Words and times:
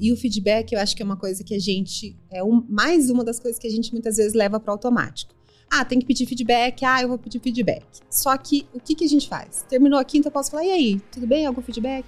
E 0.00 0.12
o 0.12 0.16
feedback, 0.16 0.72
eu 0.72 0.78
acho 0.78 0.94
que 0.94 1.02
é 1.02 1.04
uma 1.04 1.16
coisa 1.16 1.42
que 1.42 1.52
a 1.52 1.58
gente. 1.58 2.16
É 2.30 2.42
um, 2.42 2.64
mais 2.68 3.10
uma 3.10 3.24
das 3.24 3.40
coisas 3.40 3.58
que 3.58 3.66
a 3.66 3.70
gente 3.70 3.92
muitas 3.92 4.16
vezes 4.16 4.32
leva 4.32 4.60
para 4.60 4.72
automático. 4.72 5.34
Ah, 5.68 5.84
tem 5.84 5.98
que 5.98 6.06
pedir 6.06 6.24
feedback. 6.24 6.84
Ah, 6.84 7.02
eu 7.02 7.08
vou 7.08 7.18
pedir 7.18 7.40
feedback. 7.40 7.84
Só 8.08 8.36
que 8.38 8.64
o 8.72 8.78
que, 8.78 8.94
que 8.94 9.04
a 9.04 9.08
gente 9.08 9.28
faz? 9.28 9.66
Terminou 9.68 9.98
a 9.98 10.04
quinta, 10.04 10.28
eu 10.28 10.32
posso 10.32 10.52
falar, 10.52 10.64
e 10.64 10.70
aí, 10.70 11.00
tudo 11.10 11.26
bem? 11.26 11.46
Algum 11.46 11.60
feedback? 11.60 12.06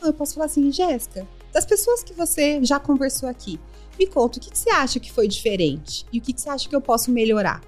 Não, 0.00 0.10
eu 0.10 0.14
posso 0.14 0.34
falar 0.34 0.46
assim, 0.46 0.70
Jéssica, 0.70 1.26
das 1.52 1.66
pessoas 1.66 2.04
que 2.04 2.14
você 2.14 2.64
já 2.64 2.78
conversou 2.78 3.28
aqui, 3.28 3.58
me 3.98 4.06
conta 4.06 4.38
o 4.38 4.40
que, 4.40 4.50
que 4.50 4.58
você 4.58 4.70
acha 4.70 5.00
que 5.00 5.10
foi 5.10 5.26
diferente 5.26 6.06
e 6.12 6.18
o 6.18 6.22
que, 6.22 6.32
que 6.32 6.40
você 6.40 6.48
acha 6.48 6.68
que 6.68 6.76
eu 6.76 6.80
posso 6.80 7.10
melhorar. 7.10 7.60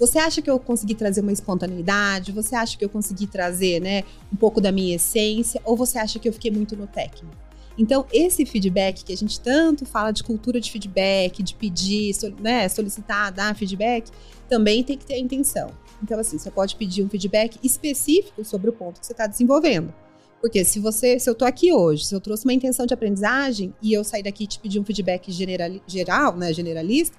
Você 0.00 0.18
acha 0.18 0.42
que 0.42 0.50
eu 0.50 0.58
consegui 0.58 0.96
trazer 0.96 1.20
uma 1.20 1.32
espontaneidade? 1.32 2.32
Você 2.32 2.56
acha 2.56 2.76
que 2.76 2.84
eu 2.84 2.88
consegui 2.88 3.28
trazer, 3.28 3.80
né, 3.80 4.02
um 4.32 4.36
pouco 4.36 4.60
da 4.60 4.72
minha 4.72 4.96
essência? 4.96 5.60
Ou 5.64 5.76
você 5.76 5.96
acha 5.96 6.18
que 6.18 6.28
eu 6.28 6.32
fiquei 6.32 6.50
muito 6.50 6.76
no 6.76 6.88
técnico? 6.88 7.45
Então, 7.78 8.06
esse 8.12 8.46
feedback 8.46 9.04
que 9.04 9.12
a 9.12 9.16
gente 9.16 9.38
tanto 9.38 9.84
fala 9.84 10.10
de 10.10 10.22
cultura 10.22 10.58
de 10.60 10.70
feedback, 10.70 11.42
de 11.42 11.54
pedir, 11.54 12.14
né, 12.40 12.68
solicitar, 12.68 13.30
dar 13.30 13.54
feedback, 13.54 14.10
também 14.48 14.82
tem 14.82 14.96
que 14.96 15.04
ter 15.04 15.14
a 15.14 15.18
intenção. 15.18 15.70
Então, 16.02 16.18
assim, 16.18 16.38
você 16.38 16.50
pode 16.50 16.76
pedir 16.76 17.02
um 17.02 17.08
feedback 17.08 17.58
específico 17.62 18.44
sobre 18.44 18.70
o 18.70 18.72
ponto 18.72 19.00
que 19.00 19.06
você 19.06 19.12
está 19.12 19.26
desenvolvendo. 19.26 19.92
Porque 20.40 20.64
se 20.64 20.78
você, 20.78 21.18
se 21.18 21.28
eu 21.28 21.32
estou 21.32 21.48
aqui 21.48 21.72
hoje, 21.72 22.04
se 22.04 22.14
eu 22.14 22.20
trouxe 22.20 22.44
uma 22.44 22.52
intenção 22.52 22.86
de 22.86 22.94
aprendizagem 22.94 23.74
e 23.82 23.92
eu 23.92 24.04
sair 24.04 24.22
daqui 24.22 24.44
e 24.44 24.46
te 24.46 24.58
pedir 24.58 24.78
um 24.78 24.84
feedback 24.84 25.30
general, 25.32 25.70
geral, 25.86 26.36
né, 26.36 26.52
generalista, 26.52 27.16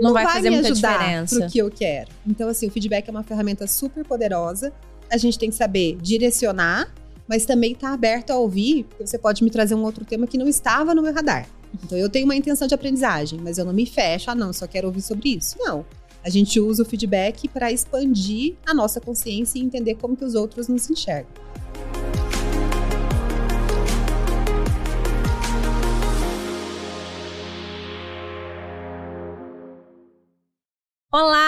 não, 0.00 0.08
não 0.08 0.12
vai, 0.12 0.24
vai, 0.24 0.34
fazer 0.34 0.50
me 0.50 0.56
muita 0.56 0.72
ajudar 0.72 0.98
diferença. 0.98 1.40
pro 1.40 1.48
que 1.48 1.58
eu 1.58 1.70
quero. 1.70 2.10
Então, 2.26 2.48
assim, 2.48 2.68
o 2.68 2.70
feedback 2.70 3.08
é 3.08 3.10
uma 3.10 3.22
ferramenta 3.22 3.66
super 3.66 4.04
poderosa. 4.04 4.72
A 5.10 5.16
gente 5.16 5.38
tem 5.38 5.50
que 5.50 5.56
saber 5.56 5.96
direcionar, 6.00 6.92
mas 7.28 7.44
também 7.44 7.72
estar 7.72 7.88
tá 7.88 7.94
aberto 7.94 8.30
a 8.30 8.38
ouvir, 8.38 8.84
porque 8.84 9.06
você 9.06 9.18
pode 9.18 9.44
me 9.44 9.50
trazer 9.50 9.74
um 9.74 9.82
outro 9.82 10.04
tema 10.04 10.26
que 10.26 10.38
não 10.38 10.48
estava 10.48 10.94
no 10.94 11.02
meu 11.02 11.12
radar. 11.12 11.46
Então, 11.84 11.98
eu 11.98 12.08
tenho 12.08 12.24
uma 12.24 12.34
intenção 12.34 12.66
de 12.66 12.74
aprendizagem, 12.74 13.38
mas 13.42 13.58
eu 13.58 13.64
não 13.64 13.72
me 13.72 13.84
fecho, 13.84 14.30
ah, 14.30 14.34
não, 14.34 14.52
só 14.52 14.66
quero 14.66 14.88
ouvir 14.88 15.02
sobre 15.02 15.36
isso. 15.36 15.56
Não. 15.58 15.84
A 16.24 16.30
gente 16.30 16.58
usa 16.58 16.82
o 16.82 16.86
feedback 16.86 17.46
para 17.48 17.70
expandir 17.70 18.54
a 18.66 18.74
nossa 18.74 19.00
consciência 19.00 19.58
e 19.58 19.62
entender 19.62 19.94
como 19.96 20.16
que 20.16 20.24
os 20.24 20.34
outros 20.34 20.66
nos 20.66 20.90
enxergam. 20.90 21.30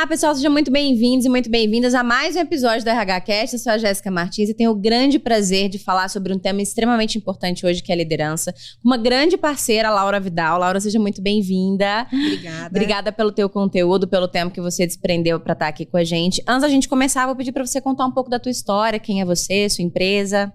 Olá, 0.01 0.06
pessoal, 0.06 0.34
sejam 0.34 0.51
muito 0.51 0.70
bem-vindos 0.70 1.27
e 1.27 1.29
muito 1.29 1.51
bem-vindas 1.51 1.95
a 1.95 2.03
mais 2.03 2.34
um 2.34 2.39
episódio 2.39 2.83
do 2.83 2.89
RH 2.89 3.20
Cast. 3.20 3.55
Eu 3.55 3.61
sou 3.61 3.70
a 3.70 3.77
Jéssica 3.77 4.11
Martins 4.11 4.48
e 4.48 4.55
tenho 4.55 4.70
o 4.70 4.75
grande 4.75 5.19
prazer 5.19 5.69
de 5.69 5.79
falar 5.79 6.09
sobre 6.09 6.33
um 6.33 6.39
tema 6.39 6.62
extremamente 6.62 7.19
importante 7.19 7.67
hoje, 7.67 7.83
que 7.83 7.92
é 7.92 7.95
a 7.95 7.98
liderança. 7.98 8.55
Uma 8.83 8.97
grande 8.97 9.37
parceira, 9.37 9.91
Laura 9.91 10.19
Vidal. 10.19 10.59
Laura, 10.59 10.81
seja 10.81 10.98
muito 10.98 11.20
bem-vinda. 11.20 12.07
Obrigada. 12.11 12.67
Obrigada 12.69 13.12
pelo 13.12 13.31
teu 13.31 13.51
conteúdo, 13.51 14.09
pelo 14.09 14.27
tempo 14.27 14.55
que 14.55 14.61
você 14.62 14.87
desprendeu 14.87 15.39
para 15.39 15.53
estar 15.53 15.69
aqui 15.69 15.84
com 15.84 15.98
a 15.98 16.03
gente. 16.03 16.42
Antes 16.48 16.62
da 16.62 16.69
gente 16.70 16.89
começar, 16.89 17.27
vou 17.27 17.37
pedir 17.37 17.53
para 17.53 17.67
você 17.67 17.79
contar 17.79 18.07
um 18.07 18.11
pouco 18.11 18.31
da 18.31 18.41
tua 18.41 18.51
história, 18.51 18.98
quem 18.98 19.20
é 19.20 19.25
você, 19.27 19.69
sua 19.69 19.85
empresa. 19.85 20.51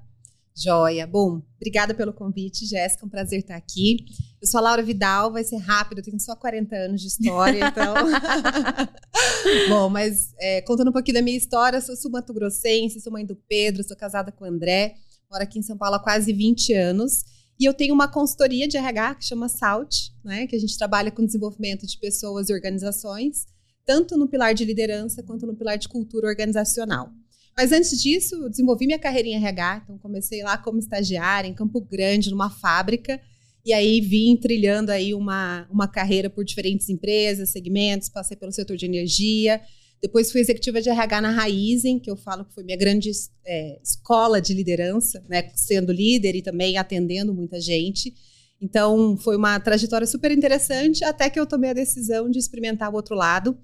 Joia. 0.57 1.05
Bom, 1.05 1.41
obrigada 1.57 1.93
pelo 1.93 2.13
convite, 2.13 2.65
Jéssica. 2.65 3.05
Um 3.05 3.09
prazer 3.09 3.39
estar 3.39 3.57
aqui. 3.57 4.05
Eu 4.41 4.47
sou 4.47 4.59
a 4.59 4.61
Laura 4.61 4.81
Vidal, 4.81 5.31
vai 5.31 5.43
ser 5.43 5.57
rápido, 5.57 5.97
eu 5.97 6.03
tenho 6.03 6.19
só 6.19 6.35
40 6.35 6.75
anos 6.75 7.01
de 7.01 7.07
história, 7.07 7.67
então. 7.67 7.93
Bom, 9.67 9.89
mas 9.89 10.33
é, 10.39 10.61
contando 10.61 10.89
um 10.89 10.93
pouquinho 10.93 11.15
da 11.15 11.21
minha 11.21 11.37
história, 11.37 11.81
sou 11.81 11.95
sul-mato-grossense, 11.95 13.01
sou 13.01 13.11
mãe 13.11 13.25
do 13.25 13.35
Pedro, 13.35 13.83
sou 13.83 13.97
casada 13.97 14.31
com 14.31 14.45
o 14.45 14.47
André, 14.47 14.95
moro 15.29 15.43
aqui 15.43 15.59
em 15.59 15.63
São 15.63 15.77
Paulo 15.77 15.95
há 15.95 15.99
quase 15.99 16.31
20 16.31 16.73
anos. 16.73 17.25
E 17.59 17.65
eu 17.65 17.73
tenho 17.73 17.93
uma 17.93 18.07
consultoria 18.07 18.67
de 18.67 18.77
RH 18.77 19.15
que 19.15 19.25
chama 19.25 19.49
SALT, 19.49 20.11
né, 20.23 20.45
que 20.47 20.55
a 20.55 20.59
gente 20.59 20.77
trabalha 20.77 21.11
com 21.11 21.25
desenvolvimento 21.25 21.85
de 21.85 21.97
pessoas 21.97 22.49
e 22.49 22.53
organizações, 22.53 23.45
tanto 23.85 24.17
no 24.17 24.27
pilar 24.27 24.53
de 24.53 24.65
liderança 24.65 25.23
quanto 25.23 25.45
no 25.45 25.55
pilar 25.55 25.77
de 25.77 25.87
cultura 25.87 26.27
organizacional. 26.27 27.11
Mas 27.57 27.71
antes 27.71 28.01
disso, 28.01 28.49
desenvolvi 28.49 28.85
minha 28.85 28.99
carreira 28.99 29.29
em 29.29 29.35
RH, 29.35 29.83
então 29.83 29.97
comecei 29.97 30.43
lá 30.43 30.57
como 30.57 30.77
estagiária 30.77 31.47
em 31.47 31.53
Campo 31.53 31.79
Grande, 31.79 32.29
numa 32.29 32.49
fábrica, 32.49 33.19
e 33.65 33.71
aí 33.71 34.01
vim 34.01 34.35
trilhando 34.35 34.91
aí 34.91 35.13
uma, 35.13 35.67
uma 35.71 35.87
carreira 35.87 36.29
por 36.29 36.43
diferentes 36.43 36.89
empresas, 36.89 37.49
segmentos, 37.49 38.09
passei 38.09 38.35
pelo 38.35 38.51
setor 38.51 38.75
de 38.75 38.85
energia, 38.85 39.61
depois 40.01 40.31
fui 40.31 40.41
executiva 40.41 40.81
de 40.81 40.89
RH 40.89 41.21
na 41.21 41.31
Raizen, 41.31 41.97
que 41.97 42.11
eu 42.11 42.15
falo 42.15 42.45
que 42.45 42.53
foi 42.53 42.63
minha 42.63 42.77
grande 42.77 43.09
é, 43.45 43.79
escola 43.81 44.41
de 44.41 44.53
liderança, 44.53 45.23
né, 45.27 45.49
sendo 45.55 45.91
líder 45.91 46.35
e 46.35 46.41
também 46.41 46.77
atendendo 46.77 47.33
muita 47.33 47.59
gente. 47.59 48.13
Então, 48.61 49.17
foi 49.17 49.35
uma 49.35 49.59
trajetória 49.59 50.05
super 50.05 50.31
interessante, 50.31 51.03
até 51.03 51.29
que 51.29 51.39
eu 51.39 51.45
tomei 51.45 51.71
a 51.71 51.73
decisão 51.73 52.29
de 52.29 52.37
experimentar 52.37 52.91
o 52.91 52.95
outro 52.95 53.15
lado. 53.15 53.57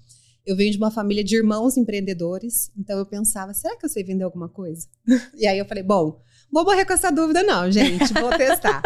Eu 0.46 0.56
venho 0.56 0.72
de 0.72 0.78
uma 0.78 0.92
família 0.92 1.24
de 1.24 1.36
irmãos 1.36 1.78
empreendedores, 1.78 2.72
então 2.78 2.98
eu 2.98 3.06
pensava, 3.06 3.54
será 3.54 3.78
que 3.78 3.86
eu 3.86 3.90
sei 3.90 4.04
vender 4.04 4.24
alguma 4.24 4.50
coisa? 4.50 4.88
e 5.38 5.46
aí 5.46 5.58
eu 5.58 5.66
falei, 5.66 5.84
bom, 5.84 6.20
vou 6.52 6.64
morrer 6.64 6.86
com 6.86 6.94
essa 6.94 7.12
dúvida 7.12 7.44
não, 7.44 7.72
gente, 7.72 8.12
vou 8.14 8.30
testar. 8.38 8.82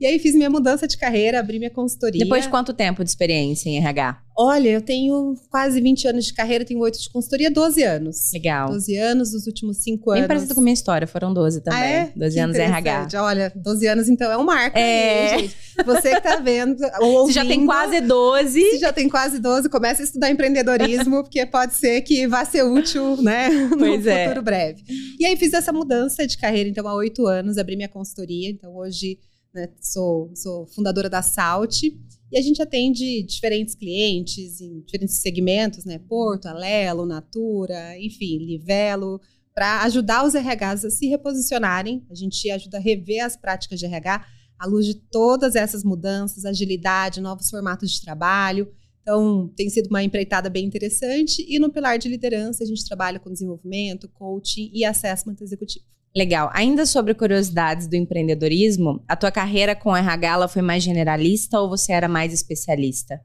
e 0.00 0.06
aí 0.06 0.18
fiz 0.18 0.34
minha 0.34 0.50
mudança 0.50 0.86
de 0.86 0.96
carreira, 0.96 1.40
abri 1.40 1.58
minha 1.58 1.70
consultoria. 1.70 2.22
Depois 2.22 2.44
de 2.44 2.50
quanto 2.50 2.72
tempo 2.72 3.02
de 3.02 3.10
experiência 3.10 3.68
em 3.68 3.78
RH? 3.78 4.22
Olha, 4.42 4.70
eu 4.70 4.80
tenho 4.80 5.34
quase 5.50 5.78
20 5.82 6.08
anos 6.08 6.24
de 6.24 6.32
carreira, 6.32 6.64
tenho 6.64 6.80
8 6.80 6.98
de 6.98 7.10
consultoria, 7.10 7.50
12 7.50 7.82
anos. 7.82 8.32
Legal. 8.32 8.70
12 8.70 8.96
anos, 8.96 9.34
os 9.34 9.46
últimos 9.46 9.76
5 9.82 10.12
anos. 10.12 10.20
Bem 10.22 10.28
parecido 10.28 10.54
com 10.54 10.62
a 10.62 10.64
minha 10.64 10.72
história, 10.72 11.06
foram 11.06 11.34
12 11.34 11.60
também. 11.60 11.78
Ah, 11.78 11.86
é? 11.86 12.12
12 12.16 12.34
que 12.34 12.40
anos 12.40 12.56
RH. 12.56 13.22
Olha, 13.22 13.52
12 13.54 13.86
anos 13.86 14.08
então 14.08 14.32
é 14.32 14.38
um 14.38 14.44
marco 14.44 14.78
é... 14.78 15.34
aí, 15.34 15.40
gente. 15.40 15.56
Você 15.84 16.14
que 16.14 16.22
tá 16.22 16.36
vendo, 16.36 16.82
ou 17.00 17.12
ouvindo, 17.18 17.34
Você 17.34 17.40
já 17.40 17.44
tem 17.44 17.66
quase 17.66 18.00
12. 18.00 18.60
Você 18.60 18.78
já 18.78 18.92
tem 18.94 19.08
quase 19.10 19.38
12, 19.38 19.68
comece 19.68 20.00
a 20.00 20.04
estudar 20.06 20.30
empreendedorismo, 20.30 21.20
porque 21.22 21.44
pode 21.44 21.74
ser 21.74 22.00
que 22.00 22.26
vá 22.26 22.42
ser 22.42 22.62
útil, 22.62 23.20
né, 23.20 23.50
pois 23.78 24.04
no 24.06 24.10
é. 24.10 24.24
futuro 24.24 24.42
breve. 24.42 24.82
E 25.18 25.26
aí 25.26 25.36
fiz 25.36 25.52
essa 25.52 25.70
mudança 25.70 26.26
de 26.26 26.38
carreira, 26.38 26.66
então 26.66 26.88
há 26.88 26.94
8 26.94 27.26
anos, 27.26 27.58
abri 27.58 27.76
minha 27.76 27.90
consultoria, 27.90 28.48
então 28.48 28.74
hoje 28.74 29.18
né, 29.54 29.68
sou, 29.82 30.30
sou 30.34 30.66
fundadora 30.66 31.10
da 31.10 31.20
Salt, 31.20 31.82
e 32.30 32.38
a 32.38 32.42
gente 32.42 32.62
atende 32.62 33.22
diferentes 33.22 33.74
clientes 33.74 34.60
em 34.60 34.80
diferentes 34.80 35.16
segmentos, 35.16 35.84
né? 35.84 35.98
Porto, 35.98 36.46
Alelo, 36.46 37.04
Natura, 37.04 37.98
enfim, 37.98 38.38
Livelo, 38.38 39.20
para 39.54 39.82
ajudar 39.82 40.24
os 40.24 40.34
RHs 40.34 40.84
a 40.84 40.90
se 40.90 41.06
reposicionarem. 41.08 42.06
A 42.10 42.14
gente 42.14 42.48
ajuda 42.50 42.78
a 42.78 42.80
rever 42.80 43.24
as 43.24 43.36
práticas 43.36 43.80
de 43.80 43.86
RH 43.86 44.26
à 44.58 44.66
luz 44.66 44.86
de 44.86 44.94
todas 44.94 45.56
essas 45.56 45.82
mudanças, 45.82 46.44
agilidade, 46.44 47.20
novos 47.20 47.50
formatos 47.50 47.90
de 47.90 48.00
trabalho. 48.00 48.70
Então, 49.02 49.48
tem 49.56 49.68
sido 49.68 49.88
uma 49.88 50.02
empreitada 50.02 50.48
bem 50.48 50.64
interessante. 50.64 51.44
E 51.48 51.58
no 51.58 51.72
pilar 51.72 51.98
de 51.98 52.08
liderança, 52.08 52.62
a 52.62 52.66
gente 52.66 52.84
trabalha 52.84 53.18
com 53.18 53.32
desenvolvimento, 53.32 54.08
coaching 54.08 54.70
e 54.72 54.84
assessment 54.84 55.36
executivo. 55.40 55.84
Legal. 56.14 56.50
Ainda 56.52 56.86
sobre 56.86 57.14
curiosidades 57.14 57.86
do 57.86 57.94
empreendedorismo, 57.94 59.02
a 59.06 59.14
tua 59.14 59.30
carreira 59.30 59.76
com 59.76 59.96
RH 59.96 60.28
ela 60.28 60.48
foi 60.48 60.60
mais 60.60 60.82
generalista 60.82 61.60
ou 61.60 61.68
você 61.68 61.92
era 61.92 62.08
mais 62.08 62.32
especialista? 62.32 63.20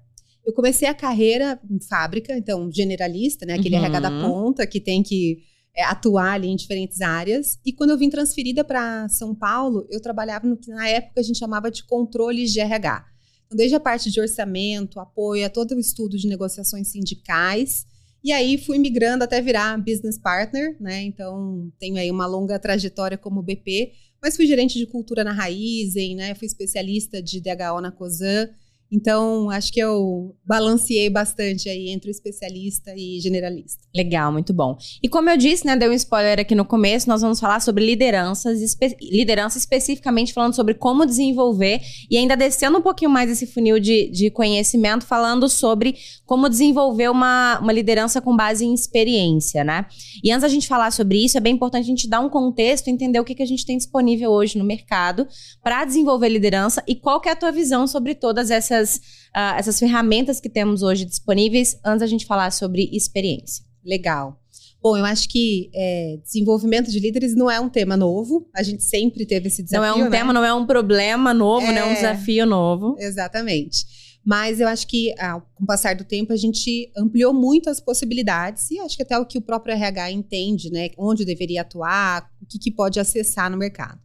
Eu 0.46 0.54
comecei 0.54 0.88
a 0.88 0.94
carreira 0.94 1.60
em 1.70 1.80
fábrica, 1.80 2.38
então 2.38 2.72
generalista, 2.72 3.46
né? 3.46 3.56
Aquele 3.56 3.76
uhum. 3.76 3.86
RH 3.86 4.00
da 4.00 4.12
ponta 4.12 4.68
que 4.68 4.80
tem 4.80 5.02
que 5.02 5.40
é, 5.76 5.84
atuar 5.84 6.34
ali 6.34 6.48
em 6.48 6.56
diferentes 6.56 7.02
áreas. 7.02 7.60
E 7.66 7.74
quando 7.74 7.90
eu 7.90 7.98
vim 7.98 8.10
transferida 8.10 8.64
para 8.64 9.10
São 9.10 9.34
Paulo, 9.34 9.88
eu 9.90 10.00
trabalhava 10.00 10.48
no 10.48 10.56
que 10.56 10.70
na 10.70 10.88
época 10.88 11.20
a 11.20 11.24
gente 11.24 11.40
chamava 11.40 11.72
de 11.72 11.84
controles 11.84 12.54
de 12.54 12.60
RH. 12.60 13.04
Então, 13.46 13.58
desde 13.58 13.76
a 13.76 13.80
parte 13.80 14.12
de 14.12 14.22
orçamento, 14.22 15.00
apoio 15.00 15.46
a 15.46 15.50
todo 15.50 15.72
o 15.72 15.80
estudo 15.80 16.18
de 16.18 16.28
negociações 16.28 16.90
sindicais, 16.90 17.88
e 18.26 18.32
aí 18.32 18.58
fui 18.58 18.80
migrando 18.80 19.24
até 19.24 19.40
virar 19.40 19.78
business 19.78 20.18
partner, 20.18 20.76
né? 20.82 21.04
Então 21.04 21.72
tenho 21.78 21.96
aí 21.98 22.10
uma 22.10 22.26
longa 22.26 22.58
trajetória 22.58 23.20
como 23.20 23.44
BP, 23.44 23.92
mas 24.20 24.36
fui 24.36 24.48
gerente 24.48 24.80
de 24.80 24.88
cultura 24.88 25.24
na 25.24 25.32
Raizen, 25.32 26.16
né? 26.16 26.34
Fui 26.34 26.48
especialista 26.48 27.22
de 27.22 27.40
DHO 27.40 27.80
na 27.82 27.92
Cosan. 27.92 28.50
Então, 28.92 29.50
acho 29.50 29.74
que 29.74 29.80
eu 29.80 30.36
balanceei 30.46 31.10
bastante 31.10 31.68
aí 31.68 31.90
entre 31.90 32.10
o 32.10 32.12
especialista 32.12 32.94
e 32.96 33.20
generalista. 33.20 33.84
Legal, 33.96 34.32
muito 34.32 34.54
bom. 34.54 34.78
E 35.02 35.10
como 35.10 35.30
eu 35.30 35.38
disse, 35.38 35.66
né, 35.66 35.76
deu 35.76 35.92
um 35.92 35.94
spoiler 35.94 36.40
aqui 36.40 36.54
no 36.54 36.64
começo, 36.64 37.10
nós 37.10 37.22
vamos 37.22 37.40
falar 37.40 37.60
sobre 37.62 37.84
lideranças, 37.84 38.62
espe 38.62 38.96
liderança 39.02 39.58
especificamente 39.58 40.34
falando 40.34 40.56
sobre 40.56 40.76
como 40.76 41.06
desenvolver 41.06 41.82
e 42.10 42.18
ainda 42.18 42.38
descendo 42.38 42.78
um 42.78 42.82
pouquinho 42.82 43.10
mais 43.10 43.30
esse 43.30 43.48
funil 43.48 43.80
de, 43.80 44.10
de 44.10 44.30
conhecimento, 44.30 45.06
falando 45.06 45.50
sobre 45.50 45.96
como 46.26 46.48
desenvolver 46.48 47.10
uma, 47.10 47.60
uma 47.60 47.74
liderança 47.74 48.22
com 48.22 48.36
base 48.36 48.66
em 48.66 48.74
experiência, 48.74 49.64
né? 49.64 49.88
E 50.24 50.32
antes 50.32 50.44
da 50.44 50.48
gente 50.48 50.68
falar 50.68 50.92
sobre 50.92 51.24
isso, 51.24 51.38
é 51.38 51.42
bem 51.42 51.56
importante 51.56 51.84
a 51.84 51.88
gente 51.88 52.08
dar 52.08 52.20
um 52.20 52.30
contexto, 52.30 52.88
entender 52.88 53.20
o 53.20 53.26
que, 53.26 53.34
que 53.34 53.44
a 53.44 53.48
gente 53.48 53.66
tem 53.66 53.78
disponível 53.78 54.32
hoje 54.32 54.58
no 54.58 54.64
mercado 54.64 55.28
para 55.64 55.84
desenvolver 55.86 56.30
liderança 56.30 56.84
e 56.88 56.96
qual 56.96 57.20
que 57.20 57.30
é 57.30 57.32
a 57.32 57.36
tua 57.36 57.52
visão 57.52 57.88
sobre 57.88 58.14
todas 58.14 58.52
essas 58.52 58.75
essas, 58.76 58.98
uh, 59.36 59.58
essas 59.58 59.80
ferramentas 59.80 60.40
que 60.40 60.50
temos 60.50 60.82
hoje 60.82 61.06
disponíveis 61.06 61.78
antes 61.84 62.02
da 62.02 62.08
gente 62.08 62.26
falar 62.26 62.52
sobre 62.52 62.90
experiência. 62.92 63.66
Legal. 63.84 64.40
Bom, 64.82 64.96
eu 64.96 65.06
acho 65.06 65.28
que 65.30 65.72
é, 65.74 66.20
desenvolvimento 66.24 66.92
de 66.92 67.00
líderes 67.00 67.36
não 67.36 67.50
é 67.50 67.60
um 67.60 67.68
tema 67.68 67.98
novo. 67.98 68.48
A 68.56 68.62
gente 68.62 68.84
sempre 68.84 69.26
teve 69.26 69.48
esse 69.48 69.64
desafio. 69.64 69.82
Não 69.82 70.00
é 70.00 70.00
um 70.00 70.10
né? 70.10 70.18
tema, 70.18 70.32
não 70.32 70.46
é 70.46 70.54
um 70.54 70.66
problema 70.66 71.34
novo, 71.34 71.66
É. 71.66 71.72
não 71.72 71.78
é 71.80 71.86
um 71.86 71.94
desafio 71.96 72.46
novo. 72.46 72.96
Exatamente. 73.00 73.84
Mas 74.24 74.60
eu 74.60 74.68
acho 74.68 74.88
que, 74.88 75.12
ah, 75.18 75.42
com 75.56 75.64
o 75.64 75.68
passar 75.68 75.96
do 75.96 76.04
tempo, 76.04 76.34
a 76.34 76.36
gente 76.36 76.92
ampliou 76.96 77.34
muito 77.34 77.68
as 77.70 77.80
possibilidades 77.80 78.70
e 78.70 78.80
acho 78.80 78.96
que 78.96 79.04
até 79.04 79.18
o 79.18 79.26
que 79.26 79.40
o 79.40 79.42
próprio 79.42 79.74
RH 79.74 80.12
entende, 80.12 80.72
né? 80.72 80.90
Onde 80.98 81.26
deveria 81.26 81.62
atuar, 81.62 82.30
o 82.42 82.46
que, 82.46 82.60
que 82.60 82.72
pode 82.72 83.00
acessar 83.00 83.50
no 83.50 83.58
mercado. 83.58 84.00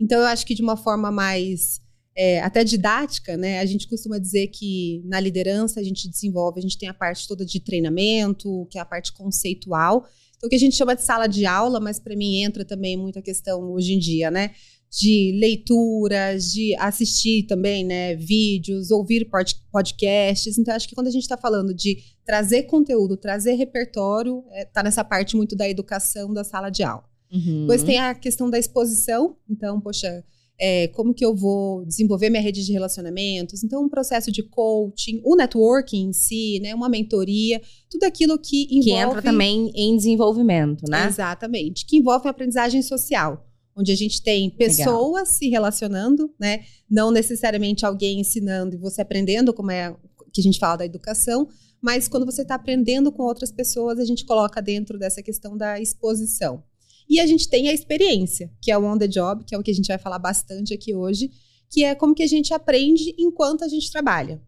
Então, 0.00 0.20
eu 0.20 0.26
acho 0.26 0.46
que 0.46 0.54
de 0.54 0.62
uma 0.62 0.76
forma 0.76 1.10
mais 1.10 1.80
é, 2.16 2.40
até 2.40 2.62
didática, 2.62 3.36
né? 3.36 3.58
A 3.58 3.66
gente 3.66 3.88
costuma 3.88 4.18
dizer 4.18 4.48
que 4.48 5.02
na 5.04 5.18
liderança 5.18 5.80
a 5.80 5.82
gente 5.82 6.08
desenvolve, 6.08 6.60
a 6.60 6.62
gente 6.62 6.78
tem 6.78 6.88
a 6.88 6.94
parte 6.94 7.26
toda 7.26 7.44
de 7.44 7.58
treinamento, 7.60 8.66
que 8.70 8.78
é 8.78 8.80
a 8.80 8.84
parte 8.84 9.12
conceitual. 9.12 10.06
Então, 10.36 10.46
o 10.46 10.50
que 10.50 10.56
a 10.56 10.58
gente 10.58 10.76
chama 10.76 10.94
de 10.94 11.02
sala 11.02 11.26
de 11.26 11.44
aula, 11.44 11.80
mas 11.80 11.98
para 11.98 12.14
mim 12.14 12.42
entra 12.42 12.64
também 12.64 12.96
muita 12.96 13.20
questão 13.20 13.72
hoje 13.72 13.94
em 13.94 13.98
dia, 13.98 14.30
né? 14.30 14.52
De 14.90 15.36
leituras, 15.40 16.52
de 16.52 16.72
assistir 16.76 17.44
também, 17.48 17.84
né? 17.84 18.14
Vídeos, 18.14 18.92
ouvir 18.92 19.24
pod- 19.24 19.56
podcasts. 19.72 20.56
Então, 20.56 20.72
acho 20.72 20.88
que 20.88 20.94
quando 20.94 21.08
a 21.08 21.10
gente 21.10 21.22
está 21.22 21.36
falando 21.36 21.74
de 21.74 21.98
trazer 22.24 22.64
conteúdo, 22.64 23.16
trazer 23.16 23.54
repertório, 23.54 24.44
está 24.52 24.84
nessa 24.84 25.02
parte 25.02 25.36
muito 25.36 25.56
da 25.56 25.68
educação 25.68 26.32
da 26.32 26.44
sala 26.44 26.70
de 26.70 26.84
aula. 26.84 27.04
Uhum. 27.32 27.62
Depois 27.62 27.82
tem 27.82 27.98
a 27.98 28.14
questão 28.14 28.48
da 28.48 28.58
exposição. 28.58 29.36
Então, 29.50 29.80
poxa, 29.80 30.24
é, 30.58 30.88
como 30.88 31.12
que 31.12 31.24
eu 31.24 31.34
vou 31.34 31.84
desenvolver 31.84 32.30
minha 32.30 32.42
rede 32.42 32.64
de 32.64 32.72
relacionamentos? 32.72 33.64
Então, 33.64 33.82
um 33.82 33.88
processo 33.88 34.30
de 34.30 34.42
coaching, 34.42 35.20
o 35.24 35.34
networking 35.36 36.08
em 36.08 36.12
si, 36.12 36.60
né? 36.60 36.74
Uma 36.74 36.88
mentoria, 36.88 37.60
tudo 37.90 38.04
aquilo 38.04 38.38
que 38.38 38.64
envolve... 38.70 38.84
Que 38.84 38.90
entra 38.92 39.22
também 39.22 39.70
em 39.74 39.96
desenvolvimento, 39.96 40.84
né? 40.88 41.06
Exatamente. 41.06 41.84
Que 41.86 41.96
envolve 41.96 42.26
uma 42.26 42.30
aprendizagem 42.30 42.82
social. 42.82 43.46
Onde 43.76 43.90
a 43.90 43.96
gente 43.96 44.22
tem 44.22 44.48
pessoas 44.50 45.30
se 45.30 45.48
relacionando, 45.48 46.32
né? 46.38 46.60
Não 46.88 47.10
necessariamente 47.10 47.84
alguém 47.84 48.20
ensinando 48.20 48.76
e 48.76 48.78
você 48.78 49.02
aprendendo, 49.02 49.52
como 49.52 49.72
é 49.72 49.96
que 50.32 50.40
a 50.40 50.44
gente 50.44 50.60
fala 50.60 50.76
da 50.76 50.86
educação, 50.86 51.48
mas 51.80 52.08
quando 52.08 52.24
você 52.24 52.42
está 52.42 52.54
aprendendo 52.54 53.12
com 53.12 53.22
outras 53.24 53.52
pessoas, 53.52 53.98
a 53.98 54.04
gente 54.04 54.24
coloca 54.24 54.62
dentro 54.62 54.98
dessa 54.98 55.22
questão 55.22 55.56
da 55.56 55.80
exposição. 55.80 56.62
E 57.08 57.20
a 57.20 57.26
gente 57.26 57.48
tem 57.48 57.68
a 57.68 57.72
experiência, 57.72 58.50
que 58.60 58.70
é 58.70 58.78
o 58.78 58.84
on 58.84 58.98
the 58.98 59.08
job, 59.08 59.44
que 59.44 59.54
é 59.54 59.58
o 59.58 59.62
que 59.62 59.70
a 59.70 59.74
gente 59.74 59.88
vai 59.88 59.98
falar 59.98 60.18
bastante 60.18 60.72
aqui 60.72 60.94
hoje, 60.94 61.30
que 61.70 61.84
é 61.84 61.94
como 61.94 62.14
que 62.14 62.22
a 62.22 62.26
gente 62.26 62.54
aprende 62.54 63.14
enquanto 63.18 63.64
a 63.64 63.68
gente 63.68 63.90
trabalha. 63.90 64.40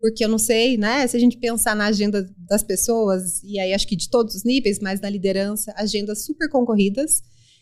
Porque 0.00 0.24
eu 0.24 0.28
não 0.28 0.38
sei, 0.38 0.76
né, 0.76 1.06
se 1.06 1.16
a 1.16 1.20
gente 1.20 1.36
pensar 1.38 1.74
na 1.74 1.86
agenda 1.86 2.28
das 2.38 2.62
pessoas, 2.62 3.42
e 3.42 3.58
aí 3.58 3.74
acho 3.74 3.86
que 3.86 3.96
de 3.96 4.08
todos 4.08 4.36
os 4.36 4.44
níveis, 4.44 4.78
mas 4.80 5.00
na 5.00 5.10
liderança, 5.10 5.74
agendas 5.76 6.24
super 6.24 6.48
concorridas. 6.48 7.20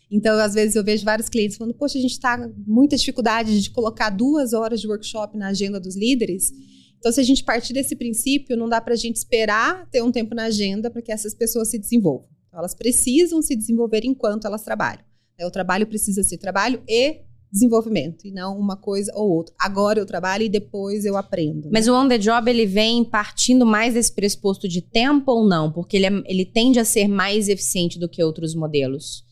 Então, 0.09 0.39
às 0.39 0.53
vezes, 0.53 0.75
eu 0.75 0.83
vejo 0.83 1.03
vários 1.03 1.27
clientes 1.27 1.57
falando, 1.57 1.73
poxa, 1.73 1.97
a 1.97 2.01
gente 2.01 2.11
está 2.11 2.37
com 2.37 2.53
muita 2.65 2.95
dificuldade 2.95 3.59
de 3.59 3.71
colocar 3.71 4.09
duas 4.09 4.53
horas 4.53 4.79
de 4.79 4.87
workshop 4.87 5.37
na 5.37 5.47
agenda 5.47 5.79
dos 5.79 5.97
líderes. 5.97 6.51
Então, 6.99 7.11
se 7.11 7.19
a 7.19 7.23
gente 7.23 7.43
partir 7.43 7.73
desse 7.73 7.95
princípio, 7.95 8.55
não 8.55 8.69
dá 8.69 8.79
para 8.79 8.93
a 8.93 8.97
gente 8.97 9.15
esperar 9.15 9.89
ter 9.89 10.01
um 10.01 10.11
tempo 10.11 10.33
na 10.33 10.45
agenda 10.45 10.89
para 10.89 11.01
que 11.01 11.11
essas 11.11 11.33
pessoas 11.33 11.69
se 11.69 11.77
desenvolvam. 11.77 12.36
Então, 12.47 12.59
elas 12.59 12.73
precisam 12.75 13.41
se 13.41 13.55
desenvolver 13.55 14.01
enquanto 14.03 14.45
elas 14.45 14.63
trabalham. 14.63 15.03
né? 15.37 15.45
O 15.45 15.51
trabalho 15.51 15.85
precisa 15.87 16.23
ser 16.23 16.37
trabalho 16.37 16.81
e 16.87 17.21
desenvolvimento, 17.49 18.27
e 18.27 18.31
não 18.31 18.59
uma 18.59 18.75
coisa 18.75 19.09
ou 19.15 19.29
outra. 19.31 19.55
Agora 19.57 19.97
eu 19.99 20.05
trabalho 20.05 20.43
e 20.43 20.49
depois 20.49 21.05
eu 21.05 21.15
aprendo. 21.15 21.65
né? 21.65 21.69
Mas 21.71 21.87
o 21.87 21.93
on 21.93 22.07
the 22.07 22.17
job, 22.17 22.49
ele 22.49 22.65
vem 22.65 23.05
partindo 23.05 23.65
mais 23.65 23.93
desse 23.93 24.11
pressuposto 24.13 24.67
de 24.67 24.81
tempo 24.81 25.31
ou 25.31 25.47
não? 25.47 25.71
Porque 25.71 25.95
ele, 25.95 26.07
é- 26.07 26.23
ele 26.25 26.45
tende 26.45 26.77
a 26.79 26.83
ser 26.85 27.07
mais 27.07 27.47
eficiente 27.47 27.97
do 27.97 28.09
que 28.09 28.21
outros 28.21 28.53
modelos. 28.53 29.23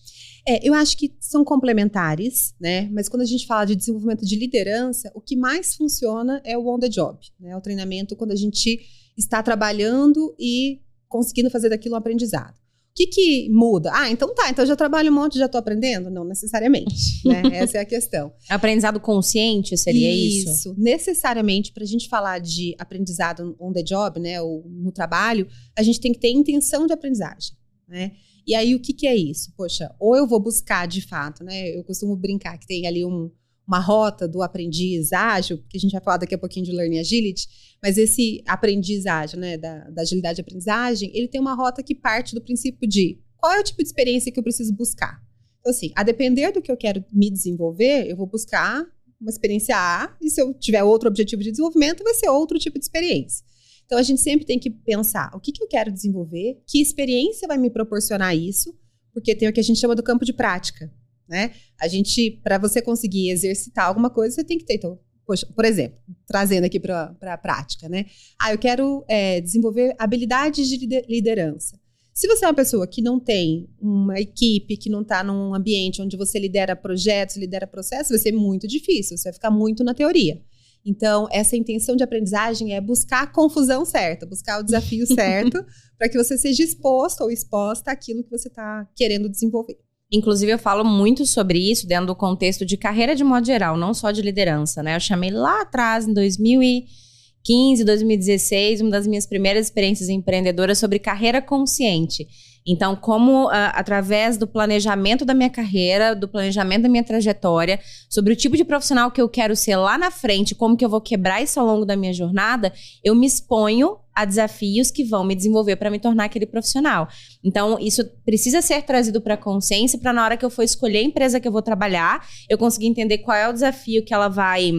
É, 0.47 0.65
eu 0.65 0.73
acho 0.75 0.95
que 0.95 1.11
são 1.19 1.43
complementares, 1.43 2.53
né? 2.61 2.87
Mas 2.93 3.09
quando 3.09 3.23
a 3.23 3.25
gente 3.25 3.47
fala 3.47 3.65
de 3.65 3.75
desenvolvimento 3.75 4.23
de 4.25 4.35
liderança, 4.37 5.11
o 5.15 5.19
que 5.19 5.35
mais 5.35 5.75
funciona 5.75 6.39
é 6.45 6.57
o 6.57 6.67
on 6.67 6.79
the 6.79 6.87
job, 6.87 7.17
né? 7.39 7.57
O 7.57 7.61
treinamento 7.61 8.15
quando 8.15 8.31
a 8.31 8.35
gente 8.35 8.79
está 9.17 9.41
trabalhando 9.43 10.35
e 10.39 10.81
conseguindo 11.09 11.49
fazer 11.49 11.69
daquilo 11.69 11.95
um 11.95 11.97
aprendizado. 11.97 12.53
O 12.95 12.97
que, 12.97 13.07
que 13.07 13.49
muda? 13.49 13.91
Ah, 13.93 14.09
então 14.09 14.33
tá, 14.33 14.49
então 14.49 14.63
eu 14.63 14.67
já 14.69 14.75
trabalho 14.75 15.11
um 15.11 15.15
monte, 15.15 15.37
já 15.37 15.47
estou 15.47 15.59
aprendendo? 15.59 16.09
Não 16.09 16.23
necessariamente, 16.23 16.95
né? 17.27 17.41
Essa 17.57 17.79
é 17.79 17.81
a 17.81 17.85
questão. 17.85 18.31
Aprendizado 18.49 19.01
consciente 19.01 19.77
seria 19.77 20.09
isso? 20.49 20.73
Necessariamente, 20.77 21.73
para 21.73 21.83
a 21.83 21.85
gente 21.85 22.07
falar 22.07 22.39
de 22.39 22.73
aprendizado 22.79 23.53
on 23.59 23.73
the 23.73 23.83
job, 23.83 24.17
né, 24.17 24.41
ou 24.41 24.63
no 24.69 24.93
trabalho, 24.93 25.45
a 25.77 25.83
gente 25.83 25.99
tem 25.99 26.13
que 26.13 26.19
ter 26.19 26.31
intenção 26.31 26.87
de 26.87 26.93
aprendizagem, 26.93 27.51
né? 27.85 28.13
E 28.47 28.55
aí, 28.55 28.73
o 28.73 28.79
que, 28.79 28.93
que 28.93 29.07
é 29.07 29.15
isso? 29.15 29.51
Poxa, 29.57 29.93
ou 29.99 30.15
eu 30.15 30.25
vou 30.25 30.39
buscar 30.39 30.87
de 30.87 31.01
fato, 31.01 31.43
né? 31.43 31.75
Eu 31.77 31.83
costumo 31.83 32.15
brincar 32.15 32.57
que 32.57 32.65
tem 32.65 32.87
ali 32.87 33.03
um- 33.03 33.29
uma 33.67 33.79
rota 33.79 34.27
do 34.27 34.41
aprendiz 34.41 35.11
ágil, 35.11 35.57
que 35.69 35.77
a 35.77 35.79
gente 35.79 35.91
vai 35.91 36.01
falar 36.01 36.17
daqui 36.17 36.35
a 36.35 36.37
pouquinho 36.37 36.65
de 36.65 36.71
Learning 36.71 36.99
Agility, 36.99 37.47
mas 37.81 37.97
esse 37.97 38.43
aprendiz 38.47 39.05
ágil, 39.05 39.39
né, 39.39 39.57
da, 39.57 39.89
da 39.89 40.01
agilidade 40.03 40.35
de 40.35 40.41
aprendizagem, 40.41 41.11
ele 41.13 41.27
tem 41.27 41.41
uma 41.41 41.55
rota 41.55 41.81
que 41.81 41.95
parte 41.95 42.35
do 42.35 42.41
princípio 42.41 42.87
de 42.87 43.19
qual 43.37 43.53
é 43.53 43.59
o 43.59 43.63
tipo 43.63 43.81
de 43.81 43.87
experiência 43.87 44.31
que 44.31 44.39
eu 44.39 44.43
preciso 44.43 44.73
buscar. 44.73 45.19
Então, 45.59 45.71
assim, 45.71 45.91
a 45.95 46.03
depender 46.03 46.51
do 46.51 46.61
que 46.61 46.71
eu 46.71 46.77
quero 46.77 47.03
me 47.11 47.29
desenvolver, 47.29 48.07
eu 48.07 48.15
vou 48.15 48.27
buscar 48.27 48.85
uma 49.19 49.29
experiência 49.29 49.75
A, 49.75 50.15
e 50.21 50.29
se 50.29 50.39
eu 50.41 50.53
tiver 50.53 50.83
outro 50.83 51.09
objetivo 51.09 51.41
de 51.41 51.49
desenvolvimento, 51.49 52.03
vai 52.03 52.13
ser 52.13 52.29
outro 52.29 52.59
tipo 52.59 52.77
de 52.77 52.85
experiência. 52.85 53.43
Então, 53.85 53.97
a 53.97 54.03
gente 54.03 54.21
sempre 54.21 54.45
tem 54.45 54.59
que 54.59 54.69
pensar 54.69 55.31
o 55.33 55.39
que, 55.39 55.51
que 55.51 55.63
eu 55.63 55.67
quero 55.67 55.91
desenvolver, 55.91 56.61
que 56.67 56.81
experiência 56.81 57.47
vai 57.47 57.57
me 57.57 57.69
proporcionar 57.69 58.35
isso, 58.35 58.75
porque 59.13 59.35
tem 59.35 59.47
o 59.47 59.53
que 59.53 59.59
a 59.59 59.63
gente 59.63 59.79
chama 59.79 59.95
do 59.95 60.03
campo 60.03 60.25
de 60.25 60.33
prática, 60.33 60.91
né? 61.27 61.51
A 61.79 61.87
gente, 61.87 62.39
para 62.43 62.57
você 62.57 62.81
conseguir 62.81 63.29
exercitar 63.29 63.87
alguma 63.87 64.09
coisa, 64.09 64.35
você 64.35 64.43
tem 64.43 64.57
que 64.57 64.65
ter. 64.65 64.75
Então, 64.75 64.99
poxa, 65.25 65.47
por 65.55 65.65
exemplo, 65.65 65.97
trazendo 66.27 66.65
aqui 66.65 66.79
para 66.79 67.15
a 67.21 67.37
prática, 67.37 67.89
né? 67.89 68.05
Ah, 68.39 68.53
eu 68.53 68.57
quero 68.57 69.03
é, 69.07 69.41
desenvolver 69.41 69.95
habilidades 69.97 70.67
de 70.67 70.77
lider- 70.77 71.05
liderança. 71.09 71.79
Se 72.13 72.27
você 72.27 72.45
é 72.45 72.47
uma 72.47 72.53
pessoa 72.53 72.87
que 72.87 73.01
não 73.01 73.19
tem 73.19 73.67
uma 73.77 74.17
equipe, 74.17 74.77
que 74.77 74.89
não 74.89 75.01
está 75.01 75.21
num 75.21 75.53
ambiente 75.53 76.01
onde 76.01 76.15
você 76.15 76.39
lidera 76.39 76.73
projetos, 76.73 77.35
lidera 77.35 77.67
processos, 77.67 78.09
vai 78.09 78.19
ser 78.19 78.31
muito 78.31 78.67
difícil, 78.67 79.17
você 79.17 79.25
vai 79.25 79.33
ficar 79.33 79.51
muito 79.51 79.83
na 79.83 79.93
teoria. 79.93 80.41
Então, 80.85 81.27
essa 81.31 81.57
intenção 81.57 81.95
de 81.95 82.03
aprendizagem 82.03 82.73
é 82.73 82.79
buscar 82.79 83.23
a 83.23 83.27
confusão 83.27 83.83
certa, 83.83 84.25
buscar 84.25 84.59
o 84.59 84.63
desafio 84.63 85.05
certo, 85.13 85.65
para 85.97 86.07
que 86.07 86.17
você 86.17 86.37
seja 86.37 86.63
exposto 86.63 87.21
ou 87.21 87.31
exposta 87.31 87.91
àquilo 87.91 88.23
que 88.23 88.29
você 88.29 88.47
está 88.47 88.87
querendo 88.95 89.27
desenvolver. 89.27 89.79
Inclusive, 90.15 90.53
eu 90.53 90.59
falo 90.59 90.83
muito 90.83 91.25
sobre 91.25 91.59
isso 91.59 91.85
dentro 91.85 92.07
do 92.07 92.15
contexto 92.15 92.65
de 92.65 92.77
carreira 92.77 93.15
de 93.15 93.23
modo 93.23 93.45
geral, 93.45 93.75
não 93.75 93.93
só 93.93 94.11
de 94.11 94.21
liderança, 94.21 94.81
né? 94.81 94.95
Eu 94.95 94.99
chamei 94.99 95.29
lá 95.29 95.61
atrás, 95.61 96.07
em 96.07 96.13
2015, 96.13 97.83
2016, 97.83 98.81
uma 98.81 98.91
das 98.91 99.05
minhas 99.05 99.25
primeiras 99.25 99.67
experiências 99.67 100.07
empreendedoras 100.07 100.77
sobre 100.77 100.99
carreira 100.99 101.41
consciente. 101.41 102.27
Então, 102.65 102.95
como 102.95 103.47
ah, 103.49 103.67
através 103.75 104.37
do 104.37 104.47
planejamento 104.47 105.23
da 105.23 105.33
minha 105.33 105.49
carreira, 105.49 106.15
do 106.15 106.27
planejamento 106.27 106.83
da 106.83 106.89
minha 106.89 107.03
trajetória, 107.03 107.79
sobre 108.09 108.33
o 108.33 108.35
tipo 108.35 108.57
de 108.57 108.63
profissional 108.63 109.11
que 109.11 109.21
eu 109.21 109.29
quero 109.29 109.55
ser 109.55 109.75
lá 109.75 109.97
na 109.97 110.09
frente, 110.09 110.55
como 110.55 110.75
que 110.75 110.83
eu 110.83 110.89
vou 110.89 111.01
quebrar 111.01 111.41
isso 111.41 111.59
ao 111.59 111.65
longo 111.65 111.85
da 111.85 111.95
minha 111.95 112.13
jornada, 112.13 112.73
eu 113.03 113.13
me 113.13 113.27
exponho 113.27 113.97
a 114.15 114.23
desafios 114.23 114.89
que 114.89 115.03
vão 115.03 115.25
me 115.25 115.35
desenvolver 115.35 115.75
para 115.75 115.91
me 115.91 115.99
tornar 115.99 116.25
aquele 116.25 116.45
profissional. 116.45 117.07
Então, 117.43 117.77
isso 117.79 118.03
precisa 118.25 118.61
ser 118.61 118.81
trazido 118.83 119.21
para 119.21 119.33
a 119.33 119.37
consciência 119.37 119.99
para 119.99 120.13
na 120.13 120.23
hora 120.23 120.37
que 120.37 120.45
eu 120.45 120.49
for 120.49 120.63
escolher 120.63 120.99
a 120.99 121.03
empresa 121.03 121.39
que 121.39 121.47
eu 121.47 121.51
vou 121.51 121.61
trabalhar, 121.61 122.25
eu 122.49 122.57
conseguir 122.57 122.87
entender 122.87 123.19
qual 123.19 123.37
é 123.37 123.49
o 123.49 123.53
desafio 123.53 124.03
que 124.03 124.13
ela 124.13 124.29
vai 124.29 124.71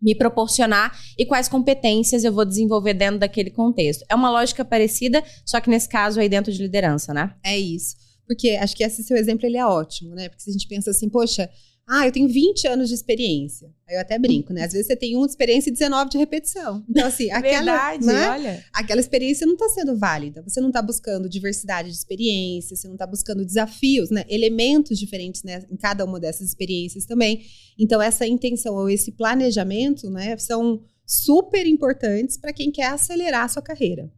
me 0.00 0.14
proporcionar 0.14 0.96
e 1.18 1.26
quais 1.26 1.48
competências 1.48 2.24
eu 2.24 2.32
vou 2.32 2.44
desenvolver 2.44 2.94
dentro 2.94 3.18
daquele 3.18 3.50
contexto. 3.50 4.04
É 4.08 4.14
uma 4.14 4.30
lógica 4.30 4.64
parecida, 4.64 5.22
só 5.44 5.60
que 5.60 5.70
nesse 5.70 5.88
caso 5.88 6.20
aí 6.20 6.28
dentro 6.28 6.52
de 6.52 6.62
liderança, 6.62 7.12
né? 7.12 7.34
É 7.44 7.58
isso. 7.58 7.96
Porque 8.26 8.50
acho 8.50 8.76
que 8.76 8.84
esse 8.84 9.02
seu 9.02 9.16
exemplo 9.16 9.44
ele 9.46 9.56
é 9.56 9.66
ótimo, 9.66 10.14
né? 10.14 10.28
Porque 10.28 10.42
se 10.42 10.50
a 10.50 10.52
gente 10.52 10.68
pensa 10.68 10.90
assim, 10.90 11.08
poxa, 11.08 11.50
ah, 11.92 12.06
eu 12.06 12.12
tenho 12.12 12.28
20 12.28 12.68
anos 12.68 12.88
de 12.88 12.94
experiência. 12.94 13.68
Aí 13.88 13.96
eu 13.96 14.00
até 14.00 14.16
brinco, 14.16 14.52
né? 14.52 14.62
Às 14.62 14.72
vezes 14.72 14.86
você 14.86 14.94
tem 14.94 15.16
um 15.16 15.24
de 15.24 15.32
experiência 15.32 15.70
e 15.70 15.72
19 15.72 16.08
de 16.10 16.18
repetição. 16.18 16.84
Então, 16.88 17.04
assim, 17.04 17.28
aquela, 17.34 17.98
né? 17.98 18.28
olha. 18.30 18.64
aquela 18.72 19.00
experiência 19.00 19.44
não 19.44 19.54
está 19.54 19.68
sendo 19.70 19.98
válida. 19.98 20.40
Você 20.46 20.60
não 20.60 20.68
está 20.68 20.80
buscando 20.80 21.28
diversidade 21.28 21.90
de 21.90 21.96
experiências, 21.96 22.78
você 22.78 22.86
não 22.86 22.94
está 22.94 23.08
buscando 23.08 23.44
desafios, 23.44 24.08
né? 24.08 24.24
Elementos 24.28 25.00
diferentes 25.00 25.42
né? 25.42 25.64
em 25.68 25.76
cada 25.76 26.04
uma 26.04 26.20
dessas 26.20 26.46
experiências 26.46 27.06
também. 27.06 27.44
Então, 27.76 28.00
essa 28.00 28.24
intenção 28.24 28.76
ou 28.76 28.88
esse 28.88 29.10
planejamento, 29.10 30.08
né, 30.10 30.36
são 30.36 30.80
super 31.04 31.66
importantes 31.66 32.36
para 32.36 32.52
quem 32.52 32.70
quer 32.70 32.86
acelerar 32.86 33.46
a 33.46 33.48
sua 33.48 33.62
carreira. 33.62 34.08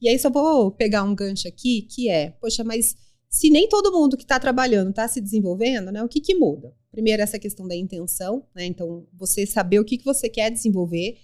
E 0.00 0.08
aí, 0.08 0.18
só 0.18 0.30
vou 0.30 0.70
pegar 0.70 1.02
um 1.02 1.14
gancho 1.14 1.46
aqui, 1.46 1.82
que 1.82 2.08
é, 2.08 2.30
poxa, 2.40 2.64
mas 2.64 2.96
se 3.28 3.50
nem 3.50 3.68
todo 3.68 3.92
mundo 3.92 4.16
que 4.16 4.24
está 4.24 4.40
trabalhando 4.40 4.90
está 4.90 5.06
se 5.06 5.20
desenvolvendo, 5.20 5.92
né, 5.92 6.02
o 6.02 6.08
que, 6.08 6.22
que 6.22 6.34
muda? 6.34 6.72
Primeiro, 6.98 7.22
essa 7.22 7.38
questão 7.38 7.68
da 7.68 7.76
intenção, 7.76 8.42
né? 8.52 8.66
Então, 8.66 9.06
você 9.16 9.46
saber 9.46 9.78
o 9.78 9.84
que, 9.84 9.96
que 9.98 10.04
você 10.04 10.28
quer 10.28 10.50
desenvolver. 10.50 11.16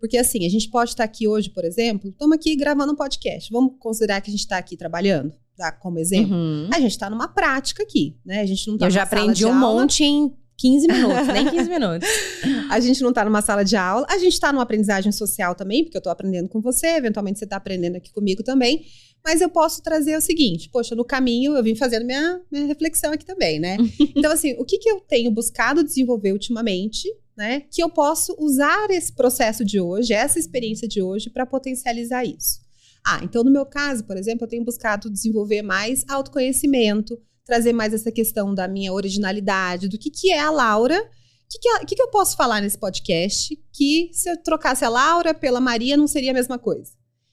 Porque, 0.00 0.16
assim, 0.16 0.46
a 0.46 0.48
gente 0.48 0.70
pode 0.70 0.92
estar 0.92 1.04
aqui 1.04 1.28
hoje, 1.28 1.50
por 1.50 1.66
exemplo, 1.66 2.08
estamos 2.08 2.34
aqui 2.34 2.56
gravando 2.56 2.94
um 2.94 2.96
podcast. 2.96 3.52
Vamos 3.52 3.74
considerar 3.78 4.22
que 4.22 4.30
a 4.30 4.32
gente 4.32 4.40
está 4.40 4.56
aqui 4.56 4.74
trabalhando? 4.74 5.34
dar 5.54 5.72
como 5.72 5.98
exemplo, 5.98 6.34
Uhum. 6.34 6.70
a 6.72 6.80
gente 6.80 6.92
está 6.92 7.10
numa 7.10 7.28
prática 7.28 7.82
aqui, 7.82 8.16
né? 8.24 8.40
A 8.40 8.46
gente 8.46 8.66
não 8.70 8.78
tá 8.78 8.86
Eu 8.86 8.90
já 8.90 9.02
aprendi 9.02 9.44
um 9.44 9.52
aula, 9.52 9.80
monte 9.82 10.04
em 10.04 10.32
15 10.58 10.88
minutos, 10.88 11.26
nem 11.28 11.48
15 11.48 11.70
minutos. 11.70 12.08
A 12.68 12.80
gente 12.80 13.00
não 13.00 13.10
está 13.10 13.24
numa 13.24 13.40
sala 13.40 13.64
de 13.64 13.76
aula, 13.76 14.06
a 14.10 14.18
gente 14.18 14.34
está 14.34 14.52
numa 14.52 14.62
aprendizagem 14.62 15.10
social 15.10 15.54
também, 15.54 15.84
porque 15.84 15.96
eu 15.96 16.00
estou 16.00 16.12
aprendendo 16.12 16.48
com 16.48 16.60
você, 16.60 16.88
eventualmente 16.88 17.38
você 17.38 17.46
está 17.46 17.56
aprendendo 17.56 17.96
aqui 17.96 18.12
comigo 18.12 18.42
também. 18.42 18.84
Mas 19.24 19.40
eu 19.40 19.48
posso 19.48 19.82
trazer 19.82 20.16
o 20.16 20.20
seguinte: 20.20 20.68
poxa, 20.70 20.94
no 20.94 21.04
caminho 21.04 21.56
eu 21.56 21.62
vim 21.62 21.74
fazendo 21.74 22.04
minha, 22.04 22.40
minha 22.50 22.66
reflexão 22.66 23.12
aqui 23.12 23.24
também, 23.24 23.58
né? 23.58 23.78
Então, 24.14 24.32
assim, 24.32 24.54
o 24.58 24.64
que, 24.64 24.78
que 24.78 24.90
eu 24.90 25.00
tenho 25.00 25.30
buscado 25.30 25.82
desenvolver 25.82 26.32
ultimamente, 26.32 27.08
né? 27.36 27.62
Que 27.70 27.82
eu 27.82 27.88
posso 27.88 28.36
usar 28.38 28.90
esse 28.90 29.12
processo 29.12 29.64
de 29.64 29.80
hoje, 29.80 30.12
essa 30.12 30.38
experiência 30.38 30.88
de 30.88 31.00
hoje, 31.00 31.30
para 31.30 31.46
potencializar 31.46 32.24
isso. 32.24 32.60
Ah, 33.06 33.20
então 33.22 33.44
no 33.44 33.50
meu 33.50 33.64
caso, 33.64 34.04
por 34.04 34.16
exemplo, 34.16 34.44
eu 34.44 34.48
tenho 34.48 34.64
buscado 34.64 35.08
desenvolver 35.08 35.62
mais 35.62 36.04
autoconhecimento, 36.08 37.18
trazer 37.48 37.72
mais 37.72 37.94
essa 37.94 38.12
questão 38.12 38.54
da 38.54 38.68
minha 38.68 38.92
originalidade, 38.92 39.88
do 39.88 39.98
que, 39.98 40.10
que 40.10 40.30
é 40.30 40.38
a 40.38 40.50
Laura. 40.50 41.00
O 41.00 41.48
que, 41.48 41.58
que, 41.58 41.86
que 41.86 41.94
que 41.96 42.02
eu 42.02 42.10
posso 42.10 42.36
falar 42.36 42.60
nesse 42.60 42.76
podcast 42.76 43.58
que 43.72 44.10
se 44.12 44.30
eu 44.30 44.36
trocasse 44.42 44.84
a 44.84 44.88
Laura 44.90 45.32
pela 45.32 45.58
Maria 45.58 45.96
não 45.96 46.06
seria 46.06 46.30
a 46.30 46.34
mesma 46.34 46.58
coisa? 46.58 46.92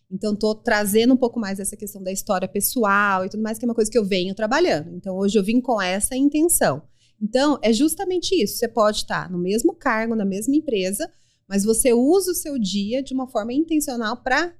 Então, 0.10 0.34
estou 0.34 0.56
trazendo 0.56 1.14
um 1.14 1.18
pouco 1.18 1.38
mais 1.38 1.60
essa 1.60 1.76
questão 1.76 2.02
da 2.02 2.14
história 2.14 2.48
pessoal 2.48 3.26
e 3.26 3.30
tudo 3.30 3.44
mais, 3.44 3.58
que 3.58 3.66
é 3.66 3.68
uma 3.68 3.76
coisa 3.76 3.92
que 3.92 3.98
eu 3.98 4.06
venho 4.06 4.34
trabalhando. 4.34 4.96
Então, 4.96 5.18
hoje 5.18 5.38
eu 5.38 5.44
vim 5.44 5.60
com 5.60 5.82
essa 5.82 6.16
intenção. 6.16 6.82
Então, 7.22 7.60
é 7.62 7.74
justamente 7.74 8.42
isso. 8.42 8.58
Você 8.58 8.70
pode 8.70 9.00
estar 9.00 9.30
no 9.30 9.38
mesmo 9.38 9.76
cargo, 9.76 10.16
na 10.16 10.24
mesma 10.24 10.56
empresa, 10.56 11.12
mas 11.46 11.66
você 11.66 11.92
usa 11.92 12.32
o 12.32 12.36
seu 12.36 12.58
dia 12.58 13.04
de 13.04 13.14
uma 13.14 13.28
forma 13.28 13.52
intencional 13.52 14.16
para 14.24 14.54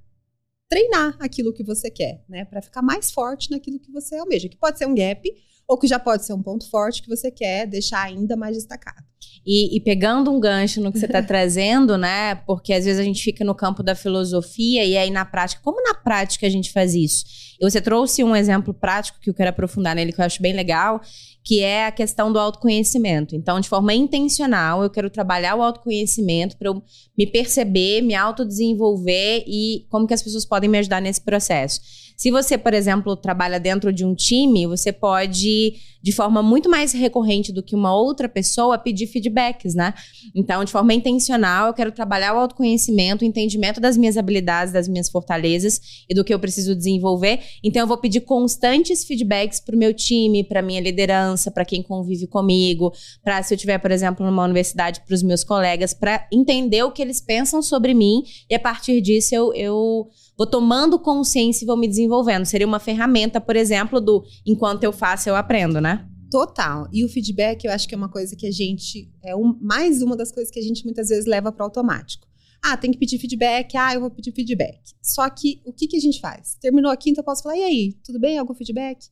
treinar 0.68 1.16
aquilo 1.20 1.52
que 1.52 1.64
você 1.64 1.90
quer, 1.90 2.24
né? 2.28 2.44
Para 2.44 2.62
ficar 2.62 2.82
mais 2.82 3.10
forte 3.10 3.50
naquilo 3.50 3.78
que 3.78 3.90
você 3.90 4.16
almeja, 4.16 4.48
que 4.48 4.56
pode 4.56 4.78
ser 4.78 4.86
um 4.86 4.94
gap 4.94 5.22
ou 5.68 5.78
que 5.78 5.86
já 5.86 5.98
pode 5.98 6.24
ser 6.24 6.32
um 6.32 6.42
ponto 6.42 6.68
forte 6.70 7.02
que 7.02 7.08
você 7.08 7.30
quer 7.30 7.66
deixar 7.66 8.02
ainda 8.02 8.36
mais 8.36 8.56
destacado. 8.56 9.04
E, 9.44 9.76
e 9.76 9.80
pegando 9.80 10.32
um 10.32 10.38
gancho 10.38 10.80
no 10.80 10.92
que 10.92 10.98
você 10.98 11.06
está 11.06 11.22
trazendo, 11.22 11.96
né? 11.96 12.36
Porque 12.46 12.72
às 12.72 12.84
vezes 12.84 13.00
a 13.00 13.04
gente 13.04 13.22
fica 13.22 13.44
no 13.44 13.54
campo 13.54 13.82
da 13.82 13.94
filosofia 13.94 14.84
e 14.84 14.96
aí 14.96 15.10
na 15.10 15.24
prática, 15.24 15.60
como 15.62 15.82
na 15.82 15.94
prática 15.94 16.46
a 16.46 16.50
gente 16.50 16.72
faz 16.72 16.94
isso? 16.94 17.24
E 17.60 17.68
você 17.68 17.80
trouxe 17.80 18.22
um 18.22 18.36
exemplo 18.36 18.74
prático 18.74 19.18
que 19.20 19.30
eu 19.30 19.34
quero 19.34 19.50
aprofundar 19.50 19.94
nele, 19.94 20.12
que 20.12 20.20
eu 20.20 20.24
acho 20.24 20.42
bem 20.42 20.52
legal, 20.52 21.00
que 21.46 21.60
é 21.60 21.86
a 21.86 21.92
questão 21.92 22.32
do 22.32 22.40
autoconhecimento. 22.40 23.36
Então, 23.36 23.60
de 23.60 23.68
forma 23.68 23.94
intencional, 23.94 24.82
eu 24.82 24.90
quero 24.90 25.08
trabalhar 25.08 25.54
o 25.54 25.62
autoconhecimento 25.62 26.56
para 26.56 26.66
eu 26.66 26.82
me 27.16 27.24
perceber, 27.24 28.02
me 28.02 28.16
autodesenvolver 28.16 29.44
e 29.46 29.86
como 29.88 30.08
que 30.08 30.14
as 30.14 30.20
pessoas 30.20 30.44
podem 30.44 30.68
me 30.68 30.76
ajudar 30.78 31.00
nesse 31.00 31.20
processo. 31.20 31.80
Se 32.16 32.30
você, 32.30 32.56
por 32.56 32.72
exemplo, 32.72 33.14
trabalha 33.14 33.60
dentro 33.60 33.92
de 33.92 34.04
um 34.04 34.14
time, 34.14 34.66
você 34.66 34.90
pode, 34.92 35.74
de 36.02 36.12
forma 36.12 36.42
muito 36.42 36.68
mais 36.70 36.92
recorrente 36.92 37.52
do 37.52 37.62
que 37.62 37.74
uma 37.74 37.94
outra 37.94 38.28
pessoa, 38.28 38.78
pedir 38.78 39.06
feedbacks, 39.06 39.74
né? 39.74 39.92
Então, 40.34 40.64
de 40.64 40.72
forma 40.72 40.94
intencional, 40.94 41.68
eu 41.68 41.74
quero 41.74 41.92
trabalhar 41.92 42.34
o 42.34 42.38
autoconhecimento, 42.38 43.22
o 43.24 43.28
entendimento 43.28 43.80
das 43.80 43.96
minhas 43.96 44.16
habilidades, 44.16 44.72
das 44.72 44.88
minhas 44.88 45.10
fortalezas 45.10 45.80
e 46.08 46.14
do 46.14 46.24
que 46.24 46.32
eu 46.32 46.38
preciso 46.38 46.74
desenvolver. 46.74 47.40
Então, 47.62 47.82
eu 47.82 47.86
vou 47.86 47.98
pedir 47.98 48.22
constantes 48.22 49.04
feedbacks 49.04 49.60
para 49.60 49.76
o 49.76 49.78
meu 49.78 49.92
time, 49.92 50.42
para 50.42 50.62
minha 50.62 50.80
liderança, 50.80 51.50
para 51.50 51.64
quem 51.64 51.82
convive 51.82 52.26
comigo, 52.26 52.92
para 53.22 53.42
se 53.42 53.52
eu 53.52 53.58
tiver, 53.58 53.78
por 53.78 53.90
exemplo, 53.90 54.24
numa 54.24 54.44
universidade, 54.44 55.02
para 55.06 55.14
os 55.14 55.22
meus 55.22 55.44
colegas, 55.44 55.92
para 55.92 56.26
entender 56.32 56.82
o 56.82 56.90
que 56.90 57.02
eles 57.02 57.20
pensam 57.20 57.60
sobre 57.60 57.92
mim 57.92 58.22
e 58.48 58.54
a 58.54 58.60
partir 58.60 59.00
disso 59.00 59.34
eu, 59.34 59.52
eu 59.54 60.08
vou 60.36 60.46
tomando 60.46 60.98
consciência 60.98 61.64
e 61.64 61.66
vou 61.66 61.76
me 61.76 61.88
desenvolvendo. 61.88 62.44
Seria 62.44 62.66
uma 62.66 62.78
ferramenta, 62.78 63.40
por 63.40 63.56
exemplo, 63.56 64.00
do 64.00 64.24
enquanto 64.44 64.84
eu 64.84 64.92
faço, 64.92 65.28
eu 65.28 65.36
aprendo, 65.36 65.80
né? 65.80 66.08
Total. 66.30 66.88
E 66.92 67.04
o 67.04 67.08
feedback, 67.08 67.64
eu 67.64 67.72
acho 67.72 67.88
que 67.88 67.94
é 67.94 67.98
uma 67.98 68.10
coisa 68.10 68.34
que 68.34 68.46
a 68.46 68.50
gente. 68.50 69.10
É 69.24 69.34
um, 69.34 69.58
mais 69.60 70.02
uma 70.02 70.16
das 70.16 70.32
coisas 70.32 70.52
que 70.52 70.58
a 70.58 70.62
gente 70.62 70.84
muitas 70.84 71.08
vezes 71.08 71.26
leva 71.26 71.52
para 71.52 71.62
o 71.62 71.66
automático. 71.66 72.26
Ah, 72.62 72.76
tem 72.76 72.90
que 72.90 72.98
pedir 72.98 73.18
feedback. 73.18 73.76
Ah, 73.76 73.94
eu 73.94 74.00
vou 74.00 74.10
pedir 74.10 74.32
feedback. 74.32 74.80
Só 75.00 75.28
que 75.30 75.62
o 75.64 75.72
que, 75.72 75.86
que 75.86 75.96
a 75.96 76.00
gente 76.00 76.20
faz? 76.20 76.56
Terminou 76.60 76.90
a 76.90 76.96
quinta, 76.96 77.20
eu 77.20 77.24
posso 77.24 77.42
falar, 77.42 77.56
e 77.56 77.62
aí, 77.62 77.92
tudo 78.04 78.18
bem? 78.18 78.38
Algum 78.38 78.54
feedback? 78.54 79.06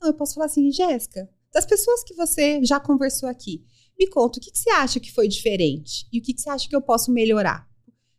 Não, 0.00 0.08
eu 0.08 0.14
posso 0.14 0.34
falar 0.34 0.46
assim, 0.46 0.70
Jéssica, 0.70 1.28
das 1.52 1.66
pessoas 1.66 2.04
que 2.04 2.14
você 2.14 2.64
já 2.64 2.78
conversou 2.78 3.28
aqui, 3.28 3.64
me 3.98 4.08
conta, 4.08 4.38
o 4.38 4.42
que, 4.42 4.50
que 4.50 4.58
você 4.58 4.70
acha 4.70 5.00
que 5.00 5.12
foi 5.12 5.28
diferente? 5.28 6.06
E 6.12 6.20
o 6.20 6.22
que, 6.22 6.32
que 6.32 6.40
você 6.40 6.48
acha 6.48 6.68
que 6.68 6.74
eu 6.74 6.80
posso 6.80 7.12
melhorar? 7.12 7.68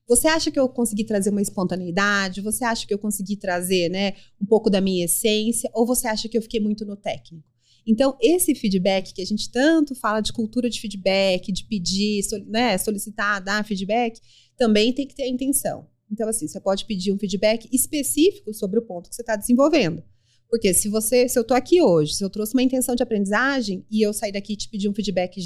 Você 0.08 0.28
acha 0.28 0.52
que 0.52 0.60
eu 0.60 0.68
consegui 0.68 1.06
trazer 1.06 1.30
uma 1.30 1.42
espontaneidade? 1.42 2.42
Você 2.42 2.66
acha 2.66 2.86
que 2.86 2.94
eu 2.94 3.00
consegui 3.00 3.38
trazer, 3.38 3.90
né, 3.90 4.14
um 4.42 4.46
pouco 4.46 4.70
da 4.70 4.82
minha 4.82 5.06
essência? 5.06 5.70
Ou 5.74 5.86
você 5.86 6.08
acha 6.08 6.28
que 6.28 6.38
eu 6.38 6.42
fiquei 6.42 6.60
muito 6.60 6.86
no 6.86 6.96
técnico? 6.96 7.48
Então, 7.86 8.16
esse 8.22 8.54
feedback 8.54 9.14
que 9.14 9.22
a 9.22 9.26
gente 9.26 9.52
tanto 9.52 9.96
fala 9.96 10.22
de 10.22 10.32
cultura 10.32 10.70
de 10.70 10.80
feedback, 10.80 11.52
de 11.52 11.66
pedir, 11.66 12.22
né, 12.48 12.78
solicitar, 12.78 13.44
dar 13.44 13.66
feedback, 13.66 14.20
também 14.56 14.94
tem 14.94 15.08
que 15.08 15.16
ter 15.16 15.24
a 15.24 15.30
intenção. 15.30 15.88
Então, 16.12 16.28
assim, 16.28 16.48
você 16.48 16.60
pode 16.60 16.86
pedir 16.86 17.12
um 17.12 17.18
feedback 17.18 17.68
específico 17.72 18.54
sobre 18.54 18.80
o 18.80 18.84
ponto 18.84 19.10
que 19.10 19.16
você 19.16 19.22
está 19.22 19.36
desenvolvendo. 19.36 20.04
Porque 20.50 20.74
se 20.74 20.90
você, 20.90 21.30
se 21.30 21.40
eu 21.40 21.44
estou 21.44 21.56
aqui 21.56 21.82
hoje, 21.82 22.16
se 22.16 22.24
eu 22.24 22.30
trouxe 22.30 22.54
uma 22.54 22.62
intenção 22.62 22.94
de 22.94 23.02
aprendizagem 23.02 23.86
e 23.90 24.06
eu 24.06 24.12
sair 24.12 24.34
daqui 24.34 24.54
e 24.54 24.58
te 24.58 24.70
pedir 24.70 24.90
um 24.90 24.94
feedback 24.94 25.40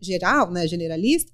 geral, 0.00 0.50
né, 0.50 0.66
generalista, 0.66 1.30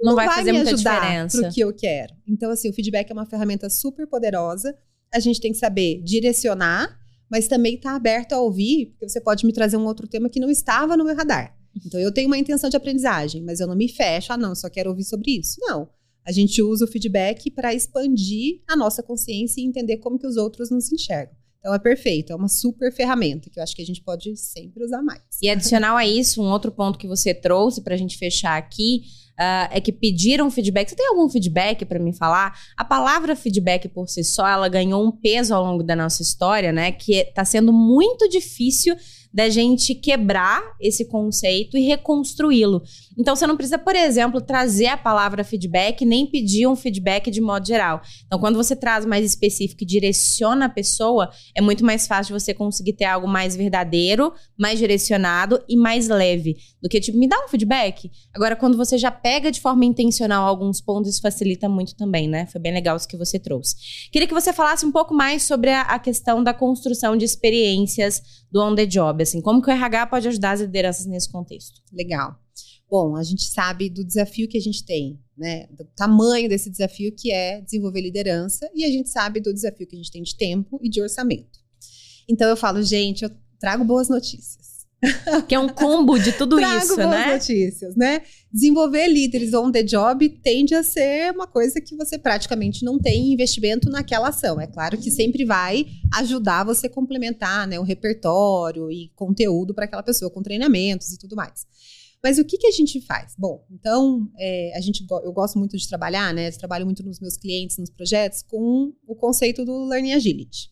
Não, 0.00 0.14
vai, 0.14 0.26
fazer 0.28 0.52
me 0.52 0.58
muita 0.58 0.74
ajudar 0.74 1.00
diferença. 1.00 1.40
pro 1.40 1.50
que 1.52 1.60
eu 1.60 1.72
quero. 1.72 2.14
Então, 2.26 2.50
assim, 2.50 2.68
o 2.68 2.72
feedback 2.72 3.10
é 3.10 3.12
uma 3.12 3.26
ferramenta 3.26 3.70
super 3.70 4.06
poderosa. 4.06 4.76
A 5.12 5.18
gente 5.18 5.40
tem 5.40 5.52
que 5.52 5.58
saber 5.58 6.02
direcionar, 6.02 6.98
mas 7.30 7.48
também 7.48 7.74
estar 7.74 7.94
aberto 7.94 8.32
a 8.32 8.40
ouvir, 8.40 8.86
porque 8.90 9.08
você 9.08 9.20
pode 9.20 9.46
me 9.46 9.52
trazer 9.52 9.76
um 9.76 9.86
outro 9.86 10.06
tema 10.06 10.28
que 10.28 10.40
não 10.40 10.50
estava 10.50 10.96
no 10.96 11.04
meu 11.04 11.16
radar. 11.16 11.56
Então, 11.84 12.00
eu 12.00 12.12
tenho 12.12 12.26
uma 12.26 12.38
intenção 12.38 12.70
de 12.70 12.76
aprendizagem, 12.76 13.42
mas 13.42 13.60
eu 13.60 13.66
não 13.66 13.76
me 13.76 13.88
fecho, 13.88 14.32
ah, 14.32 14.36
não, 14.36 14.54
só 14.54 14.68
quero 14.68 14.90
ouvir 14.90 15.04
sobre 15.04 15.38
isso. 15.38 15.56
Não. 15.60 15.88
A 16.24 16.32
gente 16.32 16.60
usa 16.60 16.84
o 16.84 16.88
feedback 16.88 17.50
para 17.50 17.72
expandir 17.72 18.60
a 18.66 18.76
nossa 18.76 19.02
consciência 19.02 19.60
e 19.60 19.64
entender 19.64 19.98
como 19.98 20.18
que 20.18 20.26
os 20.26 20.36
outros 20.36 20.70
nos 20.70 20.90
enxergam. 20.90 21.36
Então, 21.66 21.74
é 21.74 21.80
perfeito, 21.80 22.32
é 22.32 22.36
uma 22.36 22.46
super 22.46 22.92
ferramenta 22.92 23.50
que 23.50 23.58
eu 23.58 23.62
acho 23.64 23.74
que 23.74 23.82
a 23.82 23.84
gente 23.84 24.00
pode 24.00 24.36
sempre 24.36 24.84
usar 24.84 25.02
mais. 25.02 25.20
E 25.42 25.48
adicional 25.48 25.96
a 25.96 26.06
isso, 26.06 26.40
um 26.40 26.48
outro 26.48 26.70
ponto 26.70 26.96
que 26.96 27.08
você 27.08 27.34
trouxe 27.34 27.82
pra 27.82 27.96
gente 27.96 28.16
fechar 28.16 28.56
aqui 28.56 29.02
ah, 29.36 29.68
é 29.72 29.80
que 29.80 29.90
pediram 29.90 30.48
feedback. 30.48 30.88
Você 30.88 30.94
tem 30.94 31.08
algum 31.08 31.28
feedback 31.28 31.84
pra 31.84 31.98
me 31.98 32.12
falar? 32.12 32.56
A 32.76 32.84
palavra 32.84 33.34
feedback 33.34 33.88
por 33.88 34.08
si 34.08 34.22
só, 34.22 34.46
ela 34.46 34.68
ganhou 34.68 35.04
um 35.04 35.10
peso 35.10 35.56
ao 35.56 35.64
longo 35.64 35.82
da 35.82 35.96
nossa 35.96 36.22
história, 36.22 36.70
né? 36.70 36.92
Que 36.92 37.24
tá 37.34 37.44
sendo 37.44 37.72
muito 37.72 38.28
difícil 38.28 38.94
da 39.32 39.48
gente 39.48 39.94
quebrar 39.94 40.62
esse 40.80 41.04
conceito 41.04 41.76
e 41.76 41.82
reconstruí-lo. 41.86 42.82
Então 43.18 43.34
você 43.34 43.46
não 43.46 43.56
precisa, 43.56 43.78
por 43.78 43.94
exemplo, 43.94 44.40
trazer 44.40 44.86
a 44.86 44.96
palavra 44.96 45.44
feedback 45.44 46.04
nem 46.04 46.26
pedir 46.26 46.66
um 46.66 46.76
feedback 46.76 47.30
de 47.30 47.40
modo 47.40 47.66
geral. 47.66 48.00
Então 48.26 48.38
quando 48.38 48.56
você 48.56 48.74
traz 48.74 49.04
mais 49.04 49.24
específico 49.24 49.82
e 49.82 49.86
direciona 49.86 50.66
a 50.66 50.68
pessoa, 50.68 51.30
é 51.54 51.60
muito 51.60 51.84
mais 51.84 52.06
fácil 52.06 52.38
você 52.38 52.52
conseguir 52.52 52.94
ter 52.94 53.04
algo 53.04 53.26
mais 53.26 53.56
verdadeiro, 53.56 54.32
mais 54.58 54.78
direcionado 54.78 55.62
e 55.68 55.76
mais 55.76 56.08
leve 56.08 56.56
do 56.82 56.88
que 56.88 57.00
tipo 57.00 57.18
me 57.18 57.28
dá 57.28 57.36
um 57.44 57.48
feedback. 57.48 58.10
Agora 58.34 58.56
quando 58.56 58.76
você 58.76 58.98
já 58.98 59.10
pega 59.10 59.50
de 59.50 59.60
forma 59.60 59.84
intencional 59.84 60.46
alguns 60.46 60.80
pontos, 60.80 61.10
isso 61.10 61.20
facilita 61.20 61.68
muito 61.68 61.94
também, 61.96 62.28
né? 62.28 62.46
Foi 62.46 62.60
bem 62.60 62.72
legal 62.72 62.96
isso 62.96 63.08
que 63.08 63.16
você 63.16 63.38
trouxe. 63.38 63.76
Queria 64.10 64.28
que 64.28 64.34
você 64.34 64.52
falasse 64.52 64.84
um 64.84 64.92
pouco 64.92 65.14
mais 65.14 65.42
sobre 65.42 65.70
a, 65.70 65.82
a 65.82 65.98
questão 65.98 66.42
da 66.42 66.54
construção 66.54 67.16
de 67.16 67.24
experiências 67.24 68.22
do 68.50 68.62
on 68.62 68.74
the 68.74 68.86
job, 68.86 69.22
assim, 69.28 69.40
como 69.40 69.60
que 69.60 69.68
o 69.68 69.72
RH 69.72 70.06
pode 70.06 70.28
ajudar 70.28 70.52
as 70.52 70.60
lideranças 70.60 71.06
nesse 71.06 71.30
contexto? 71.30 71.82
Legal. 71.92 72.38
Bom, 72.88 73.16
a 73.16 73.22
gente 73.22 73.42
sabe 73.42 73.90
do 73.90 74.04
desafio 74.04 74.48
que 74.48 74.56
a 74.56 74.60
gente 74.60 74.84
tem, 74.84 75.18
né? 75.36 75.66
Do 75.72 75.84
tamanho 75.96 76.48
desse 76.48 76.70
desafio 76.70 77.12
que 77.14 77.32
é 77.32 77.60
desenvolver 77.60 78.00
liderança, 78.00 78.70
e 78.74 78.84
a 78.84 78.90
gente 78.90 79.08
sabe 79.08 79.40
do 79.40 79.52
desafio 79.52 79.86
que 79.86 79.96
a 79.96 79.98
gente 79.98 80.10
tem 80.10 80.22
de 80.22 80.36
tempo 80.36 80.78
e 80.82 80.88
de 80.88 81.02
orçamento. 81.02 81.58
Então 82.28 82.48
eu 82.48 82.56
falo, 82.56 82.82
gente, 82.82 83.24
eu 83.24 83.30
trago 83.58 83.84
boas 83.84 84.08
notícias. 84.08 84.75
Que 85.46 85.54
é 85.54 85.58
um 85.58 85.68
combo 85.68 86.18
de 86.18 86.32
tudo 86.32 86.56
trago 86.56 86.84
isso, 86.84 86.96
boas 86.96 87.10
né? 87.10 87.34
notícias, 87.34 87.94
né? 87.96 88.22
Desenvolver 88.50 89.06
líderes 89.08 89.52
on 89.52 89.70
the 89.70 89.82
job 89.82 90.28
tende 90.42 90.74
a 90.74 90.82
ser 90.82 91.32
uma 91.32 91.46
coisa 91.46 91.80
que 91.80 91.94
você 91.94 92.18
praticamente 92.18 92.84
não 92.84 92.98
tem 92.98 93.32
investimento 93.32 93.90
naquela 93.90 94.28
ação. 94.28 94.60
É 94.60 94.66
claro 94.66 94.96
que 94.96 95.10
sempre 95.10 95.44
vai 95.44 95.86
ajudar 96.14 96.64
você 96.64 96.86
a 96.86 96.90
complementar 96.90 97.66
né, 97.66 97.78
o 97.78 97.82
repertório 97.82 98.90
e 98.90 99.10
conteúdo 99.14 99.74
para 99.74 99.84
aquela 99.84 100.02
pessoa, 100.02 100.30
com 100.30 100.42
treinamentos 100.42 101.12
e 101.12 101.18
tudo 101.18 101.36
mais. 101.36 101.66
Mas 102.22 102.38
o 102.38 102.44
que, 102.44 102.56
que 102.56 102.66
a 102.66 102.72
gente 102.72 103.00
faz? 103.02 103.34
Bom, 103.38 103.64
então, 103.70 104.28
é, 104.38 104.72
a 104.74 104.80
gente, 104.80 105.06
eu 105.22 105.32
gosto 105.32 105.58
muito 105.58 105.76
de 105.76 105.86
trabalhar, 105.86 106.32
né? 106.32 106.48
Eu 106.48 106.58
trabalho 106.58 106.86
muito 106.86 107.04
nos 107.04 107.20
meus 107.20 107.36
clientes, 107.36 107.76
nos 107.78 107.90
projetos, 107.90 108.42
com 108.42 108.92
o 109.06 109.14
conceito 109.14 109.64
do 109.64 109.84
Learning 109.84 110.14
Agility. 110.14 110.70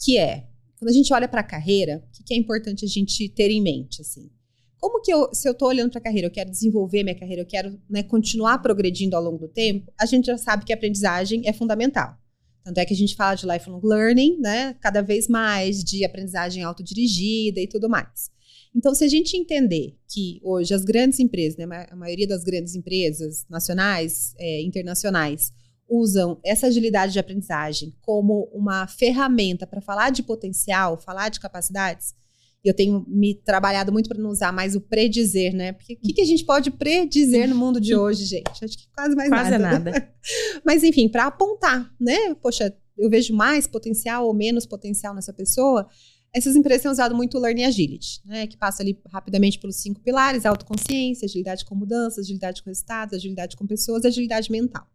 Que 0.00 0.18
é, 0.18 0.49
quando 0.80 0.88
a 0.88 0.94
gente 0.94 1.12
olha 1.12 1.28
para 1.28 1.42
a 1.42 1.44
carreira, 1.44 2.02
o 2.08 2.10
que, 2.10 2.24
que 2.24 2.32
é 2.32 2.36
importante 2.38 2.86
a 2.86 2.88
gente 2.88 3.28
ter 3.28 3.50
em 3.50 3.62
mente, 3.62 4.00
assim? 4.00 4.30
Como 4.78 5.02
que 5.02 5.12
eu, 5.12 5.28
se 5.34 5.46
eu 5.46 5.52
estou 5.52 5.68
olhando 5.68 5.90
para 5.90 5.98
a 5.98 6.04
carreira, 6.04 6.26
eu 6.26 6.30
quero 6.30 6.50
desenvolver 6.50 7.02
minha 7.02 7.14
carreira, 7.14 7.42
eu 7.42 7.46
quero 7.46 7.78
né, 7.88 8.02
continuar 8.02 8.58
progredindo 8.60 9.14
ao 9.14 9.22
longo 9.22 9.36
do 9.36 9.48
tempo, 9.48 9.92
a 10.00 10.06
gente 10.06 10.24
já 10.24 10.38
sabe 10.38 10.64
que 10.64 10.72
a 10.72 10.76
aprendizagem 10.76 11.46
é 11.46 11.52
fundamental. 11.52 12.16
Tanto 12.64 12.78
é 12.78 12.86
que 12.86 12.94
a 12.94 12.96
gente 12.96 13.14
fala 13.14 13.34
de 13.34 13.46
lifelong 13.46 13.82
learning, 13.84 14.38
né? 14.38 14.74
Cada 14.80 15.02
vez 15.02 15.28
mais 15.28 15.84
de 15.84 16.02
aprendizagem 16.02 16.62
autodirigida 16.62 17.60
e 17.60 17.66
tudo 17.66 17.88
mais. 17.88 18.30
Então, 18.74 18.94
se 18.94 19.04
a 19.04 19.08
gente 19.08 19.36
entender 19.36 19.98
que 20.08 20.40
hoje 20.42 20.72
as 20.72 20.84
grandes 20.84 21.18
empresas, 21.18 21.58
né, 21.58 21.86
a 21.90 21.96
maioria 21.96 22.26
das 22.26 22.42
grandes 22.42 22.74
empresas 22.74 23.44
nacionais, 23.50 24.34
é, 24.38 24.62
internacionais, 24.62 25.52
usam 25.90 26.38
essa 26.44 26.68
agilidade 26.68 27.12
de 27.12 27.18
aprendizagem 27.18 27.92
como 28.00 28.48
uma 28.52 28.86
ferramenta 28.86 29.66
para 29.66 29.80
falar 29.80 30.10
de 30.10 30.22
potencial, 30.22 30.96
falar 30.96 31.28
de 31.28 31.40
capacidades, 31.40 32.14
eu 32.62 32.74
tenho 32.74 33.04
me 33.08 33.34
trabalhado 33.34 33.90
muito 33.90 34.08
para 34.08 34.18
não 34.18 34.30
usar 34.30 34.52
mais 34.52 34.76
o 34.76 34.80
predizer, 34.80 35.54
né? 35.54 35.72
Porque 35.72 35.94
o 35.94 35.96
que, 35.96 36.12
que, 36.12 36.20
a 36.20 36.26
gente 36.26 36.44
pode 36.44 36.70
predizer 36.70 37.48
no 37.48 37.56
mundo 37.56 37.80
de 37.80 37.96
hoje, 37.96 38.24
gente? 38.26 38.62
Acho 38.62 38.76
que 38.76 38.86
quase 38.94 39.16
mais 39.16 39.30
quase 39.30 39.50
nada. 39.58 39.78
nada. 39.78 40.14
Mas, 40.64 40.84
enfim, 40.84 41.08
para 41.08 41.26
apontar, 41.26 41.90
né? 41.98 42.34
Poxa, 42.34 42.76
eu 42.98 43.08
vejo 43.08 43.34
mais 43.34 43.66
potencial 43.66 44.26
ou 44.26 44.34
menos 44.34 44.66
potencial 44.66 45.14
nessa 45.14 45.32
pessoa. 45.32 45.88
Essas 46.34 46.54
empresas 46.54 46.82
têm 46.82 46.90
usado 46.90 47.14
muito 47.14 47.38
o 47.38 47.40
Learning 47.40 47.64
Agility, 47.64 48.20
né? 48.26 48.46
Que 48.46 48.58
passa 48.58 48.82
ali 48.82 49.00
rapidamente 49.10 49.58
pelos 49.58 49.76
cinco 49.76 50.00
pilares: 50.00 50.44
autoconsciência, 50.44 51.24
agilidade 51.24 51.64
com 51.64 51.74
mudanças, 51.74 52.26
agilidade 52.26 52.62
com 52.62 52.68
resultados, 52.68 53.14
agilidade 53.14 53.56
com 53.56 53.66
pessoas, 53.66 54.04
agilidade 54.04 54.52
mental. 54.52 54.86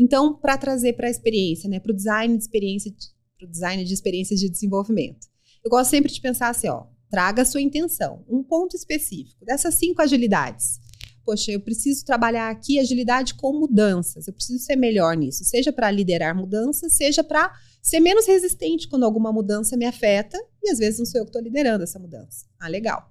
Então, 0.00 0.32
para 0.32 0.56
trazer 0.56 0.94
para 0.94 1.08
a 1.08 1.10
experiência, 1.10 1.68
né? 1.68 1.78
Para 1.78 1.92
o 1.92 1.94
design 1.94 2.34
de 2.34 2.42
experiência, 2.42 2.90
para 3.38 3.46
o 3.46 3.50
design 3.50 3.84
de 3.84 3.92
experiências 3.92 4.40
de 4.40 4.48
desenvolvimento. 4.48 5.26
Eu 5.62 5.70
gosto 5.70 5.90
sempre 5.90 6.10
de 6.10 6.18
pensar 6.22 6.48
assim, 6.48 6.68
ó, 6.68 6.86
traga 7.10 7.42
a 7.42 7.44
sua 7.44 7.60
intenção, 7.60 8.24
um 8.26 8.42
ponto 8.42 8.74
específico 8.74 9.44
dessas 9.44 9.74
cinco 9.74 10.00
agilidades. 10.00 10.80
Poxa, 11.22 11.52
eu 11.52 11.60
preciso 11.60 12.02
trabalhar 12.02 12.48
aqui 12.48 12.78
agilidade 12.78 13.34
com 13.34 13.52
mudanças. 13.52 14.26
Eu 14.26 14.32
preciso 14.32 14.58
ser 14.64 14.74
melhor 14.74 15.14
nisso, 15.14 15.44
seja 15.44 15.70
para 15.70 15.90
liderar 15.90 16.34
mudanças, 16.34 16.94
seja 16.94 17.22
para 17.22 17.52
ser 17.82 18.00
menos 18.00 18.26
resistente 18.26 18.88
quando 18.88 19.04
alguma 19.04 19.30
mudança 19.30 19.76
me 19.76 19.84
afeta 19.84 20.38
e 20.62 20.70
às 20.70 20.78
vezes 20.78 20.98
não 20.98 21.04
sou 21.04 21.20
eu 21.20 21.26
que 21.26 21.28
estou 21.28 21.42
liderando 21.42 21.84
essa 21.84 21.98
mudança. 21.98 22.46
Ah, 22.58 22.68
legal. 22.68 23.06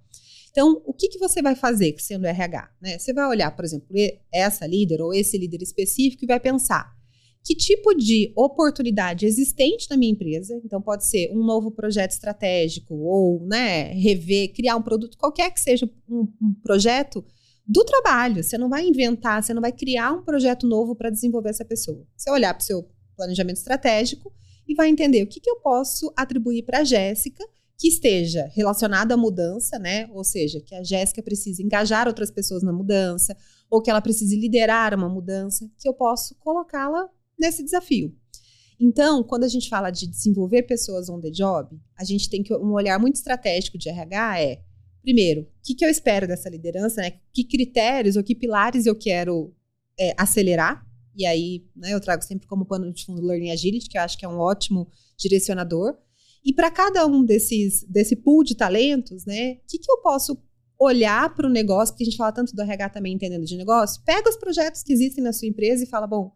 Então, 0.52 0.82
o 0.86 0.94
que, 0.94 1.10
que 1.10 1.20
você 1.20 1.42
vai 1.42 1.56
fazer 1.56 1.96
sendo 2.00 2.26
RH? 2.26 2.72
Né? 2.82 2.98
Você 2.98 3.14
vai 3.14 3.28
olhar, 3.28 3.56
por 3.56 3.64
exemplo, 3.64 3.88
essa 4.32 4.66
líder 4.66 5.02
ou 5.02 5.14
esse 5.14 5.38
líder 5.38 5.62
específico 5.62 6.24
e 6.24 6.28
vai 6.28 6.40
pensar: 6.40 6.92
que 7.44 7.56
tipo 7.56 7.94
de 7.94 8.32
oportunidade 8.36 9.26
existente 9.26 9.88
na 9.90 9.98
minha 9.98 10.12
empresa, 10.12 10.60
então 10.64 10.82
pode 10.82 11.08
ser 11.08 11.32
um 11.32 11.44
novo 11.44 11.72
projeto 11.72 12.12
estratégico 12.12 12.94
ou 12.96 13.46
né, 13.46 13.94
rever, 13.94 14.54
criar 14.54 14.76
um 14.76 14.82
produto, 14.82 15.18
qualquer 15.18 15.52
que 15.52 15.60
seja 15.60 15.90
um, 16.08 16.28
um 16.42 16.54
projeto 16.62 17.24
do 17.66 17.84
trabalho. 17.86 18.44
Você 18.44 18.58
não 18.58 18.70
vai 18.70 18.86
inventar, 18.86 19.42
você 19.42 19.54
não 19.54 19.62
vai 19.62 19.72
criar 19.72 20.12
um 20.14 20.24
projeto 20.24 20.68
novo 20.68 20.96
para 20.96 21.10
desenvolver 21.10 21.50
essa 21.50 21.66
pessoa. 21.66 22.06
Você 22.18 22.30
olhar 22.32 22.54
para 22.54 22.62
o 22.62 22.66
seu 22.66 22.90
planejamento 23.16 23.58
estratégico 23.58 24.34
e 24.68 24.76
vai 24.76 24.90
entender 24.90 25.24
o 25.24 25.28
que, 25.28 25.40
que 25.40 25.50
eu 25.50 25.58
posso 25.58 26.12
atribuir 26.16 26.64
para 26.64 26.80
a 26.80 26.84
Jéssica 26.84 27.44
que 27.80 27.88
esteja 27.88 28.52
relacionada 28.54 29.14
à 29.14 29.18
mudança, 29.18 29.80
né? 29.80 30.10
Ou 30.12 30.22
seja, 30.22 30.60
que 30.60 30.76
a 30.76 30.84
Jéssica 30.84 31.24
precisa 31.24 31.64
engajar 31.64 32.10
outras 32.10 32.30
pessoas 32.30 32.62
na 32.62 32.74
mudança, 32.74 33.36
ou 33.70 33.82
que 33.82 33.90
ela 33.90 34.02
precise 34.02 34.36
liderar 34.38 34.94
uma 34.94 35.08
mudança, 35.08 35.66
que 35.80 35.88
eu 35.88 35.94
posso 35.94 36.36
colocá-la 36.40 37.10
nesse 37.40 37.64
desafio. 37.64 38.14
Então, 38.78 39.24
quando 39.24 39.46
a 39.46 39.48
gente 39.48 39.70
fala 39.70 39.92
de 39.92 40.08
desenvolver 40.08 40.64
pessoas 40.64 41.10
on 41.10 41.22
the 41.22 41.30
job, 41.30 41.80
a 41.98 42.04
gente 42.04 42.30
tem 42.30 42.44
que 42.44 42.54
um 42.54 42.74
olhar 42.74 43.00
muito 43.00 43.16
estratégico 43.16 43.78
de 43.78 43.88
RH 43.88 44.42
é, 44.42 44.62
primeiro, 45.02 45.42
o 45.42 45.48
que, 45.64 45.74
que 45.74 45.86
eu 45.86 45.90
espero 45.90 46.28
dessa 46.28 46.50
liderança, 46.50 47.02
né? 47.02 47.14
Que 47.34 47.46
critérios 47.46 48.18
ou 48.18 48.24
que 48.24 48.36
pilares 48.36 48.86
eu 48.86 48.96
quero 48.96 49.56
é, 49.98 50.14
acelerar? 50.18 50.86
E 51.16 51.26
aí, 51.26 51.66
né, 51.76 51.94
eu 51.94 52.00
trago 52.02 52.24
sempre 52.24 52.46
como 52.46 52.66
pano 52.66 52.92
de 52.92 53.06
fundo 53.06 53.26
Learning 53.26 53.52
Agility, 53.52 53.90
que 53.90 53.98
eu 53.98 54.02
acho 54.02 54.18
que 54.18 54.26
é 54.26 54.30
um 54.30 54.38
ótimo 54.38 54.90
direcionador. 55.18 55.98
E 56.44 56.54
para 56.54 56.72
cada 56.72 57.06
um 57.06 57.24
desses 57.24 57.84
desse 57.84 58.16
pool 58.16 58.44
de 58.44 58.56
talentos, 58.56 59.26
né, 59.26 59.54
o 59.54 59.58
que, 59.68 59.78
que 59.78 59.92
eu 59.92 59.98
posso 59.98 60.38
olhar 60.80 61.36
para 61.36 61.46
o 61.46 61.50
negócio, 61.50 61.94
porque 61.94 62.04
a 62.04 62.06
gente 62.06 62.18
fala 62.18 62.32
tanto 62.32 62.56
do 62.56 62.62
RH 62.62 62.90
também 62.90 63.14
entendendo 63.14 63.46
de 63.46 63.58
negócio, 63.58 64.02
pega 64.06 64.30
os 64.30 64.38
projetos 64.38 64.82
que 64.82 64.94
existem 64.94 65.24
na 65.24 65.34
sua 65.34 65.48
empresa 65.48 65.84
e 65.84 65.88
fala, 65.88 66.08
bom, 66.08 66.32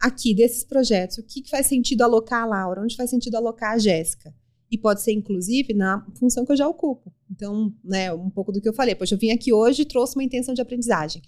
aqui 0.00 0.34
desses 0.34 0.64
projetos, 0.64 1.18
o 1.18 1.22
que, 1.24 1.42
que 1.42 1.50
faz 1.50 1.66
sentido 1.66 2.02
alocar 2.02 2.44
a 2.44 2.46
Laura, 2.46 2.82
onde 2.82 2.96
faz 2.96 3.10
sentido 3.10 3.34
alocar 3.34 3.72
a 3.72 3.78
Jéssica. 3.78 4.32
E 4.70 4.78
pode 4.78 5.02
ser, 5.02 5.12
inclusive, 5.12 5.74
na 5.74 6.06
função 6.16 6.46
que 6.46 6.52
eu 6.52 6.56
já 6.56 6.68
ocupo. 6.68 7.12
Então, 7.28 7.74
né, 7.82 8.12
um 8.12 8.30
pouco 8.30 8.52
do 8.52 8.60
que 8.60 8.68
eu 8.68 8.72
falei. 8.72 8.94
Poxa, 8.94 9.16
eu 9.16 9.18
vim 9.18 9.32
aqui 9.32 9.52
hoje 9.52 9.82
e 9.82 9.84
trouxe 9.84 10.14
uma 10.14 10.22
intenção 10.22 10.54
de 10.54 10.62
aprendizagem. 10.62 11.20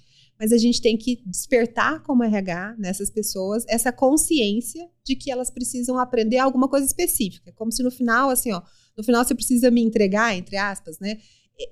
Mas 0.43 0.51
a 0.51 0.59
gente 0.59 0.83
tem 0.83 0.97
que 0.97 1.23
despertar 1.25 2.03
como 2.03 2.25
RH 2.25 2.75
nessas 2.77 3.09
pessoas 3.09 3.65
essa 3.69 3.93
consciência 3.93 4.85
de 5.07 5.15
que 5.15 5.31
elas 5.31 5.53
precisam 5.53 5.97
aprender 5.97 6.39
alguma 6.39 6.69
coisa 6.69 6.85
específica. 6.85 7.53
Como 7.53 7.71
se 7.71 7.81
no 7.81 7.93
final, 7.93 8.29
assim, 8.29 8.51
ó, 8.51 8.61
no 8.99 9.05
final 9.05 9.25
você 9.25 9.37
precisa 9.37 9.71
me 9.71 9.81
entregar, 9.81 10.37
entre 10.37 10.57
aspas, 10.57 10.99
né? 10.99 11.19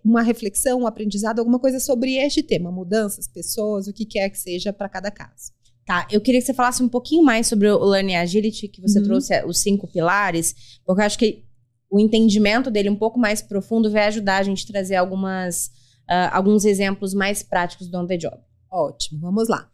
Uma 0.04 0.22
reflexão, 0.22 0.82
um 0.82 0.86
aprendizado, 0.86 1.40
alguma 1.40 1.58
coisa 1.58 1.80
sobre 1.80 2.14
este 2.14 2.44
tema, 2.44 2.70
mudanças, 2.70 3.26
pessoas, 3.26 3.88
o 3.88 3.92
que 3.92 4.06
quer 4.06 4.30
que 4.30 4.38
seja 4.38 4.72
para 4.72 4.88
cada 4.88 5.10
caso. 5.10 5.50
Tá, 5.84 6.06
eu 6.08 6.20
queria 6.20 6.40
que 6.40 6.46
você 6.46 6.54
falasse 6.54 6.80
um 6.80 6.88
pouquinho 6.88 7.24
mais 7.24 7.48
sobre 7.48 7.68
o 7.68 7.84
Learning 7.84 8.14
Agility, 8.14 8.68
que 8.68 8.80
você 8.80 9.00
uhum. 9.00 9.04
trouxe 9.04 9.34
é, 9.34 9.44
os 9.44 9.58
cinco 9.58 9.88
pilares, 9.88 10.78
porque 10.86 11.02
eu 11.02 11.06
acho 11.06 11.18
que 11.18 11.44
o 11.90 11.98
entendimento 11.98 12.70
dele 12.70 12.88
um 12.88 12.94
pouco 12.94 13.18
mais 13.18 13.42
profundo 13.42 13.90
vai 13.90 14.06
ajudar 14.06 14.36
a 14.36 14.42
gente 14.44 14.62
a 14.62 14.68
trazer 14.68 14.94
algumas, 14.94 15.66
uh, 16.08 16.30
alguns 16.30 16.64
exemplos 16.64 17.12
mais 17.12 17.42
práticos 17.42 17.88
do 17.88 17.98
On 17.98 18.06
The 18.06 18.16
Job. 18.16 18.49
Ótimo, 18.70 19.20
vamos 19.20 19.48
lá. 19.48 19.68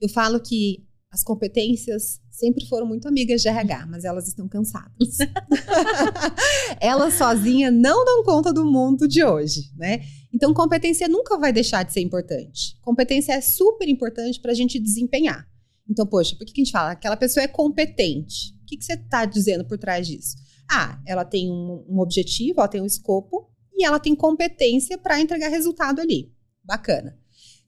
Eu 0.00 0.08
falo 0.08 0.40
que 0.40 0.84
as 1.10 1.22
competências 1.24 2.20
sempre 2.30 2.66
foram 2.66 2.86
muito 2.86 3.06
amigas 3.06 3.42
de 3.42 3.48
RH, 3.48 3.86
mas 3.90 4.04
elas 4.04 4.28
estão 4.28 4.48
cansadas. 4.48 5.18
elas 6.80 7.14
sozinhas 7.14 7.72
não 7.72 8.04
dão 8.04 8.24
conta 8.24 8.52
do 8.52 8.64
mundo 8.64 9.06
de 9.06 9.24
hoje, 9.24 9.70
né? 9.76 10.00
Então, 10.32 10.54
competência 10.54 11.08
nunca 11.08 11.36
vai 11.38 11.52
deixar 11.52 11.82
de 11.82 11.92
ser 11.92 12.00
importante. 12.00 12.78
Competência 12.80 13.32
é 13.32 13.40
super 13.40 13.88
importante 13.88 14.40
para 14.40 14.52
a 14.52 14.54
gente 14.54 14.78
desempenhar. 14.78 15.46
Então, 15.88 16.06
poxa, 16.06 16.36
por 16.36 16.46
que, 16.46 16.52
que 16.52 16.60
a 16.60 16.64
gente 16.64 16.72
fala? 16.72 16.92
Aquela 16.92 17.16
pessoa 17.16 17.42
é 17.42 17.48
competente. 17.48 18.54
O 18.62 18.66
que, 18.66 18.76
que 18.76 18.84
você 18.84 18.94
está 18.94 19.24
dizendo 19.24 19.64
por 19.64 19.76
trás 19.76 20.06
disso? 20.06 20.36
Ah, 20.70 21.00
ela 21.04 21.24
tem 21.24 21.50
um, 21.50 21.84
um 21.88 21.98
objetivo, 21.98 22.60
ela 22.60 22.68
tem 22.68 22.80
um 22.80 22.86
escopo 22.86 23.50
e 23.74 23.84
ela 23.84 23.98
tem 23.98 24.14
competência 24.14 24.96
para 24.96 25.20
entregar 25.20 25.48
resultado 25.48 26.00
ali. 26.00 26.32
Bacana. 26.62 27.19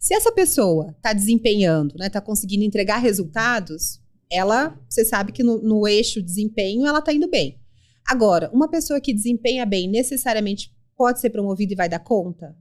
Se 0.02 0.14
essa 0.14 0.32
pessoa 0.32 0.90
está 0.96 1.12
desempenhando, 1.12 1.94
né, 1.96 2.08
está 2.08 2.20
conseguindo 2.20 2.64
entregar 2.64 2.98
resultados, 2.98 4.00
ela, 4.28 4.76
você 4.88 5.04
sabe 5.04 5.30
que 5.30 5.44
no, 5.44 5.62
no 5.62 5.86
eixo 5.86 6.20
desempenho 6.20 6.84
ela 6.84 6.98
está 6.98 7.12
indo 7.12 7.30
bem. 7.30 7.60
Agora, 8.04 8.50
uma 8.52 8.68
pessoa 8.68 9.00
que 9.00 9.14
desempenha 9.14 9.64
bem 9.64 9.88
necessariamente 9.88 10.74
pode 10.96 11.20
ser 11.20 11.30
promovida 11.30 11.72
e 11.72 11.76
vai 11.76 11.88
dar 11.88 12.00
conta? 12.00 12.52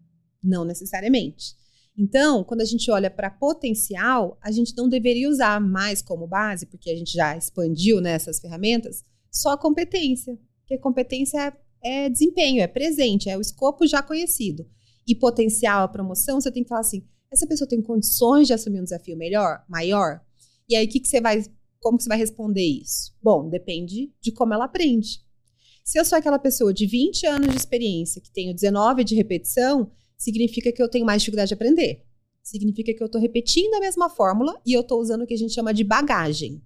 Não 0.44 0.64
necessariamente. 0.64 1.56
Então, 1.98 2.44
quando 2.44 2.62
a 2.62 2.66
gente 2.66 2.92
olha 2.92 3.10
para 3.10 3.32
potencial, 3.32 4.38
a 4.40 4.52
gente 4.52 4.78
não 4.78 4.88
deveria 4.88 5.28
usar 5.28 5.60
mais 5.60 6.00
como 6.00 6.28
base, 6.28 6.68
porque 6.68 6.92
a 6.92 6.96
gente 6.96 7.14
já 7.14 7.36
expandiu 7.36 8.00
nessas 8.00 8.38
né, 8.38 8.42
ferramentas, 8.42 9.04
só 9.32 9.54
a 9.54 9.58
competência. 9.58 10.38
Porque 10.60 10.78
competência 10.78 11.58
é, 11.84 12.06
é 12.06 12.10
desempenho, 12.10 12.62
é 12.62 12.68
presente, 12.68 13.32
é 13.32 13.36
o 13.36 13.42
escopo 13.42 13.88
já 13.88 14.04
conhecido. 14.04 14.64
E 15.08 15.16
potencial, 15.16 15.84
a 15.84 15.88
promoção, 15.88 16.40
você 16.40 16.52
tem 16.52 16.62
que 16.62 16.70
falar 16.70 16.82
assim: 16.82 17.04
essa 17.32 17.48
pessoa 17.48 17.68
tem 17.68 17.82
condições 17.82 18.48
de 18.48 18.54
assumir 18.54 18.82
um 18.82 18.84
desafio 18.84 19.16
melhor, 19.16 19.64
maior? 19.70 20.22
E 20.68 20.76
aí, 20.76 20.86
que, 20.86 21.00
que 21.00 21.08
você 21.08 21.22
vai. 21.22 21.44
Como 21.80 21.98
que 21.98 22.04
você 22.04 22.10
vai 22.10 22.18
responder 22.18 22.64
isso? 22.64 23.16
Bom, 23.24 23.50
depende 23.50 24.14
de 24.22 24.32
como 24.32 24.54
ela 24.54 24.66
aprende. 24.66 25.22
Se 25.84 25.98
eu 25.98 26.06
sou 26.06 26.18
aquela 26.18 26.38
pessoa 26.38 26.74
de 26.74 26.86
20 26.86 27.26
anos 27.26 27.50
de 27.50 27.58
experiência, 27.58 28.22
que 28.22 28.32
tenho 28.32 28.54
19 28.54 29.04
de 29.04 29.16
repetição, 29.16 29.90
significa 30.16 30.72
que 30.72 30.84
eu 30.84 30.88
tenho 30.88 31.06
mais 31.06 31.22
dificuldade 31.22 31.48
de 31.48 31.54
aprender. 31.56 32.06
Significa 32.44 32.94
que 32.94 33.02
eu 33.02 33.08
estou 33.08 33.20
repetindo 33.20 33.74
a 33.76 33.80
mesma 33.80 34.10
fórmula 34.10 34.62
e 34.66 34.74
eu 34.74 34.82
estou 34.82 35.00
usando 35.00 35.24
o 35.24 35.28
que 35.28 35.34
a 35.34 35.38
gente 35.38 35.54
chama 35.54 35.74
de 35.74 35.84
bagagem. 35.84 36.62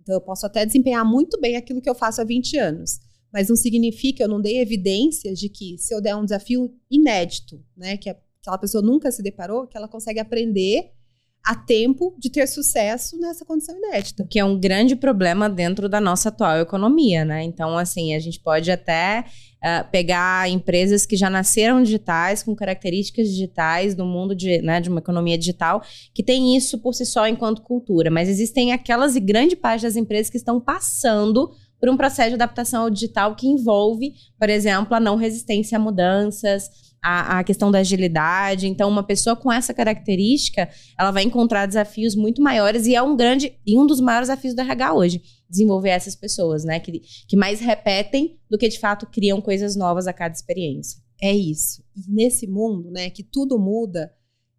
Então, 0.00 0.14
eu 0.14 0.20
posso 0.20 0.46
até 0.46 0.64
desempenhar 0.64 1.04
muito 1.04 1.40
bem 1.40 1.56
aquilo 1.56 1.80
que 1.80 1.90
eu 1.90 1.94
faço 1.94 2.20
há 2.20 2.24
20 2.24 2.56
anos, 2.58 3.00
mas 3.32 3.48
não 3.48 3.56
significa, 3.56 4.22
eu 4.22 4.28
não 4.28 4.40
dei 4.40 4.58
evidências 4.58 5.38
de 5.38 5.48
que 5.48 5.76
se 5.78 5.94
eu 5.94 6.00
der 6.00 6.14
um 6.14 6.24
desafio 6.24 6.72
inédito, 6.90 7.64
né, 7.76 7.96
que 7.96 8.08
aquela 8.42 8.58
pessoa 8.58 8.82
nunca 8.82 9.10
se 9.10 9.22
deparou, 9.22 9.66
que 9.68 9.76
ela 9.76 9.88
consegue 9.88 10.18
aprender 10.18 10.90
a 11.44 11.56
tempo 11.56 12.14
de 12.18 12.30
ter 12.30 12.46
sucesso 12.46 13.18
nessa 13.18 13.44
condição 13.44 13.76
inédita. 13.76 14.24
Que 14.28 14.38
é 14.38 14.44
um 14.44 14.58
grande 14.58 14.94
problema 14.94 15.48
dentro 15.48 15.88
da 15.88 16.00
nossa 16.00 16.28
atual 16.28 16.58
economia, 16.58 17.24
né? 17.24 17.42
Então, 17.42 17.76
assim, 17.76 18.14
a 18.14 18.20
gente 18.20 18.38
pode 18.38 18.70
até 18.70 19.24
uh, 19.58 19.90
pegar 19.90 20.48
empresas 20.48 21.04
que 21.04 21.16
já 21.16 21.28
nasceram 21.28 21.82
digitais, 21.82 22.44
com 22.44 22.54
características 22.54 23.28
digitais 23.28 23.94
do 23.94 24.04
mundo 24.04 24.36
de, 24.36 24.62
né, 24.62 24.80
de 24.80 24.88
uma 24.88 25.00
economia 25.00 25.36
digital, 25.36 25.82
que 26.14 26.22
tem 26.22 26.56
isso 26.56 26.78
por 26.78 26.94
si 26.94 27.04
só 27.04 27.26
enquanto 27.26 27.62
cultura. 27.62 28.08
Mas 28.08 28.28
existem 28.28 28.72
aquelas 28.72 29.16
e 29.16 29.20
grande 29.20 29.56
parte 29.56 29.82
das 29.82 29.96
empresas 29.96 30.30
que 30.30 30.36
estão 30.36 30.60
passando 30.60 31.50
por 31.80 31.88
um 31.88 31.96
processo 31.96 32.28
de 32.28 32.34
adaptação 32.36 32.82
ao 32.82 32.90
digital 32.90 33.34
que 33.34 33.48
envolve, 33.48 34.12
por 34.38 34.48
exemplo, 34.48 34.94
a 34.94 35.00
não 35.00 35.16
resistência 35.16 35.76
a 35.76 35.80
mudanças, 35.80 36.91
a, 37.02 37.40
a, 37.40 37.44
questão 37.44 37.70
da 37.70 37.80
agilidade. 37.80 38.68
Então, 38.68 38.88
uma 38.88 39.02
pessoa 39.02 39.34
com 39.34 39.52
essa 39.52 39.74
característica, 39.74 40.68
ela 40.98 41.10
vai 41.10 41.24
encontrar 41.24 41.66
desafios 41.66 42.14
muito 42.14 42.40
maiores 42.40 42.86
e 42.86 42.94
é 42.94 43.02
um 43.02 43.16
grande 43.16 43.58
e 43.66 43.76
um 43.76 43.86
dos 43.86 44.00
maiores 44.00 44.28
desafios 44.28 44.54
do 44.54 44.60
RH 44.60 44.94
hoje. 44.94 45.22
desenvolver 45.50 45.90
essas 45.90 46.14
pessoas, 46.14 46.64
né? 46.64 46.78
Que, 46.78 47.02
que 47.28 47.36
mais 47.36 47.60
repetem 47.60 48.38
do 48.48 48.56
que 48.56 48.68
de 48.68 48.78
fato 48.78 49.06
criam 49.06 49.40
coisas 49.40 49.74
novas 49.74 50.06
a 50.06 50.12
cada 50.12 50.34
experiência. 50.34 51.02
É 51.20 51.34
isso. 51.34 51.82
E 51.96 52.10
nesse 52.10 52.46
mundo, 52.46 52.90
né, 52.90 53.10
que 53.10 53.22
tudo 53.22 53.58
muda, 53.58 54.12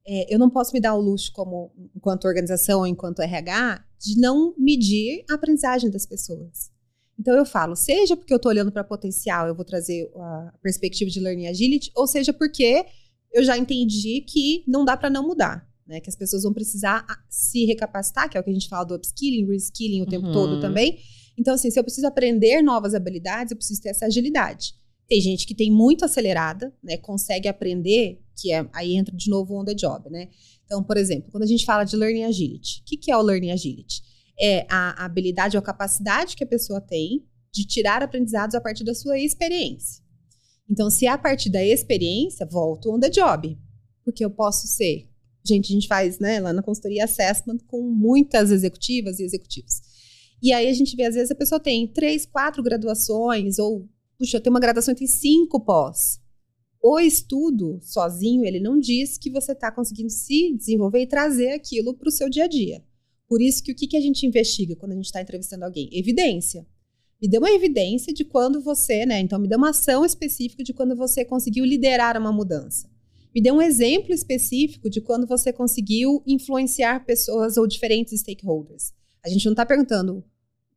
é, 0.06 0.34
eu 0.34 0.38
não 0.38 0.50
posso 0.50 0.74
me 0.74 0.82
dar 0.82 0.96
o 0.96 1.02
luxo, 1.02 1.32
como 1.34 1.72
enquanto 1.96 2.26
organização 2.26 2.80
ou 2.80 2.88
enquanto 2.88 3.22
RH, 3.22 3.84
de 4.00 4.20
não 4.20 4.54
medir 4.58 5.24
a 5.30 5.36
aprendizagem 5.36 5.90
das 5.90 6.06
pessoas. 6.06 6.73
Então 7.20 7.36
eu 7.36 7.46
falo, 7.46 7.76
seja 7.76 8.18
porque 8.18 8.34
eu 8.34 8.38
estou 8.38 8.52
olhando 8.52 8.72
para 8.72 8.84
potencial, 8.84 9.48
eu 9.48 9.56
vou 9.56 9.64
trazer 9.64 10.12
a 10.16 10.54
perspectiva 10.62 11.10
de 11.10 11.20
Learning 11.20 11.48
Agility, 11.48 11.92
ou 11.96 12.08
seja 12.08 12.34
porque 12.34 12.86
eu 13.32 13.44
já 13.44 13.58
entendi 13.58 14.22
que 14.22 14.64
não 14.68 14.86
dá 14.86 14.96
para 14.96 15.10
não 15.10 15.28
mudar, 15.28 15.68
né? 15.88 16.00
Que 16.00 16.10
as 16.10 16.16
pessoas 16.16 16.44
vão 16.44 16.54
precisar 16.54 17.06
se 17.30 17.66
recapacitar, 17.66 18.30
que 18.30 18.38
é 18.38 18.40
o 18.40 18.44
que 18.44 18.50
a 18.50 18.54
gente 18.54 18.70
fala 18.70 18.84
do 18.84 18.96
upskilling, 18.96 19.48
reskilling 19.48 20.02
o 20.02 20.06
tempo 20.06 20.28
uhum. 20.28 20.34
todo 20.34 20.62
também. 20.62 21.00
Então, 21.38 21.56
assim, 21.56 21.72
se 21.72 21.80
eu 21.80 21.84
preciso 21.84 22.06
aprender 22.06 22.62
novas 22.62 22.94
habilidades, 22.94 23.52
eu 23.52 23.58
preciso 23.58 23.82
ter 23.82 23.90
essa 23.90 24.06
agilidade. 24.06 24.76
Tem 25.08 25.20
gente 25.20 25.46
que 25.46 25.56
tem 25.56 25.72
muito 25.72 26.06
acelerada, 26.06 26.74
né? 26.84 26.98
Consegue 26.98 27.48
aprender, 27.48 28.22
que 28.40 28.52
é 28.52 28.68
aí 28.74 28.96
entra 28.96 29.16
de 29.16 29.30
novo 29.30 29.54
o 29.54 29.62
on 29.62 29.66
the 29.66 29.74
job, 29.74 30.10
né? 30.10 30.30
Então, 30.66 30.84
por 30.84 30.98
exemplo, 30.98 31.32
quando 31.32 31.44
a 31.44 31.48
gente 31.48 31.66
fala 31.66 31.84
de 31.84 31.96
learning 31.96 32.24
agility, 32.24 32.82
o 32.82 32.86
que, 32.86 32.98
que 32.98 33.12
é 33.12 33.18
o 33.18 33.22
learning 33.22 33.52
agility? 33.52 34.02
É 34.40 34.66
a 34.70 35.06
habilidade 35.06 35.56
ou 35.56 35.60
a 35.60 35.66
capacidade 35.66 36.36
que 36.36 36.44
a 36.44 36.48
pessoa 36.48 36.82
tem 36.82 37.26
de 37.54 37.66
tirar 37.66 38.02
aprendizados 38.02 38.56
a 38.56 38.62
partir 38.62 38.84
da 38.84 38.96
sua 38.96 39.20
experiência. 39.20 40.04
Então, 40.70 40.90
se 40.90 41.06
é 41.06 41.10
a 41.10 41.18
partir 41.18 41.50
da 41.50 41.64
experiência, 41.64 42.46
volto 42.46 42.92
on 42.92 43.00
the 43.00 43.10
job. 43.10 43.58
Porque 44.04 44.26
eu 44.26 44.32
posso 44.32 44.68
ser. 44.68 45.08
Gente, 45.46 45.72
a 45.72 45.74
gente 45.76 45.88
faz, 45.88 46.20
né, 46.20 46.40
lá 46.40 46.54
na 46.54 46.64
consultoria 46.64 47.04
assessment 47.04 47.58
com 47.68 47.82
muitas 47.82 48.50
executivas 48.50 49.20
e 49.20 49.24
executivos. 49.24 49.82
E 50.42 50.52
aí 50.52 50.68
a 50.68 50.74
gente 50.74 50.96
vê, 50.96 51.04
às 51.04 51.16
vezes, 51.16 51.32
a 51.32 51.36
pessoa 51.36 51.60
tem 51.60 51.88
três, 51.88 52.26
quatro 52.26 52.64
graduações, 52.64 53.60
ou, 53.60 53.88
puxa, 54.18 54.40
tem 54.40 54.50
uma 54.50 54.60
graduação 54.60 54.94
e 54.94 54.98
tem 54.98 55.08
cinco 55.08 55.60
pós. 55.60 56.20
O 56.82 57.00
estudo 57.00 57.80
sozinho, 57.82 58.44
ele 58.44 58.60
não 58.60 58.78
diz 58.78 59.18
que 59.18 59.30
você 59.30 59.54
está 59.54 59.72
conseguindo 59.72 60.10
se 60.10 60.54
desenvolver 60.58 61.02
e 61.02 61.08
trazer 61.08 61.52
aquilo 61.52 61.94
para 61.94 62.10
o 62.10 62.12
seu 62.12 62.30
dia 62.30 62.46
a 62.46 62.48
dia. 62.48 62.84
Por 63.34 63.42
isso 63.42 63.64
que 63.64 63.72
o 63.72 63.76
que, 63.76 63.88
que 63.88 63.98
a 63.98 64.00
gente 64.00 64.28
investiga 64.28 64.76
quando 64.76 64.92
a 64.92 64.96
gente 64.96 65.06
está 65.06 65.20
entrevistando 65.20 65.66
alguém? 65.66 65.90
Evidência. 65.92 66.68
Me 67.20 67.28
dê 67.28 67.40
uma 67.40 67.50
evidência 67.50 68.14
de 68.14 68.24
quando 68.24 68.62
você, 68.62 69.08
né? 69.08 69.20
Então, 69.20 69.40
me 69.40 69.48
dê 69.48 69.56
uma 69.56 69.72
ação 69.72 70.06
específica 70.06 70.64
de 70.64 70.72
quando 70.72 70.96
você 70.96 71.26
conseguiu 71.26 71.66
liderar 71.66 72.16
uma 72.16 72.32
mudança. 72.32 72.88
Me 73.34 73.42
dê 73.42 73.52
um 73.52 73.60
exemplo 73.60 74.14
específico 74.14 74.88
de 74.88 75.02
quando 75.02 75.26
você 75.26 75.52
conseguiu 75.52 76.22
influenciar 76.28 77.08
pessoas 77.08 77.58
ou 77.58 77.66
diferentes 77.66 78.20
stakeholders. 78.20 78.94
A 79.26 79.30
gente 79.30 79.46
não 79.46 79.54
está 79.54 79.66
perguntando 79.66 80.24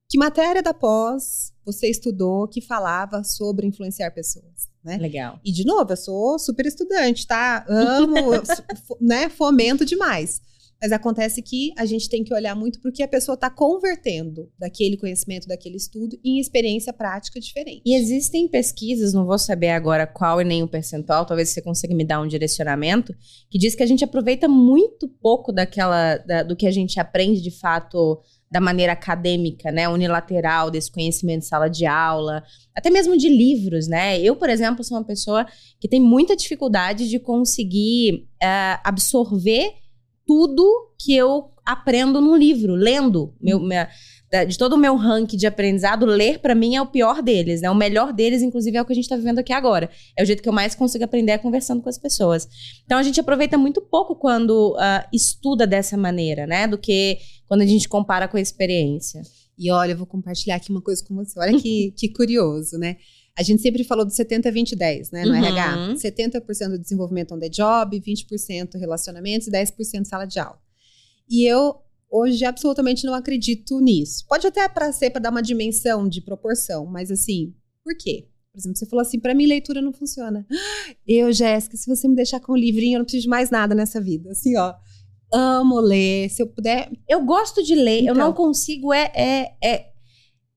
que 0.08 0.16
matéria 0.16 0.62
da 0.62 0.72
pós 0.72 1.52
você 1.62 1.90
estudou 1.90 2.48
que 2.48 2.62
falava 2.62 3.22
sobre 3.22 3.66
influenciar 3.66 4.12
pessoas, 4.12 4.66
né? 4.82 4.96
Legal. 4.96 5.38
E 5.44 5.52
de 5.52 5.66
novo, 5.66 5.92
eu 5.92 5.96
sou 5.98 6.38
super 6.38 6.64
estudante, 6.64 7.26
tá? 7.26 7.66
Amo, 7.68 8.30
né? 8.98 9.28
Fomento 9.28 9.84
demais. 9.84 10.40
Mas 10.80 10.92
acontece 10.92 11.40
que 11.40 11.72
a 11.76 11.86
gente 11.86 12.08
tem 12.08 12.22
que 12.22 12.34
olhar 12.34 12.54
muito 12.54 12.80
porque 12.80 13.02
a 13.02 13.08
pessoa 13.08 13.34
está 13.34 13.48
convertendo 13.48 14.50
daquele 14.58 14.96
conhecimento, 14.96 15.48
daquele 15.48 15.76
estudo, 15.76 16.18
em 16.22 16.38
experiência 16.38 16.92
prática 16.92 17.40
diferente. 17.40 17.82
E 17.84 17.94
existem 17.94 18.46
pesquisas, 18.46 19.14
não 19.14 19.24
vou 19.24 19.38
saber 19.38 19.70
agora 19.70 20.06
qual 20.06 20.40
e 20.40 20.44
nem 20.44 20.62
o 20.62 20.68
percentual, 20.68 21.24
talvez 21.24 21.48
você 21.48 21.62
consiga 21.62 21.94
me 21.94 22.04
dar 22.04 22.20
um 22.20 22.28
direcionamento, 22.28 23.14
que 23.50 23.58
diz 23.58 23.74
que 23.74 23.82
a 23.82 23.86
gente 23.86 24.04
aproveita 24.04 24.48
muito 24.48 25.08
pouco 25.08 25.50
daquela, 25.50 26.18
da, 26.18 26.42
do 26.42 26.54
que 26.54 26.66
a 26.66 26.70
gente 26.70 27.00
aprende 27.00 27.40
de 27.40 27.50
fato 27.50 28.20
da 28.50 28.60
maneira 28.60 28.92
acadêmica, 28.92 29.72
né, 29.72 29.88
unilateral, 29.88 30.70
desse 30.70 30.90
conhecimento 30.90 31.40
de 31.40 31.46
sala 31.46 31.68
de 31.68 31.84
aula, 31.84 32.44
até 32.74 32.90
mesmo 32.90 33.16
de 33.16 33.28
livros, 33.28 33.88
né? 33.88 34.20
Eu, 34.20 34.36
por 34.36 34.48
exemplo, 34.48 34.84
sou 34.84 34.96
uma 34.96 35.04
pessoa 35.04 35.46
que 35.80 35.88
tem 35.88 36.00
muita 36.00 36.36
dificuldade 36.36 37.08
de 37.08 37.18
conseguir 37.18 38.28
uh, 38.42 38.80
absorver 38.84 39.72
tudo 40.26 40.94
que 40.98 41.14
eu 41.14 41.50
aprendo 41.64 42.20
num 42.20 42.36
livro, 42.36 42.74
lendo. 42.74 43.34
Meu, 43.40 43.60
minha, 43.60 43.88
de 44.48 44.58
todo 44.58 44.74
o 44.74 44.78
meu 44.78 44.96
ranking 44.96 45.36
de 45.36 45.46
aprendizado, 45.46 46.04
ler 46.04 46.40
para 46.40 46.54
mim 46.54 46.76
é 46.76 46.82
o 46.82 46.86
pior 46.86 47.22
deles, 47.22 47.60
né? 47.60 47.70
O 47.70 47.74
melhor 47.74 48.12
deles, 48.12 48.42
inclusive, 48.42 48.76
é 48.76 48.82
o 48.82 48.84
que 48.84 48.92
a 48.92 48.96
gente 48.96 49.08
tá 49.08 49.16
vivendo 49.16 49.38
aqui 49.38 49.52
agora. 49.52 49.88
É 50.16 50.22
o 50.22 50.26
jeito 50.26 50.42
que 50.42 50.48
eu 50.48 50.52
mais 50.52 50.74
consigo 50.74 51.04
aprender 51.04 51.32
é 51.32 51.38
conversando 51.38 51.82
com 51.82 51.88
as 51.88 51.98
pessoas. 51.98 52.48
Então 52.84 52.98
a 52.98 53.02
gente 53.02 53.20
aproveita 53.20 53.56
muito 53.56 53.80
pouco 53.80 54.16
quando 54.16 54.72
uh, 54.74 55.08
estuda 55.12 55.66
dessa 55.66 55.96
maneira, 55.96 56.46
né? 56.46 56.66
Do 56.66 56.78
que 56.78 57.18
quando 57.46 57.62
a 57.62 57.66
gente 57.66 57.88
compara 57.88 58.28
com 58.28 58.36
a 58.36 58.40
experiência. 58.40 59.22
E 59.58 59.70
olha, 59.70 59.92
eu 59.92 59.96
vou 59.96 60.06
compartilhar 60.06 60.56
aqui 60.56 60.70
uma 60.70 60.82
coisa 60.82 61.04
com 61.06 61.14
você. 61.14 61.38
Olha 61.38 61.58
que, 61.58 61.92
que 61.96 62.08
curioso, 62.12 62.76
né? 62.78 62.96
A 63.38 63.42
gente 63.42 63.60
sempre 63.60 63.84
falou 63.84 64.04
do 64.04 64.10
70, 64.10 64.50
20, 64.50 64.74
10, 64.74 65.10
né? 65.10 65.24
No 65.24 65.32
uhum. 65.32 65.44
RH. 65.44 65.94
70% 65.96 66.70
do 66.70 66.78
desenvolvimento 66.78 67.34
on 67.34 67.38
the 67.38 67.48
job, 67.48 68.00
20% 68.00 68.78
relacionamentos 68.78 69.46
e 69.46 69.50
10% 69.50 70.04
sala 70.04 70.24
de 70.24 70.38
aula. 70.38 70.58
E 71.28 71.44
eu 71.44 71.76
hoje 72.10 72.44
absolutamente 72.44 73.04
não 73.04 73.14
acredito 73.14 73.78
nisso. 73.80 74.24
Pode 74.28 74.46
até 74.46 74.66
para 74.68 74.90
ser 74.92 75.10
para 75.10 75.20
dar 75.20 75.30
uma 75.30 75.42
dimensão 75.42 76.08
de 76.08 76.20
proporção, 76.20 76.86
mas 76.86 77.10
assim, 77.10 77.54
por 77.84 77.96
quê? 77.96 78.28
Por 78.52 78.60
exemplo, 78.60 78.78
você 78.78 78.86
falou 78.86 79.02
assim, 79.02 79.20
para 79.20 79.34
mim 79.34 79.46
leitura 79.46 79.82
não 79.82 79.92
funciona. 79.92 80.46
Eu, 81.06 81.30
Jéssica, 81.30 81.76
se 81.76 81.86
você 81.86 82.08
me 82.08 82.16
deixar 82.16 82.40
com 82.40 82.52
um 82.52 82.56
livrinho, 82.56 82.94
eu 82.94 82.98
não 83.00 83.04
preciso 83.04 83.24
de 83.24 83.28
mais 83.28 83.50
nada 83.50 83.74
nessa 83.74 84.00
vida. 84.00 84.30
Assim, 84.30 84.56
ó, 84.56 84.74
amo 85.32 85.78
ler, 85.78 86.30
se 86.30 86.42
eu 86.42 86.46
puder. 86.46 86.90
Eu 87.08 87.24
gosto 87.24 87.62
de 87.62 87.74
ler, 87.74 88.02
então, 88.02 88.14
eu 88.14 88.18
não 88.18 88.32
consigo 88.32 88.92
é, 88.92 89.12
é, 89.14 89.52
é 89.62 89.92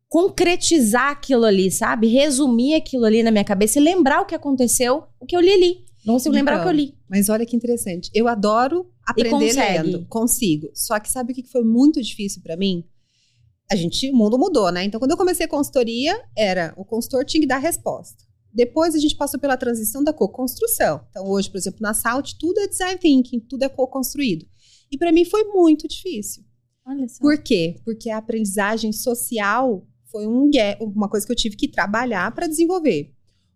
concretizar 0.10 1.12
aquilo 1.12 1.46
ali, 1.46 1.70
sabe? 1.70 2.08
Resumir 2.08 2.74
aquilo 2.74 3.06
ali 3.06 3.22
na 3.22 3.32
minha 3.32 3.44
cabeça 3.44 3.80
e 3.80 3.84
lembrar 3.84 4.22
o 4.22 4.26
que 4.26 4.34
aconteceu, 4.34 5.04
o 5.20 5.26
que 5.26 5.36
eu 5.36 5.40
li 5.40 5.52
ali. 5.52 5.86
Não 6.04 6.16
consigo 6.16 6.34
então, 6.36 6.40
lembrar 6.40 6.60
o 6.60 6.64
que 6.64 6.68
eu 6.68 6.74
li. 6.74 6.98
Mas 7.08 7.30
olha 7.30 7.46
que 7.46 7.56
interessante. 7.56 8.10
Eu 8.14 8.28
adoro 8.28 8.92
aprender 9.06 9.54
lendo. 9.54 10.06
Consigo. 10.08 10.70
Só 10.74 11.00
que 11.00 11.10
sabe 11.10 11.32
o 11.32 11.36
que 11.36 11.44
foi 11.44 11.64
muito 11.64 12.02
difícil 12.02 12.42
para 12.42 12.58
mim? 12.58 12.84
A 13.72 13.76
gente, 13.76 14.10
o 14.10 14.16
mundo 14.16 14.40
mudou, 14.40 14.72
né? 14.72 14.84
Então, 14.84 15.00
quando 15.00 15.12
eu 15.12 15.18
comecei 15.18 15.46
a 15.46 15.50
consultoria, 15.50 16.20
era 16.36 16.74
o 16.76 16.84
consultor 16.84 17.24
tinha 17.24 17.42
que 17.42 17.48
dar 17.48 17.60
resposta. 17.60 18.24
Depois 18.52 18.96
a 18.96 18.98
gente 18.98 19.16
passou 19.16 19.40
pela 19.40 19.56
transição 19.56 20.04
da 20.04 20.12
co-construção. 20.12 21.06
Então, 21.12 21.28
hoje, 21.28 21.52
por 21.52 21.58
exemplo, 21.58 21.80
na 21.82 21.94
Salt, 21.94 22.34
tudo 22.40 22.60
é 22.62 22.68
design 22.68 22.98
thinking, 22.98 23.42
tudo 23.42 23.64
é 23.64 23.70
co-construído. 23.70 24.44
E 24.92 24.98
para 24.98 25.12
mim 25.12 25.24
foi 25.24 25.44
muito 25.44 25.88
difícil. 25.88 26.44
Olha 26.84 27.08
só. 27.08 27.20
Por 27.20 27.38
quê? 27.44 27.80
Porque 27.86 28.10
a 28.10 28.18
aprendizagem 28.18 28.92
social 28.92 29.86
foi 30.12 30.28
um, 30.28 30.50
uma 30.80 31.10
coisa 31.10 31.26
que 31.26 31.32
eu 31.32 31.36
tive 31.36 31.56
que 31.56 31.68
trabalhar 31.68 32.34
para 32.34 32.48
desenvolver. 32.48 33.12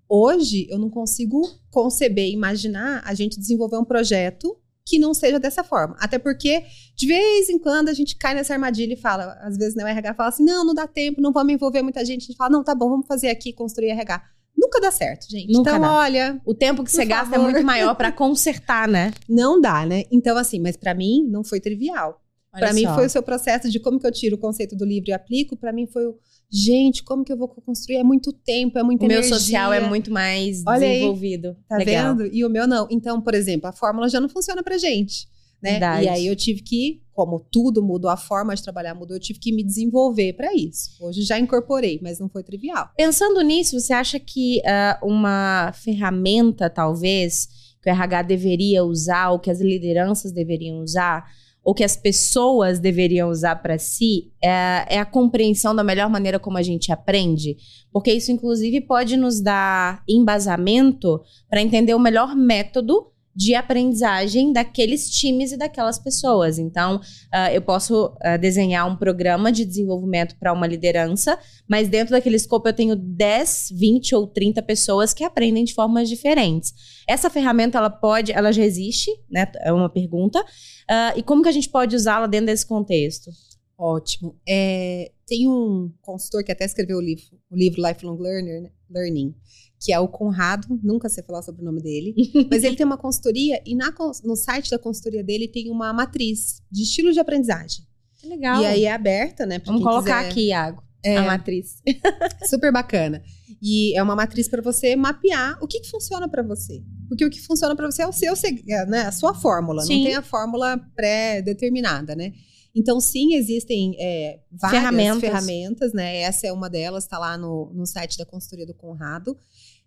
Hoje, 0.07 0.67
eu 0.69 0.77
não 0.77 0.89
consigo 0.89 1.41
conceber, 1.71 2.29
imaginar 2.29 3.01
a 3.05 3.13
gente 3.13 3.39
desenvolver 3.39 3.77
um 3.77 3.85
projeto 3.85 4.55
que 4.85 4.99
não 4.99 5.13
seja 5.13 5.39
dessa 5.39 5.63
forma. 5.63 5.95
Até 5.99 6.19
porque, 6.19 6.63
de 6.95 7.07
vez 7.07 7.49
em 7.49 7.57
quando, 7.57 7.89
a 7.89 7.93
gente 7.93 8.17
cai 8.17 8.33
nessa 8.33 8.53
armadilha 8.53 8.93
e 8.93 8.97
fala, 8.97 9.37
às 9.41 9.57
vezes, 9.57 9.75
né, 9.75 9.83
o 9.83 9.87
RH 9.87 10.13
fala 10.13 10.29
assim: 10.29 10.43
não, 10.43 10.65
não 10.65 10.73
dá 10.73 10.87
tempo, 10.87 11.21
não 11.21 11.31
vamos 11.31 11.53
envolver 11.53 11.81
muita 11.81 12.05
gente. 12.05 12.23
A 12.23 12.25
gente 12.27 12.37
fala: 12.37 12.49
não, 12.49 12.63
tá 12.63 12.75
bom, 12.75 12.89
vamos 12.89 13.07
fazer 13.07 13.29
aqui, 13.29 13.53
construir 13.53 13.89
RH. 13.89 14.21
Nunca 14.55 14.79
dá 14.79 14.91
certo, 14.91 15.29
gente. 15.29 15.51
Nunca 15.51 15.71
então, 15.71 15.81
dá. 15.81 15.93
olha. 15.93 16.41
O 16.45 16.53
tempo 16.53 16.83
que 16.83 16.91
você 16.91 16.97
favor. 16.97 17.09
gasta 17.09 17.35
é 17.35 17.39
muito 17.39 17.63
maior 17.63 17.95
para 17.95 18.11
consertar, 18.11 18.87
né? 18.87 19.11
Não 19.27 19.59
dá, 19.59 19.85
né? 19.85 20.03
Então, 20.11 20.37
assim, 20.37 20.59
mas 20.59 20.77
para 20.77 20.93
mim 20.93 21.27
não 21.29 21.43
foi 21.43 21.59
trivial. 21.59 22.21
Para 22.51 22.71
mim 22.71 22.85
foi 22.93 23.07
o 23.07 23.09
seu 23.09 23.23
processo 23.23 23.69
de 23.69 23.79
como 23.79 23.99
que 23.99 24.05
eu 24.05 24.11
tiro 24.11 24.35
o 24.35 24.39
conceito 24.39 24.75
do 24.75 24.85
livro 24.85 25.09
e 25.09 25.13
aplico. 25.13 25.57
Para 25.57 25.73
mim 25.73 25.87
foi 25.87 26.05
o 26.05 26.15
gente, 26.53 27.03
como 27.03 27.25
que 27.25 27.33
eu 27.33 27.37
vou 27.37 27.47
construir? 27.47 27.97
É 27.97 28.03
muito 28.03 28.31
tempo, 28.31 28.77
é 28.77 28.83
muita 28.83 29.03
o 29.03 29.07
energia. 29.07 29.27
O 29.27 29.29
meu 29.31 29.39
social 29.39 29.73
é 29.73 29.81
muito 29.81 30.11
mais 30.11 30.63
Olha 30.67 30.79
desenvolvido. 30.79 31.47
Aí, 31.47 31.55
tá 31.67 31.77
Legal. 31.77 32.15
vendo? 32.15 32.33
E 32.33 32.45
o 32.45 32.49
meu 32.49 32.67
não. 32.67 32.87
Então, 32.91 33.19
por 33.19 33.33
exemplo, 33.33 33.67
a 33.67 33.71
fórmula 33.71 34.07
já 34.07 34.21
não 34.21 34.29
funciona 34.29 34.61
pra 34.61 34.77
gente. 34.77 35.27
Né? 35.63 35.79
E 36.03 36.09
aí 36.09 36.27
eu 36.27 36.35
tive 36.35 36.61
que, 36.61 37.01
como 37.13 37.39
tudo 37.39 37.81
mudou, 37.81 38.11
a 38.11 38.17
forma 38.17 38.53
de 38.53 38.61
trabalhar 38.61 38.93
mudou, 38.93 39.15
eu 39.15 39.21
tive 39.21 39.39
que 39.39 39.53
me 39.53 39.63
desenvolver 39.63 40.33
para 40.33 40.53
isso. 40.53 40.91
Hoje 40.99 41.21
já 41.21 41.39
incorporei, 41.39 42.01
mas 42.03 42.19
não 42.19 42.27
foi 42.27 42.43
trivial. 42.43 42.89
Pensando 42.97 43.39
nisso, 43.41 43.79
você 43.79 43.93
acha 43.93 44.19
que 44.19 44.59
uh, 44.59 45.07
uma 45.07 45.71
ferramenta, 45.71 46.69
talvez, 46.69 47.47
que 47.81 47.89
o 47.89 47.93
RH 47.93 48.23
deveria 48.23 48.83
usar, 48.83 49.29
ou 49.29 49.39
que 49.39 49.49
as 49.49 49.61
lideranças 49.61 50.33
deveriam 50.33 50.79
usar, 50.79 51.25
ou 51.63 51.73
que 51.73 51.83
as 51.83 51.95
pessoas 51.95 52.79
deveriam 52.79 53.29
usar 53.29 53.55
para 53.55 53.77
si 53.77 54.31
é, 54.43 54.95
é, 54.95 54.99
a 54.99 55.05
compreensão 55.05 55.73
da 55.73 55.83
melhor 55.83 56.09
maneira 56.09 56.39
como 56.39 56.57
a 56.57 56.61
gente 56.61 56.91
aprende, 56.91 57.55
porque 57.91 58.11
isso 58.11 58.31
inclusive 58.31 58.81
pode 58.81 59.15
nos 59.15 59.39
dar 59.39 60.03
embasamento 60.07 61.21
para 61.49 61.61
entender 61.61 61.93
o 61.93 61.99
melhor 61.99 62.35
método 62.35 63.12
de 63.35 63.55
aprendizagem 63.55 64.53
daqueles 64.53 65.09
times 65.09 65.51
e 65.51 65.57
daquelas 65.57 65.97
pessoas. 65.97 66.59
Então, 66.59 66.97
uh, 66.97 67.51
eu 67.51 67.61
posso 67.61 68.07
uh, 68.07 68.37
desenhar 68.39 68.89
um 68.89 68.95
programa 68.95 69.51
de 69.51 69.65
desenvolvimento 69.65 70.35
para 70.37 70.53
uma 70.53 70.67
liderança, 70.67 71.37
mas 71.67 71.87
dentro 71.87 72.11
daquele 72.11 72.35
escopo 72.35 72.69
eu 72.69 72.73
tenho 72.73 72.95
10, 72.95 73.69
20 73.73 74.15
ou 74.15 74.27
30 74.27 74.61
pessoas 74.61 75.13
que 75.13 75.23
aprendem 75.23 75.63
de 75.63 75.73
formas 75.73 76.07
diferentes. 76.07 76.73
Essa 77.07 77.29
ferramenta, 77.29 77.77
ela 77.77 77.89
pode, 77.89 78.31
ela 78.31 78.51
já 78.51 78.63
existe, 78.63 79.09
né? 79.29 79.51
É 79.61 79.73
uma 79.73 79.89
pergunta. 79.89 80.39
Uh, 80.39 81.17
e 81.17 81.23
como 81.23 81.41
que 81.41 81.49
a 81.49 81.53
gente 81.53 81.69
pode 81.69 81.95
usá-la 81.95 82.27
dentro 82.27 82.47
desse 82.47 82.65
contexto? 82.65 83.31
Ótimo. 83.77 84.39
É, 84.47 85.11
tem 85.25 85.47
um 85.47 85.91
consultor 86.01 86.43
que 86.43 86.51
até 86.51 86.63
escreveu 86.65 86.97
o 86.97 87.01
livro, 87.01 87.25
o 87.49 87.55
livro 87.55 87.81
Lifelong 87.85 88.17
Learner, 88.21 88.61
né, 88.61 88.71
Learning, 88.89 89.35
que 89.83 89.91
é 89.91 89.99
o 89.99 90.07
Conrado, 90.07 90.79
nunca 90.81 91.09
sei 91.09 91.21
falar 91.23 91.41
sobre 91.41 91.61
o 91.61 91.65
nome 91.65 91.81
dele, 91.81 92.15
mas 92.49 92.63
ele 92.63 92.77
tem 92.77 92.85
uma 92.85 92.97
consultoria 92.97 93.61
e 93.65 93.75
na, 93.75 93.93
no 94.23 94.35
site 94.35 94.69
da 94.71 94.79
consultoria 94.79 95.21
dele 95.23 95.47
tem 95.47 95.69
uma 95.69 95.91
matriz 95.91 96.61
de 96.71 96.83
estilo 96.83 97.11
de 97.11 97.19
aprendizagem. 97.19 97.85
Que 98.15 98.27
legal. 98.27 98.61
E 98.61 98.65
aí 98.65 98.85
é 98.85 98.93
aberta, 98.93 99.45
né? 99.45 99.59
Vamos 99.65 99.83
colocar 99.83 100.19
quiser. 100.19 100.31
aqui, 100.31 100.47
Iago, 100.47 100.81
É. 101.03 101.17
a 101.17 101.23
matriz. 101.23 101.81
Super 102.49 102.71
bacana. 102.71 103.21
E 103.61 103.93
é 103.97 104.01
uma 104.01 104.15
matriz 104.15 104.47
para 104.47 104.61
você 104.61 104.95
mapear 104.95 105.57
o 105.61 105.67
que, 105.67 105.81
que 105.81 105.89
funciona 105.89 106.29
para 106.29 106.41
você. 106.43 106.81
Porque 107.09 107.25
o 107.25 107.29
que 107.29 107.41
funciona 107.41 107.75
para 107.75 107.91
você 107.91 108.03
é 108.03 108.07
o 108.07 108.13
seu, 108.13 108.33
é, 108.69 108.85
né, 108.85 109.01
a 109.01 109.11
sua 109.11 109.33
fórmula, 109.33 109.81
Sim. 109.83 109.97
não 109.97 110.05
tem 110.05 110.15
a 110.15 110.21
fórmula 110.21 110.77
pré-determinada, 110.95 112.15
né? 112.15 112.31
Então, 112.75 112.99
sim, 112.99 113.35
existem 113.35 113.95
é, 113.99 114.39
várias 114.51 114.81
Ferramentas. 114.81 115.21
ferramentas. 115.21 115.93
né? 115.93 116.17
Essa 116.21 116.47
é 116.47 116.51
uma 116.51 116.69
delas, 116.69 117.03
está 117.03 117.19
lá 117.19 117.37
no, 117.37 117.71
no 117.73 117.85
site 117.85 118.17
da 118.17 118.25
consultoria 118.25 118.65
do 118.65 118.73
Conrado. 118.73 119.37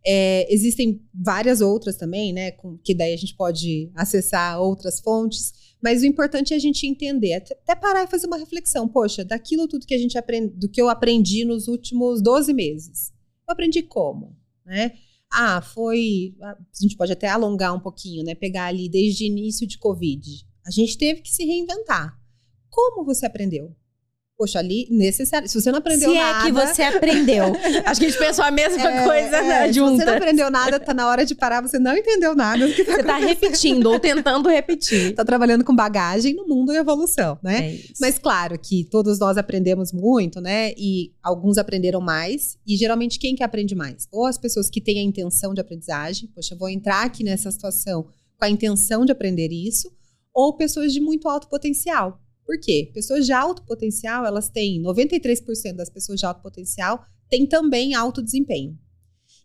É, 0.09 0.47
existem 0.55 1.03
várias 1.13 1.61
outras 1.61 1.97
também, 1.97 2.33
né? 2.33 2.53
Com, 2.53 2.79
que 2.79 2.95
daí 2.95 3.13
a 3.13 3.17
gente 3.17 3.35
pode 3.35 3.91
acessar 3.95 4.61
outras 4.61 5.01
fontes. 5.01 5.53
Mas 5.83 6.03
o 6.03 6.07
importante 6.07 6.55
é 6.55 6.57
a 6.57 6.61
gente 6.61 6.87
entender, 6.87 7.35
até, 7.35 7.75
parar 7.75 8.05
e 8.05 8.07
fazer 8.07 8.29
uma 8.29 8.39
reflexão. 8.39 8.89
Poxa, 8.89 9.25
daquilo 9.25 9.67
tudo 9.67 9.87
que 9.87 9.95
a 9.95 9.99
gente 9.99 10.17
aprende, 10.17 10.55
do 10.55 10.69
que 10.69 10.81
eu 10.81 10.89
aprendi 10.89 11.45
nos 11.45 11.67
últimos 11.67 12.23
12 12.23 12.55
meses. 12.55 13.13
Eu 13.49 13.53
aprendi 13.53 13.83
como? 13.83 14.37
Né? 14.65 14.93
Ah, 15.31 15.61
foi. 15.61 16.35
A 16.41 16.57
gente 16.81 16.97
pode 16.97 17.13
até 17.13 17.29
alongar 17.29 17.75
um 17.75 17.81
pouquinho, 17.81 18.23
né? 18.25 18.35
Pegar 18.35 18.67
ali 18.67 18.89
desde 18.89 19.25
o 19.25 19.27
início 19.27 19.67
de 19.67 19.77
Covid. 19.79 20.47
A 20.65 20.71
gente 20.71 20.97
teve 20.97 21.21
que 21.21 21.31
se 21.31 21.45
reinventar. 21.45 22.17
Como 22.71 23.05
você 23.05 23.27
aprendeu? 23.27 23.75
Poxa, 24.39 24.59
ali, 24.59 24.87
necessário. 24.91 25.49
Se 25.49 25.59
você 25.59 25.71
não 25.73 25.79
aprendeu 25.79 26.11
Se 26.11 26.15
nada. 26.19 26.41
é 26.41 26.43
que 26.45 26.53
você 26.53 26.83
aprendeu. 26.83 27.45
Acho 27.87 28.01
que 28.01 28.07
a 28.07 28.11
gente 28.11 28.19
pensou 28.19 28.45
a 28.45 28.51
mesma 28.51 28.83
É, 28.83 29.05
coisa, 29.05 29.37
é, 29.39 29.43
né? 29.43 29.73
Se 29.73 29.81
você 29.81 30.05
não 30.05 30.15
aprendeu 30.15 30.51
nada, 30.51 30.79
tá 30.79 30.93
na 30.93 31.09
hora 31.09 31.25
de 31.25 31.35
parar, 31.35 31.63
você 31.63 31.79
não 31.79 31.97
entendeu 31.97 32.35
nada 32.35 32.67
do 32.67 32.75
que 32.75 32.85
tá 32.85 32.97
Você 32.97 33.03
tá 33.03 33.17
repetindo 33.17 33.87
ou 33.87 33.99
tentando 33.99 34.49
repetir. 34.51 35.15
tá 35.15 35.25
trabalhando 35.25 35.65
com 35.65 35.75
bagagem 35.75 36.35
no 36.35 36.47
mundo 36.47 36.71
em 36.71 36.77
evolução, 36.77 37.39
né? 37.43 37.77
É. 37.77 37.81
Mas 37.99 38.19
claro 38.19 38.59
que 38.59 38.85
todos 38.85 39.19
nós 39.19 39.39
aprendemos 39.39 39.91
muito, 39.91 40.39
né? 40.39 40.73
E 40.77 41.13
alguns 41.23 41.57
aprenderam 41.57 42.03
mais. 42.03 42.59
E 42.67 42.77
geralmente 42.77 43.19
quem 43.19 43.35
que 43.35 43.43
aprende 43.43 43.75
mais? 43.75 44.07
Ou 44.13 44.27
as 44.27 44.37
pessoas 44.37 44.69
que 44.69 44.83
têm 44.83 44.99
a 44.99 45.03
intenção 45.03 45.55
de 45.55 45.63
aprendizagem, 45.63 46.29
poxa, 46.35 46.53
eu 46.53 46.59
vou 46.59 46.69
entrar 46.69 47.07
aqui 47.07 47.25
nessa 47.25 47.51
situação 47.51 48.05
com 48.39 48.45
a 48.45 48.51
intenção 48.51 49.07
de 49.07 49.13
aprender 49.13 49.49
isso, 49.51 49.91
ou 50.35 50.53
pessoas 50.59 50.93
de 50.93 51.01
muito 51.01 51.27
alto 51.27 51.49
potencial. 51.49 52.21
Por 52.47 52.59
quê? 52.61 52.91
Pessoas 52.95 53.27
de 53.27 53.33
alto 53.33 53.63
potencial, 53.65 54.25
elas 54.25 54.49
têm 54.49 54.81
93% 54.81 55.75
das 55.77 55.91
pessoas 55.91 56.21
de 56.21 56.27
alto 56.27 56.41
potencial 56.41 57.05
têm 57.29 57.45
também 57.47 57.95
alto 57.95 58.23
desempenho. 58.23 58.79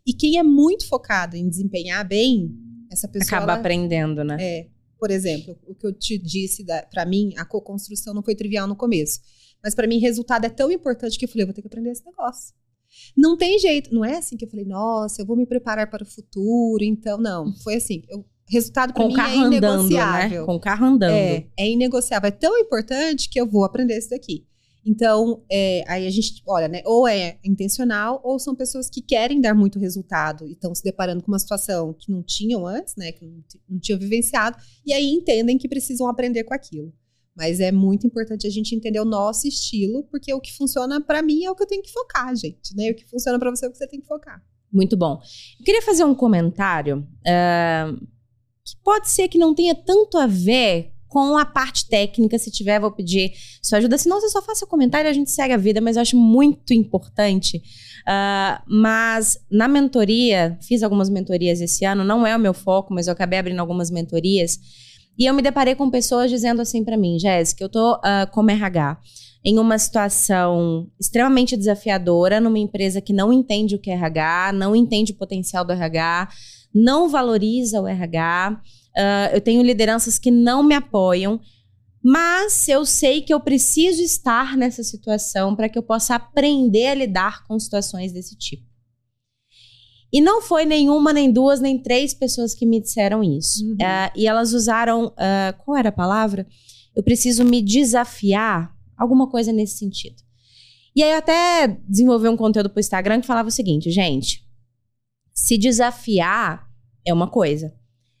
E 0.06 0.14
quem 0.14 0.38
é 0.38 0.42
muito 0.42 0.88
focado 0.88 1.36
em 1.36 1.48
desempenhar 1.48 2.06
bem, 2.06 2.50
essa 2.90 3.08
pessoa 3.08 3.38
Acaba 3.38 3.52
ela- 3.52 3.60
aprendendo, 3.60 4.22
né? 4.22 4.36
é, 4.40 4.68
por 4.98 5.10
exemplo, 5.10 5.58
o 5.66 5.74
que 5.74 5.84
eu 5.86 5.92
te 5.92 6.16
disse, 6.16 6.64
para 6.90 7.04
mim, 7.04 7.32
a 7.36 7.44
co-construção 7.44 8.14
não 8.14 8.22
foi 8.22 8.36
trivial 8.36 8.68
no 8.68 8.76
começo. 8.76 9.20
Mas 9.62 9.74
para 9.74 9.86
mim, 9.88 9.98
resultado 9.98 10.44
é 10.44 10.48
tão 10.48 10.70
importante 10.70 11.18
que 11.18 11.24
eu 11.24 11.28
falei, 11.28 11.42
eu 11.42 11.46
vou 11.48 11.54
ter 11.54 11.60
que 11.62 11.66
aprender 11.68 11.90
esse 11.90 12.04
negócio. 12.04 12.54
Não 13.16 13.36
tem 13.36 13.58
jeito, 13.58 13.92
não 13.94 14.04
é 14.04 14.18
assim 14.18 14.36
que 14.36 14.44
eu 14.44 14.50
falei, 14.50 14.64
nossa, 14.64 15.22
eu 15.22 15.26
vou 15.26 15.36
me 15.36 15.46
preparar 15.46 15.88
para 15.90 16.02
o 16.04 16.06
futuro, 16.06 16.84
então, 16.84 17.18
não. 17.18 17.52
Foi 17.62 17.76
assim, 17.76 18.02
eu, 18.08 18.24
resultado 18.52 18.92
para 18.92 19.06
mim 19.08 19.14
é 19.14 19.22
andando, 19.22 19.40
né? 19.40 19.56
inegociável. 19.56 20.46
Com 20.46 20.54
o 20.54 20.60
carro 20.60 20.86
andando. 20.86 21.12
É, 21.12 21.46
é 21.56 21.70
inegociável, 21.70 22.28
é 22.28 22.30
tão 22.30 22.58
importante 22.58 23.28
que 23.30 23.40
eu 23.40 23.46
vou 23.46 23.64
aprender 23.64 23.96
isso 23.96 24.10
daqui. 24.10 24.46
Então, 24.84 25.42
é, 25.50 25.84
aí 25.86 26.06
a 26.06 26.10
gente, 26.10 26.42
olha, 26.46 26.66
né? 26.66 26.82
Ou 26.84 27.06
é 27.06 27.38
intencional, 27.44 28.20
ou 28.24 28.38
são 28.38 28.54
pessoas 28.54 28.90
que 28.90 29.00
querem 29.00 29.40
dar 29.40 29.54
muito 29.54 29.78
resultado 29.78 30.46
e 30.46 30.52
estão 30.52 30.74
se 30.74 30.82
deparando 30.82 31.22
com 31.22 31.30
uma 31.30 31.38
situação 31.38 31.94
que 31.94 32.10
não 32.10 32.22
tinham 32.22 32.66
antes, 32.66 32.96
né? 32.96 33.12
Que 33.12 33.24
não, 33.24 33.44
não 33.68 33.78
tinham 33.78 33.98
vivenciado, 33.98 34.56
e 34.84 34.92
aí 34.92 35.06
entendem 35.06 35.56
que 35.56 35.68
precisam 35.68 36.08
aprender 36.08 36.44
com 36.44 36.52
aquilo. 36.52 36.92
Mas 37.34 37.60
é 37.60 37.72
muito 37.72 38.06
importante 38.06 38.46
a 38.46 38.50
gente 38.50 38.74
entender 38.74 39.00
o 39.00 39.04
nosso 39.04 39.46
estilo, 39.46 40.02
porque 40.10 40.34
o 40.34 40.40
que 40.40 40.52
funciona 40.52 41.00
pra 41.00 41.22
mim 41.22 41.44
é 41.44 41.50
o 41.50 41.54
que 41.54 41.62
eu 41.62 41.68
tenho 41.68 41.82
que 41.82 41.92
focar, 41.92 42.34
gente, 42.34 42.76
né? 42.76 42.90
O 42.90 42.94
que 42.94 43.08
funciona 43.08 43.38
pra 43.38 43.50
você 43.50 43.64
é 43.64 43.68
o 43.68 43.72
que 43.72 43.78
você 43.78 43.86
tem 43.86 44.00
que 44.00 44.06
focar. 44.06 44.42
Muito 44.72 44.96
bom. 44.96 45.20
Eu 45.60 45.64
queria 45.64 45.82
fazer 45.82 46.02
um 46.02 46.14
comentário 46.14 47.06
ah, 47.26 47.94
que 48.64 48.76
pode 48.82 49.10
ser 49.10 49.28
que 49.28 49.38
não 49.38 49.54
tenha 49.54 49.74
tanto 49.74 50.18
a 50.18 50.26
ver 50.26 50.92
com 51.08 51.36
a 51.36 51.44
parte 51.44 51.86
técnica. 51.88 52.38
Se 52.38 52.50
tiver, 52.50 52.80
vou 52.80 52.90
pedir 52.90 53.32
sua 53.62 53.78
ajuda. 53.78 53.98
Se 53.98 54.08
não, 54.08 54.20
você 54.20 54.30
só 54.30 54.40
faça 54.40 54.66
comentário 54.66 55.08
e 55.08 55.10
a 55.10 55.12
gente 55.12 55.30
segue 55.30 55.52
a 55.52 55.58
vida, 55.58 55.80
mas 55.80 55.96
eu 55.96 56.02
acho 56.02 56.16
muito 56.16 56.72
importante. 56.72 57.62
Ah, 58.06 58.62
mas 58.66 59.38
na 59.50 59.68
mentoria, 59.68 60.58
fiz 60.62 60.82
algumas 60.82 61.10
mentorias 61.10 61.60
esse 61.60 61.84
ano, 61.84 62.02
não 62.02 62.26
é 62.26 62.34
o 62.34 62.40
meu 62.40 62.54
foco, 62.54 62.94
mas 62.94 63.06
eu 63.06 63.12
acabei 63.12 63.38
abrindo 63.38 63.60
algumas 63.60 63.90
mentorias. 63.90 64.58
E 65.18 65.26
eu 65.26 65.34
me 65.34 65.42
deparei 65.42 65.74
com 65.74 65.90
pessoas 65.90 66.30
dizendo 66.30 66.62
assim 66.62 66.82
pra 66.82 66.96
mim, 66.96 67.18
Jéssica, 67.18 67.62
eu 67.62 67.68
tô 67.68 68.00
ah, 68.02 68.26
como 68.32 68.50
RH 68.50 68.98
em 69.44 69.58
uma 69.58 69.76
situação 69.76 70.88
extremamente 71.00 71.56
desafiadora, 71.56 72.40
numa 72.40 72.58
empresa 72.58 73.00
que 73.00 73.12
não 73.12 73.32
entende 73.32 73.74
o 73.74 73.78
que 73.78 73.90
é 73.90 73.94
RH, 73.94 74.52
não 74.54 74.74
entende 74.74 75.12
o 75.12 75.16
potencial 75.16 75.64
do 75.64 75.72
RH, 75.72 76.28
não 76.74 77.08
valoriza 77.08 77.80
o 77.80 77.86
RH. 77.86 78.60
ah, 78.96 79.30
eu 79.32 79.40
tenho 79.40 79.62
lideranças 79.62 80.18
que 80.18 80.30
não 80.30 80.62
me 80.62 80.74
apoiam, 80.74 81.40
mas 82.02 82.66
eu 82.68 82.84
sei 82.84 83.22
que 83.22 83.32
eu 83.32 83.40
preciso 83.40 84.02
estar 84.02 84.56
nessa 84.56 84.82
situação 84.82 85.54
para 85.54 85.68
que 85.68 85.78
eu 85.78 85.82
possa 85.82 86.16
aprender 86.16 86.88
a 86.88 86.94
lidar 86.94 87.46
com 87.46 87.58
situações 87.58 88.12
desse 88.12 88.36
tipo. 88.36 88.66
E 90.12 90.20
não 90.20 90.42
foi 90.42 90.66
nenhuma, 90.66 91.12
nem 91.12 91.32
duas, 91.32 91.58
nem 91.58 91.78
três 91.78 92.12
pessoas 92.12 92.54
que 92.54 92.66
me 92.66 92.80
disseram 92.80 93.22
isso. 93.22 93.64
Uhum. 93.64 93.76
Ah, 93.80 94.12
e 94.14 94.26
elas 94.26 94.52
usaram. 94.52 95.12
ah, 95.16 95.54
qual 95.64 95.76
era 95.76 95.88
a 95.88 95.92
palavra? 95.92 96.46
Eu 96.94 97.02
preciso 97.02 97.44
me 97.44 97.62
desafiar, 97.62 98.76
alguma 98.98 99.30
coisa 99.30 99.52
nesse 99.52 99.78
sentido. 99.78 100.16
E 100.94 101.02
aí 101.02 101.12
eu 101.12 101.16
até 101.18 101.68
desenvolvi 101.88 102.28
um 102.28 102.36
conteúdo 102.36 102.68
pro 102.68 102.80
Instagram 102.80 103.20
que 103.22 103.26
falava 103.26 103.48
o 103.48 103.52
seguinte, 103.52 103.90
gente. 103.90 104.41
Se 105.34 105.56
desafiar 105.58 106.66
é 107.04 107.12
uma 107.12 107.28
coisa. 107.28 107.74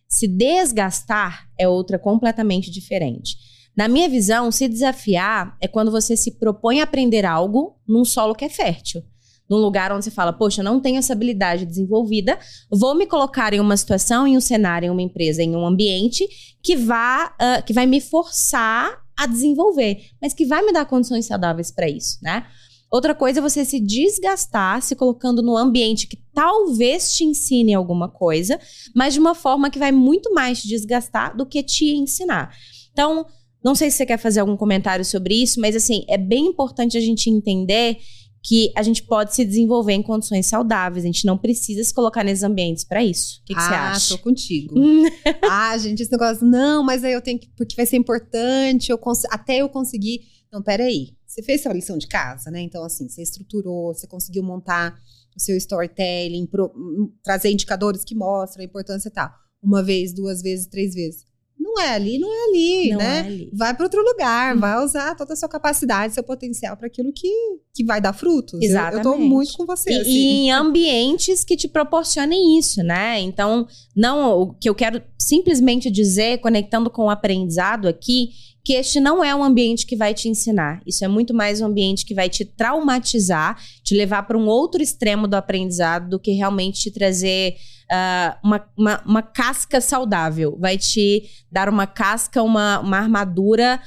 Se 0.08 0.28
desgastar 0.28 1.48
é 1.58 1.68
outra 1.68 1.98
completamente 1.98 2.70
diferente. 2.70 3.36
Na 3.76 3.88
minha 3.88 4.08
visão, 4.08 4.52
se 4.52 4.68
desafiar 4.68 5.56
é 5.60 5.66
quando 5.66 5.90
você 5.90 6.16
se 6.16 6.32
propõe 6.38 6.80
a 6.80 6.84
aprender 6.84 7.24
algo 7.24 7.78
num 7.88 8.04
solo 8.04 8.34
que 8.34 8.44
é 8.44 8.48
fértil. 8.48 9.02
Num 9.48 9.58
lugar 9.58 9.92
onde 9.92 10.04
você 10.04 10.10
fala, 10.10 10.32
poxa, 10.32 10.62
não 10.62 10.80
tenho 10.80 10.98
essa 10.98 11.12
habilidade 11.12 11.66
desenvolvida, 11.66 12.38
vou 12.70 12.94
me 12.94 13.06
colocar 13.06 13.52
em 13.52 13.60
uma 13.60 13.76
situação, 13.76 14.26
em 14.26 14.36
um 14.36 14.40
cenário, 14.40 14.86
em 14.86 14.90
uma 14.90 15.02
empresa, 15.02 15.42
em 15.42 15.56
um 15.56 15.66
ambiente 15.66 16.26
que, 16.62 16.76
vá, 16.76 17.34
ah, 17.38 17.62
que 17.62 17.72
vai 17.72 17.86
me 17.86 18.00
forçar 18.00 19.02
a 19.16 19.26
desenvolver, 19.26 19.98
mas 20.20 20.32
que 20.32 20.46
vai 20.46 20.64
me 20.64 20.72
dar 20.72 20.86
condições 20.86 21.26
saudáveis 21.26 21.70
para 21.70 21.88
isso, 21.88 22.18
né? 22.22 22.46
Outra 22.92 23.14
coisa 23.14 23.38
é 23.38 23.42
você 23.42 23.64
se 23.64 23.80
desgastar, 23.80 24.82
se 24.82 24.94
colocando 24.94 25.40
no 25.40 25.56
ambiente 25.56 26.06
que 26.06 26.18
talvez 26.34 27.14
te 27.14 27.24
ensine 27.24 27.72
alguma 27.72 28.06
coisa, 28.06 28.60
mas 28.94 29.14
de 29.14 29.20
uma 29.20 29.34
forma 29.34 29.70
que 29.70 29.78
vai 29.78 29.90
muito 29.90 30.34
mais 30.34 30.60
te 30.60 30.68
desgastar 30.68 31.34
do 31.34 31.46
que 31.46 31.62
te 31.62 31.86
ensinar. 31.86 32.54
Então, 32.92 33.24
não 33.64 33.74
sei 33.74 33.90
se 33.90 33.96
você 33.96 34.04
quer 34.04 34.18
fazer 34.18 34.40
algum 34.40 34.58
comentário 34.58 35.06
sobre 35.06 35.42
isso, 35.42 35.58
mas 35.58 35.74
assim, 35.74 36.04
é 36.06 36.18
bem 36.18 36.48
importante 36.48 36.98
a 36.98 37.00
gente 37.00 37.30
entender 37.30 37.96
que 38.44 38.72
a 38.76 38.82
gente 38.82 39.04
pode 39.04 39.34
se 39.34 39.44
desenvolver 39.44 39.92
em 39.92 40.02
condições 40.02 40.46
saudáveis. 40.46 41.04
A 41.04 41.06
gente 41.06 41.24
não 41.24 41.38
precisa 41.38 41.82
se 41.84 41.94
colocar 41.94 42.24
nesses 42.24 42.42
ambientes 42.42 42.84
para 42.84 43.02
isso. 43.02 43.40
O 43.40 43.44
que, 43.46 43.54
que 43.54 43.62
você 43.62 43.72
ah, 43.72 43.92
acha? 43.92 44.16
tô 44.16 44.22
contigo. 44.22 44.74
ah, 45.48 45.78
gente, 45.78 46.02
esse 46.02 46.10
negócio, 46.10 46.44
não, 46.44 46.82
mas 46.82 47.04
aí 47.04 47.12
eu 47.12 47.22
tenho 47.22 47.38
que, 47.38 47.48
porque 47.56 47.76
vai 47.76 47.86
ser 47.86 47.96
importante, 47.96 48.90
eu 48.90 49.00
até 49.30 49.58
eu 49.58 49.68
conseguir. 49.68 50.20
Não, 50.52 50.60
peraí. 50.60 51.14
Você 51.32 51.42
fez 51.42 51.62
sua 51.62 51.72
lição 51.72 51.96
de 51.96 52.06
casa, 52.06 52.50
né? 52.50 52.60
Então, 52.60 52.84
assim, 52.84 53.08
você 53.08 53.22
estruturou, 53.22 53.94
você 53.94 54.06
conseguiu 54.06 54.42
montar 54.42 54.94
o 55.34 55.40
seu 55.40 55.56
storytelling, 55.56 56.44
pro- 56.46 56.70
hum, 56.76 57.10
trazer 57.24 57.50
indicadores 57.50 58.04
que 58.04 58.14
mostram 58.14 58.60
a 58.60 58.66
importância 58.66 59.08
e 59.08 59.12
tal. 59.12 59.30
Uma 59.62 59.82
vez, 59.82 60.12
duas 60.12 60.42
vezes, 60.42 60.66
três 60.66 60.94
vezes. 60.94 61.24
Não 61.58 61.80
é 61.80 61.94
ali, 61.94 62.18
não 62.18 62.28
é 62.30 62.44
ali, 62.48 62.90
Não 62.90 62.98
né? 62.98 63.16
é 63.16 63.20
ali. 63.20 63.50
Vai 63.54 63.74
para 63.74 63.84
outro 63.86 64.02
lugar, 64.02 64.54
Hum. 64.54 64.60
vai 64.60 64.84
usar 64.84 65.14
toda 65.14 65.32
a 65.32 65.36
sua 65.36 65.48
capacidade, 65.48 66.12
seu 66.12 66.22
potencial 66.22 66.76
para 66.76 66.86
aquilo 66.88 67.10
que, 67.14 67.30
que 67.72 67.82
vai 67.82 67.98
dar 67.98 68.12
frutos. 68.12 68.54
Eu- 68.54 68.68
Eu, 68.68 68.68
tô 68.68 68.88
Exatamente. 68.90 69.22
muito 69.28 69.56
com 69.56 69.64
você. 69.64 69.90
E, 69.90 69.96
assim. 70.00 70.10
e 70.10 70.28
em 70.48 70.50
ambientes 70.50 71.44
que 71.44 71.56
te 71.56 71.66
proporcionem 71.68 72.58
isso, 72.58 72.82
né? 72.82 73.18
Então, 73.20 73.66
não 73.96 74.38
o 74.42 74.52
que 74.54 74.68
eu 74.68 74.74
quero 74.74 75.00
simplesmente 75.18 75.90
dizer, 75.90 76.40
conectando 76.40 76.90
com 76.90 77.04
o 77.04 77.10
aprendizado 77.10 77.88
aqui, 77.88 78.30
que 78.64 78.74
este 78.74 79.00
não 79.00 79.24
é 79.24 79.34
um 79.34 79.42
ambiente 79.42 79.86
que 79.86 79.96
vai 79.96 80.14
te 80.14 80.28
ensinar. 80.28 80.80
Isso 80.86 81.04
é 81.04 81.08
muito 81.08 81.34
mais 81.34 81.60
um 81.60 81.66
ambiente 81.66 82.04
que 82.04 82.14
vai 82.14 82.28
te 82.28 82.44
traumatizar, 82.44 83.60
te 83.82 83.94
levar 83.94 84.22
para 84.22 84.38
um 84.38 84.46
outro 84.46 84.80
extremo 84.80 85.26
do 85.26 85.34
aprendizado 85.34 86.10
do 86.10 86.20
que 86.20 86.32
realmente 86.32 86.80
te 86.80 86.90
trazer 86.90 87.56
ah, 87.90 88.38
uma, 88.42 88.64
uma, 88.76 89.02
uma 89.04 89.22
casca 89.22 89.80
saudável. 89.80 90.56
Vai 90.60 90.78
te 90.78 91.24
dar 91.50 91.68
uma 91.68 91.86
casca, 91.86 92.42
uma, 92.42 92.78
uma 92.78 92.98
armadura 92.98 93.80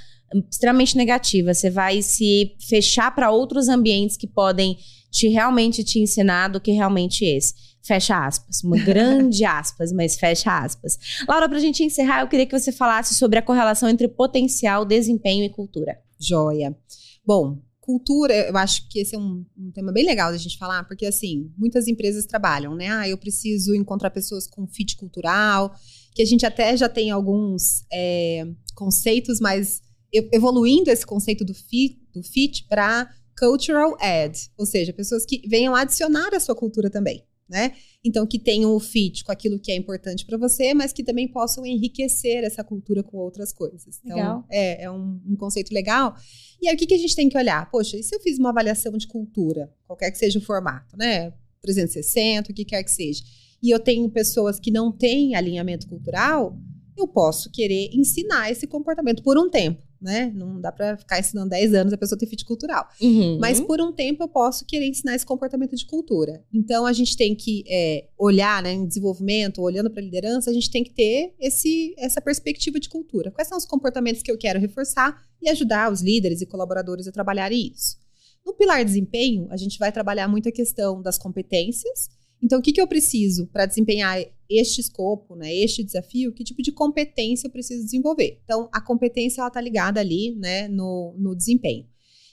extremamente 0.51 0.97
negativa. 0.97 1.53
Você 1.53 1.69
vai 1.69 2.01
se 2.01 2.53
fechar 2.67 3.13
para 3.15 3.31
outros 3.31 3.69
ambientes 3.69 4.17
que 4.17 4.27
podem 4.27 4.77
te 5.09 5.29
realmente 5.29 5.83
te 5.85 5.99
ensinar 5.99 6.49
do 6.49 6.59
que 6.59 6.71
realmente 6.71 7.23
esse. 7.23 7.53
Fecha 7.85 8.25
aspas. 8.25 8.63
Uma 8.63 8.77
grande 8.77 9.43
aspas, 9.45 9.91
mas 9.91 10.15
fecha 10.15 10.57
aspas. 10.57 10.97
Laura, 11.27 11.47
para 11.47 11.57
a 11.57 11.61
gente 11.61 11.83
encerrar, 11.83 12.21
eu 12.21 12.27
queria 12.27 12.45
que 12.45 12.57
você 12.57 12.71
falasse 12.71 13.13
sobre 13.13 13.37
a 13.37 13.41
correlação 13.41 13.87
entre 13.87 14.07
potencial, 14.07 14.83
desempenho 14.83 15.43
e 15.45 15.49
cultura. 15.49 15.97
Joia. 16.19 16.75
Bom, 17.23 17.61
cultura, 17.85 18.33
eu 18.33 18.57
acho 18.57 18.89
que 18.89 18.99
esse 18.99 19.15
é 19.15 19.19
um, 19.19 19.45
um, 19.55 19.71
tema 19.71 19.91
bem 19.91 20.03
legal 20.03 20.31
da 20.31 20.37
gente 20.37 20.57
falar, 20.57 20.83
porque 20.85 21.05
assim, 21.05 21.51
muitas 21.55 21.87
empresas 21.87 22.25
trabalham, 22.25 22.73
né? 22.73 22.87
Ah, 22.87 23.07
eu 23.07 23.17
preciso 23.17 23.75
encontrar 23.75 24.09
pessoas 24.09 24.47
com 24.47 24.67
fit 24.67 24.97
cultural, 24.97 25.75
que 26.15 26.23
a 26.23 26.25
gente 26.25 26.45
até 26.45 26.75
já 26.75 26.89
tem 26.89 27.11
alguns 27.11 27.85
é, 27.93 28.47
conceitos, 28.73 29.39
mas 29.39 29.83
evoluindo 30.11 30.89
esse 30.89 31.05
conceito 31.05 31.45
do 31.45 31.53
fit, 31.53 32.01
do 32.11 32.23
fit 32.23 32.65
para 32.67 33.07
cultural 33.37 33.95
add, 33.99 34.49
ou 34.57 34.65
seja, 34.65 34.93
pessoas 34.93 35.25
que 35.25 35.47
venham 35.47 35.75
adicionar 35.75 36.33
a 36.33 36.39
sua 36.39 36.55
cultura 36.55 36.89
também, 36.89 37.23
né? 37.47 37.73
Então, 38.03 38.25
que 38.25 38.39
tenham 38.39 38.75
o 38.75 38.79
fit 38.79 39.23
com 39.23 39.31
aquilo 39.31 39.59
que 39.59 39.71
é 39.71 39.75
importante 39.75 40.25
para 40.25 40.37
você, 40.37 40.73
mas 40.73 40.91
que 40.91 41.03
também 41.03 41.27
possam 41.27 41.65
enriquecer 41.65 42.43
essa 42.43 42.63
cultura 42.63 43.03
com 43.03 43.17
outras 43.17 43.53
coisas. 43.53 43.99
Então, 44.03 44.17
legal. 44.17 44.45
é, 44.49 44.83
é 44.83 44.91
um, 44.91 45.21
um 45.27 45.35
conceito 45.35 45.73
legal. 45.73 46.15
E 46.61 46.67
aí, 46.67 46.75
o 46.75 46.77
que, 46.77 46.87
que 46.87 46.95
a 46.95 46.99
gente 46.99 47.15
tem 47.15 47.29
que 47.29 47.37
olhar? 47.37 47.69
Poxa, 47.69 47.97
e 47.97 48.03
se 48.03 48.15
eu 48.15 48.19
fiz 48.19 48.39
uma 48.39 48.49
avaliação 48.49 48.97
de 48.97 49.07
cultura, 49.07 49.71
qualquer 49.85 50.11
que 50.11 50.17
seja 50.17 50.39
o 50.39 50.41
formato, 50.41 50.97
né? 50.97 51.33
360, 51.61 52.51
o 52.51 52.55
que 52.55 52.65
quer 52.65 52.83
que 52.83 52.91
seja 52.91 53.23
e 53.65 53.71
eu 53.71 53.79
tenho 53.79 54.07
pessoas 54.11 54.59
que 54.59 54.69
não 54.69 54.91
têm 54.91 55.35
alinhamento 55.35 55.87
cultural, 55.87 56.55
eu 56.95 57.07
posso 57.07 57.51
querer 57.51 57.89
ensinar 57.93 58.51
esse 58.51 58.67
comportamento 58.67 59.23
por 59.23 59.39
um 59.39 59.49
tempo, 59.49 59.81
né? 60.01 60.31
Não 60.33 60.59
dá 60.59 60.71
para 60.71 60.97
ficar 60.97 61.19
ensinando 61.19 61.49
10 61.49 61.73
anos 61.73 61.93
a 61.93 61.97
pessoa 61.97 62.17
ter 62.17 62.25
fit 62.25 62.45
cultural. 62.45 62.87
Uhum. 63.01 63.37
Mas 63.39 63.59
por 63.59 63.81
um 63.81 63.91
tempo 63.91 64.23
eu 64.23 64.27
posso 64.27 64.65
querer 64.65 64.87
ensinar 64.87 65.15
esse 65.15 65.25
comportamento 65.25 65.75
de 65.75 65.85
cultura. 65.85 66.43
Então 66.53 66.85
a 66.85 66.93
gente 66.93 67.15
tem 67.15 67.35
que 67.35 67.63
é, 67.67 68.07
olhar, 68.17 68.61
né, 68.63 68.73
em 68.73 68.85
desenvolvimento, 68.85 69.61
olhando 69.61 69.89
para 69.89 70.01
a 70.01 70.03
liderança, 70.03 70.49
a 70.49 70.53
gente 70.53 70.69
tem 70.71 70.83
que 70.83 70.93
ter 70.93 71.33
esse, 71.39 71.93
essa 71.97 72.21
perspectiva 72.21 72.79
de 72.79 72.89
cultura. 72.89 73.31
Quais 73.31 73.47
são 73.47 73.57
os 73.57 73.65
comportamentos 73.65 74.21
que 74.21 74.31
eu 74.31 74.37
quero 74.37 74.59
reforçar 74.59 75.21
e 75.41 75.49
ajudar 75.49 75.91
os 75.91 76.01
líderes 76.01 76.41
e 76.41 76.45
colaboradores 76.45 77.07
a 77.07 77.11
trabalharem 77.11 77.71
isso? 77.73 77.97
No 78.45 78.53
pilar 78.53 78.85
desempenho, 78.85 79.47
a 79.49 79.57
gente 79.57 79.79
vai 79.79 79.91
trabalhar 79.91 80.27
muito 80.27 80.47
a 80.47 80.51
questão 80.51 81.01
das 81.01 81.17
competências 81.17 82.09
então, 82.41 82.59
o 82.59 82.61
que, 82.61 82.71
que 82.71 82.81
eu 82.81 82.87
preciso 82.87 83.47
para 83.47 83.65
desempenhar 83.65 84.23
este 84.49 84.79
escopo, 84.79 85.35
né, 85.35 85.53
este 85.53 85.83
desafio? 85.83 86.33
Que 86.33 86.43
tipo 86.43 86.61
de 86.61 86.71
competência 86.71 87.47
eu 87.47 87.51
preciso 87.51 87.83
desenvolver? 87.83 88.39
Então, 88.43 88.69
a 88.71 88.81
competência 88.81 89.45
está 89.45 89.59
ligada 89.59 89.99
ali 89.99 90.35
né, 90.35 90.67
no, 90.67 91.15
no 91.17 91.35
desempenho. 91.35 91.87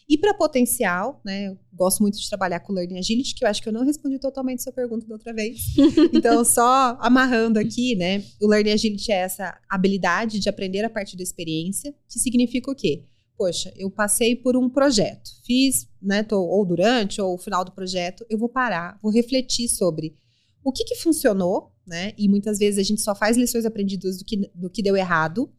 E 0.09 0.19
para 0.19 0.35
potencial, 0.35 1.21
né? 1.25 1.49
Eu 1.49 1.59
gosto 1.73 2.01
muito 2.03 2.19
de 2.19 2.29
trabalhar 2.29 2.61
com 2.61 2.73
Learning 2.73 2.99
Agility, 2.99 3.35
que 3.35 3.45
eu 3.45 3.49
acho 3.49 3.63
que 3.63 3.69
eu 3.69 3.73
não 3.73 3.85
respondi 3.85 4.19
totalmente 4.19 4.63
sua 4.63 4.73
pergunta 4.73 5.07
da 5.07 5.15
outra 5.15 5.33
vez. 5.33 5.61
Então, 6.13 6.45
só 6.45 6.99
amarrando 7.01 7.59
aqui, 7.59 7.95
né? 7.97 8.23
O 8.41 8.47
Learning 8.47 8.73
Agility 8.73 9.11
é 9.11 9.17
essa 9.17 9.59
habilidade 9.69 10.39
de 10.39 10.49
aprender 10.49 10.85
a 10.85 10.91
partir 10.91 11.17
da 11.17 11.23
experiência, 11.23 11.95
que 12.09 12.19
significa 12.19 12.71
o 12.71 12.75
quê? 12.75 13.05
Poxa, 13.37 13.73
eu 13.77 13.91
passei 13.91 14.37
por 14.37 14.57
um 14.57 14.69
projeto, 14.69 15.31
fiz, 15.45 15.89
né, 16.01 16.23
tô, 16.23 16.41
ou 16.41 16.65
durante 16.65 17.21
ou 17.21 17.37
final 17.37 17.65
do 17.65 17.73
projeto, 17.73 18.25
eu 18.31 18.39
vou 18.39 18.49
parar, 18.49 18.99
vou 19.03 19.13
refletir 19.13 19.69
sobre 19.69 20.17
o 20.65 20.73
que, 20.73 20.85
que 20.85 20.97
funcionou, 20.97 21.73
né? 21.87 22.13
E 22.17 22.29
muitas 22.29 22.59
vezes 22.59 22.79
a 22.79 22.83
gente 22.83 23.01
só 23.01 23.15
faz 23.15 23.37
lições 23.37 23.65
aprendidas 23.65 24.19
do 24.19 24.25
que, 24.25 24.51
do 24.55 24.71
que 24.71 24.83
deu 24.83 24.97
errado. 24.97 25.53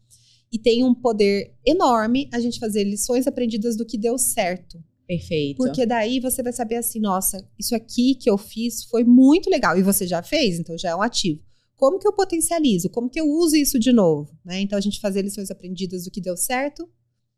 E 0.51 0.59
tem 0.59 0.83
um 0.83 0.93
poder 0.93 1.55
enorme 1.65 2.29
a 2.31 2.39
gente 2.39 2.59
fazer 2.59 2.83
lições 2.83 3.25
aprendidas 3.25 3.75
do 3.75 3.85
que 3.85 3.97
deu 3.97 4.17
certo. 4.17 4.81
Perfeito. 5.07 5.57
Porque 5.57 5.85
daí 5.85 6.19
você 6.19 6.41
vai 6.41 6.53
saber 6.53 6.75
assim, 6.75 6.99
nossa, 6.99 7.45
isso 7.59 7.75
aqui 7.75 8.15
que 8.15 8.29
eu 8.29 8.37
fiz 8.37 8.83
foi 8.85 9.03
muito 9.03 9.49
legal. 9.49 9.77
E 9.77 9.83
você 9.83 10.07
já 10.07 10.21
fez, 10.21 10.59
então 10.59 10.77
já 10.77 10.91
é 10.91 10.95
um 10.95 11.01
ativo. 11.01 11.41
Como 11.75 11.99
que 11.99 12.07
eu 12.07 12.13
potencializo? 12.13 12.89
Como 12.89 13.09
que 13.09 13.19
eu 13.19 13.27
uso 13.27 13.55
isso 13.55 13.79
de 13.79 13.91
novo? 13.91 14.37
Né? 14.45 14.61
Então 14.61 14.77
a 14.77 14.81
gente 14.81 15.01
fazer 15.01 15.23
lições 15.23 15.51
aprendidas 15.51 16.05
do 16.05 16.11
que 16.11 16.21
deu 16.21 16.37
certo 16.37 16.87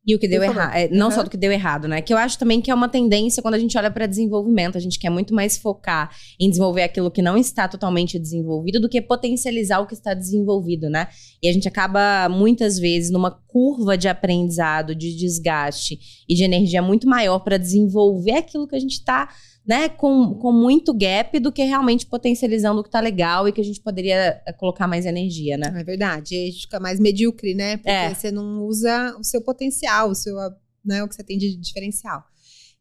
e 0.05 0.13
o 0.13 0.19
que 0.19 0.27
deu 0.27 0.43
errado. 0.43 0.75
É, 0.75 0.87
não 0.89 1.07
uhum. 1.07 1.11
só 1.11 1.23
do 1.23 1.29
que 1.29 1.37
deu 1.37 1.51
errado, 1.51 1.87
né? 1.87 2.01
Que 2.01 2.13
eu 2.13 2.17
acho 2.17 2.37
também 2.37 2.61
que 2.61 2.69
é 2.69 2.75
uma 2.75 2.87
tendência 2.87 3.41
quando 3.41 3.55
a 3.55 3.59
gente 3.59 3.75
olha 3.77 3.89
para 3.89 4.05
desenvolvimento. 4.05 4.77
A 4.77 4.81
gente 4.81 4.99
quer 4.99 5.09
muito 5.09 5.33
mais 5.33 5.57
focar 5.57 6.11
em 6.39 6.49
desenvolver 6.49 6.83
aquilo 6.83 7.09
que 7.09 7.21
não 7.21 7.35
está 7.35 7.67
totalmente 7.67 8.19
desenvolvido 8.19 8.79
do 8.79 8.87
que 8.87 9.01
potencializar 9.01 9.79
o 9.79 9.87
que 9.87 9.95
está 9.95 10.13
desenvolvido, 10.13 10.89
né? 10.89 11.07
E 11.41 11.49
a 11.49 11.53
gente 11.53 11.67
acaba, 11.67 12.29
muitas 12.29 12.77
vezes, 12.77 13.09
numa 13.09 13.31
curva 13.31 13.97
de 13.97 14.07
aprendizado, 14.07 14.93
de 14.93 15.15
desgaste 15.15 15.97
e 16.29 16.35
de 16.35 16.43
energia 16.43 16.81
muito 16.81 17.07
maior 17.07 17.39
para 17.39 17.57
desenvolver 17.57 18.33
aquilo 18.33 18.67
que 18.67 18.75
a 18.75 18.79
gente 18.79 18.93
está 18.93 19.29
né, 19.67 19.89
com, 19.89 20.35
com 20.35 20.51
muito 20.51 20.93
gap 20.93 21.39
do 21.39 21.51
que 21.51 21.63
realmente 21.63 22.05
potencializando 22.05 22.81
o 22.81 22.83
que 22.83 22.89
tá 22.89 22.99
legal 22.99 23.47
e 23.47 23.51
que 23.51 23.59
a 23.59 23.63
gente 23.63 23.81
poderia 23.81 24.41
eh, 24.45 24.53
colocar 24.53 24.87
mais 24.87 25.05
energia, 25.05 25.57
né? 25.57 25.73
É 25.75 25.83
verdade. 25.83 26.35
E 26.35 26.43
a 26.43 26.51
gente 26.51 26.61
fica 26.61 26.79
mais 26.79 26.99
medíocre, 26.99 27.55
né? 27.55 27.77
Porque 27.77 27.89
é. 27.89 28.13
você 28.13 28.31
não 28.31 28.63
usa 28.63 29.15
o 29.19 29.23
seu 29.23 29.41
potencial, 29.41 30.11
o 30.11 30.15
seu, 30.15 30.35
né, 30.85 31.03
o 31.03 31.07
que 31.07 31.15
você 31.15 31.23
tem 31.23 31.37
de 31.37 31.57
diferencial. 31.57 32.23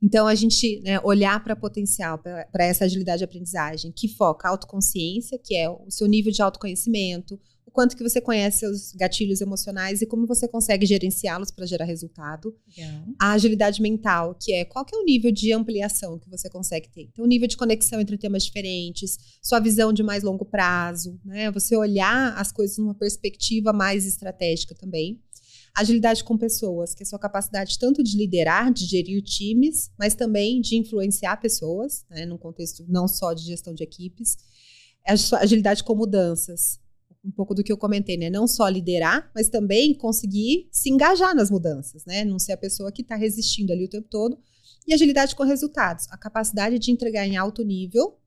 Então, 0.02 0.26
a 0.26 0.34
gente 0.34 0.82
né, 0.82 1.00
olhar 1.02 1.42
para 1.42 1.56
potencial, 1.56 2.18
para 2.18 2.64
essa 2.64 2.84
agilidade 2.84 3.18
de 3.18 3.24
aprendizagem, 3.24 3.90
que 3.90 4.06
foca 4.06 4.46
a 4.46 4.50
autoconsciência, 4.50 5.40
que 5.42 5.56
é 5.56 5.70
o 5.70 5.86
seu 5.88 6.06
nível 6.06 6.30
de 6.30 6.42
autoconhecimento, 6.42 7.40
quanto 7.72 7.96
que 7.96 8.02
você 8.02 8.20
conhece 8.20 8.60
seus 8.60 8.92
gatilhos 8.92 9.40
emocionais 9.40 10.00
e 10.00 10.06
como 10.06 10.26
você 10.26 10.46
consegue 10.46 10.86
gerenciá-los 10.86 11.50
para 11.50 11.66
gerar 11.66 11.84
resultado. 11.84 12.54
Yeah. 12.76 13.06
A 13.20 13.32
agilidade 13.32 13.82
mental, 13.82 14.36
que 14.40 14.52
é 14.52 14.64
qual 14.64 14.84
que 14.84 14.94
é 14.94 14.98
o 14.98 15.04
nível 15.04 15.32
de 15.32 15.52
ampliação 15.52 16.18
que 16.18 16.30
você 16.30 16.48
consegue 16.48 16.88
ter. 16.88 17.08
Então, 17.12 17.24
o 17.24 17.28
nível 17.28 17.48
de 17.48 17.56
conexão 17.56 18.00
entre 18.00 18.16
temas 18.16 18.44
diferentes, 18.44 19.18
sua 19.42 19.58
visão 19.58 19.92
de 19.92 20.02
mais 20.02 20.22
longo 20.22 20.44
prazo, 20.44 21.18
né? 21.24 21.50
Você 21.50 21.76
olhar 21.76 22.36
as 22.36 22.52
coisas 22.52 22.78
numa 22.78 22.94
perspectiva 22.94 23.72
mais 23.72 24.06
estratégica 24.06 24.74
também. 24.74 25.20
Agilidade 25.76 26.22
com 26.22 26.38
pessoas, 26.38 26.94
que 26.94 27.02
é 27.02 27.04
a 27.04 27.08
sua 27.08 27.18
capacidade 27.18 27.76
tanto 27.80 28.00
de 28.04 28.16
liderar, 28.16 28.72
de 28.72 28.84
gerir 28.86 29.20
times, 29.22 29.90
mas 29.98 30.14
também 30.14 30.60
de 30.60 30.76
influenciar 30.76 31.36
pessoas, 31.38 32.04
né, 32.08 32.24
num 32.24 32.38
contexto 32.38 32.84
não 32.88 33.08
só 33.08 33.32
de 33.32 33.42
gestão 33.42 33.74
de 33.74 33.82
equipes. 33.82 34.36
Agilidade 35.40 35.82
com 35.82 35.96
mudanças, 35.96 36.78
um 37.24 37.30
pouco 37.30 37.54
do 37.54 37.64
que 37.64 37.72
eu 37.72 37.78
comentei, 37.78 38.16
né? 38.16 38.28
Não 38.28 38.46
só 38.46 38.68
liderar, 38.68 39.30
mas 39.34 39.48
também 39.48 39.94
conseguir 39.94 40.68
se 40.70 40.90
engajar 40.90 41.34
nas 41.34 41.50
mudanças, 41.50 42.04
né? 42.04 42.24
Não 42.24 42.38
ser 42.38 42.52
a 42.52 42.56
pessoa 42.56 42.92
que 42.92 43.02
está 43.02 43.16
resistindo 43.16 43.72
ali 43.72 43.86
o 43.86 43.88
tempo 43.88 44.06
todo. 44.10 44.38
E 44.86 44.92
agilidade 44.92 45.34
com 45.34 45.44
resultados, 45.44 46.06
a 46.10 46.18
capacidade 46.18 46.78
de 46.78 46.90
entregar 46.90 47.26
em 47.26 47.36
alto 47.36 47.64
nível, 47.64 48.18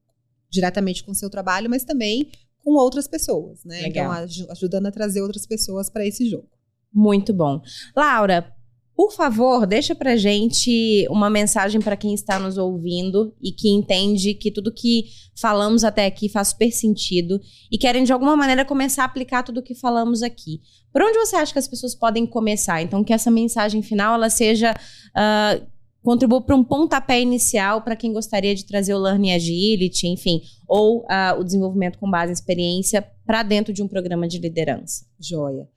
diretamente 0.50 1.04
com 1.04 1.12
o 1.12 1.16
seu 1.16 1.30
trabalho, 1.30 1.70
mas 1.70 1.84
também 1.84 2.32
com 2.64 2.72
outras 2.72 3.08
pessoas, 3.08 3.64
né? 3.64 3.82
Legal. 3.82 4.26
Então, 4.26 4.52
ajudando 4.52 4.88
a 4.88 4.92
trazer 4.92 5.22
outras 5.22 5.46
pessoas 5.46 5.90
para 5.90 6.06
esse 6.06 6.28
jogo. 6.28 6.50
Muito 6.92 7.32
bom. 7.32 7.62
Laura, 7.96 8.52
por 8.98 9.12
favor, 9.12 9.68
deixa 9.68 9.94
pra 9.94 10.16
gente 10.16 11.06
uma 11.12 11.30
mensagem 11.30 11.80
para 11.80 11.96
quem 11.96 12.16
está 12.16 12.40
nos 12.40 12.58
ouvindo 12.58 13.32
e 13.40 13.52
que 13.52 13.70
entende 13.70 14.34
que 14.34 14.50
tudo 14.50 14.74
que 14.74 15.06
falamos 15.40 15.84
até 15.84 16.08
aqui 16.08 16.28
faz 16.28 16.48
super 16.48 16.72
sentido 16.72 17.40
e 17.72 17.78
querem 17.78 18.04
de 18.04 18.12
alguma 18.12 18.36
maneira 18.36 18.66
começar 18.66 19.04
a 19.04 19.06
aplicar 19.06 19.44
tudo 19.44 19.62
que 19.62 19.76
falamos 19.76 20.24
aqui. 20.24 20.62
Por 20.92 21.04
onde 21.04 21.16
você 21.16 21.36
acha 21.36 21.54
que 21.54 21.60
as 21.60 21.68
pessoas 21.68 21.94
podem 21.94 22.26
começar? 22.26 22.82
Então, 22.82 23.04
que 23.04 23.14
essa 23.14 23.30
mensagem 23.30 23.84
final 23.84 24.16
ela 24.16 24.32
seja 24.32 24.74
uh, 24.74 25.64
contribua 26.02 26.42
para 26.42 26.56
um 26.56 26.64
pontapé 26.64 27.22
inicial 27.22 27.84
para 27.84 27.96
quem 27.96 28.12
gostaria 28.12 28.56
de 28.56 28.66
trazer 28.66 28.96
o 28.96 29.00
Learning 29.00 29.34
Agility, 29.34 30.08
enfim, 30.08 30.42
ou 30.68 31.02
uh, 31.02 31.40
o 31.40 31.44
desenvolvimento 31.44 32.00
com 32.00 32.10
base 32.10 32.32
em 32.32 32.34
experiência 32.34 33.08
para 33.28 33.44
dentro 33.44 33.72
de 33.72 33.84
um 33.84 33.88
programa 33.88 34.28
de 34.28 34.40
liderança. 34.40 35.06
Joia. 35.20 35.68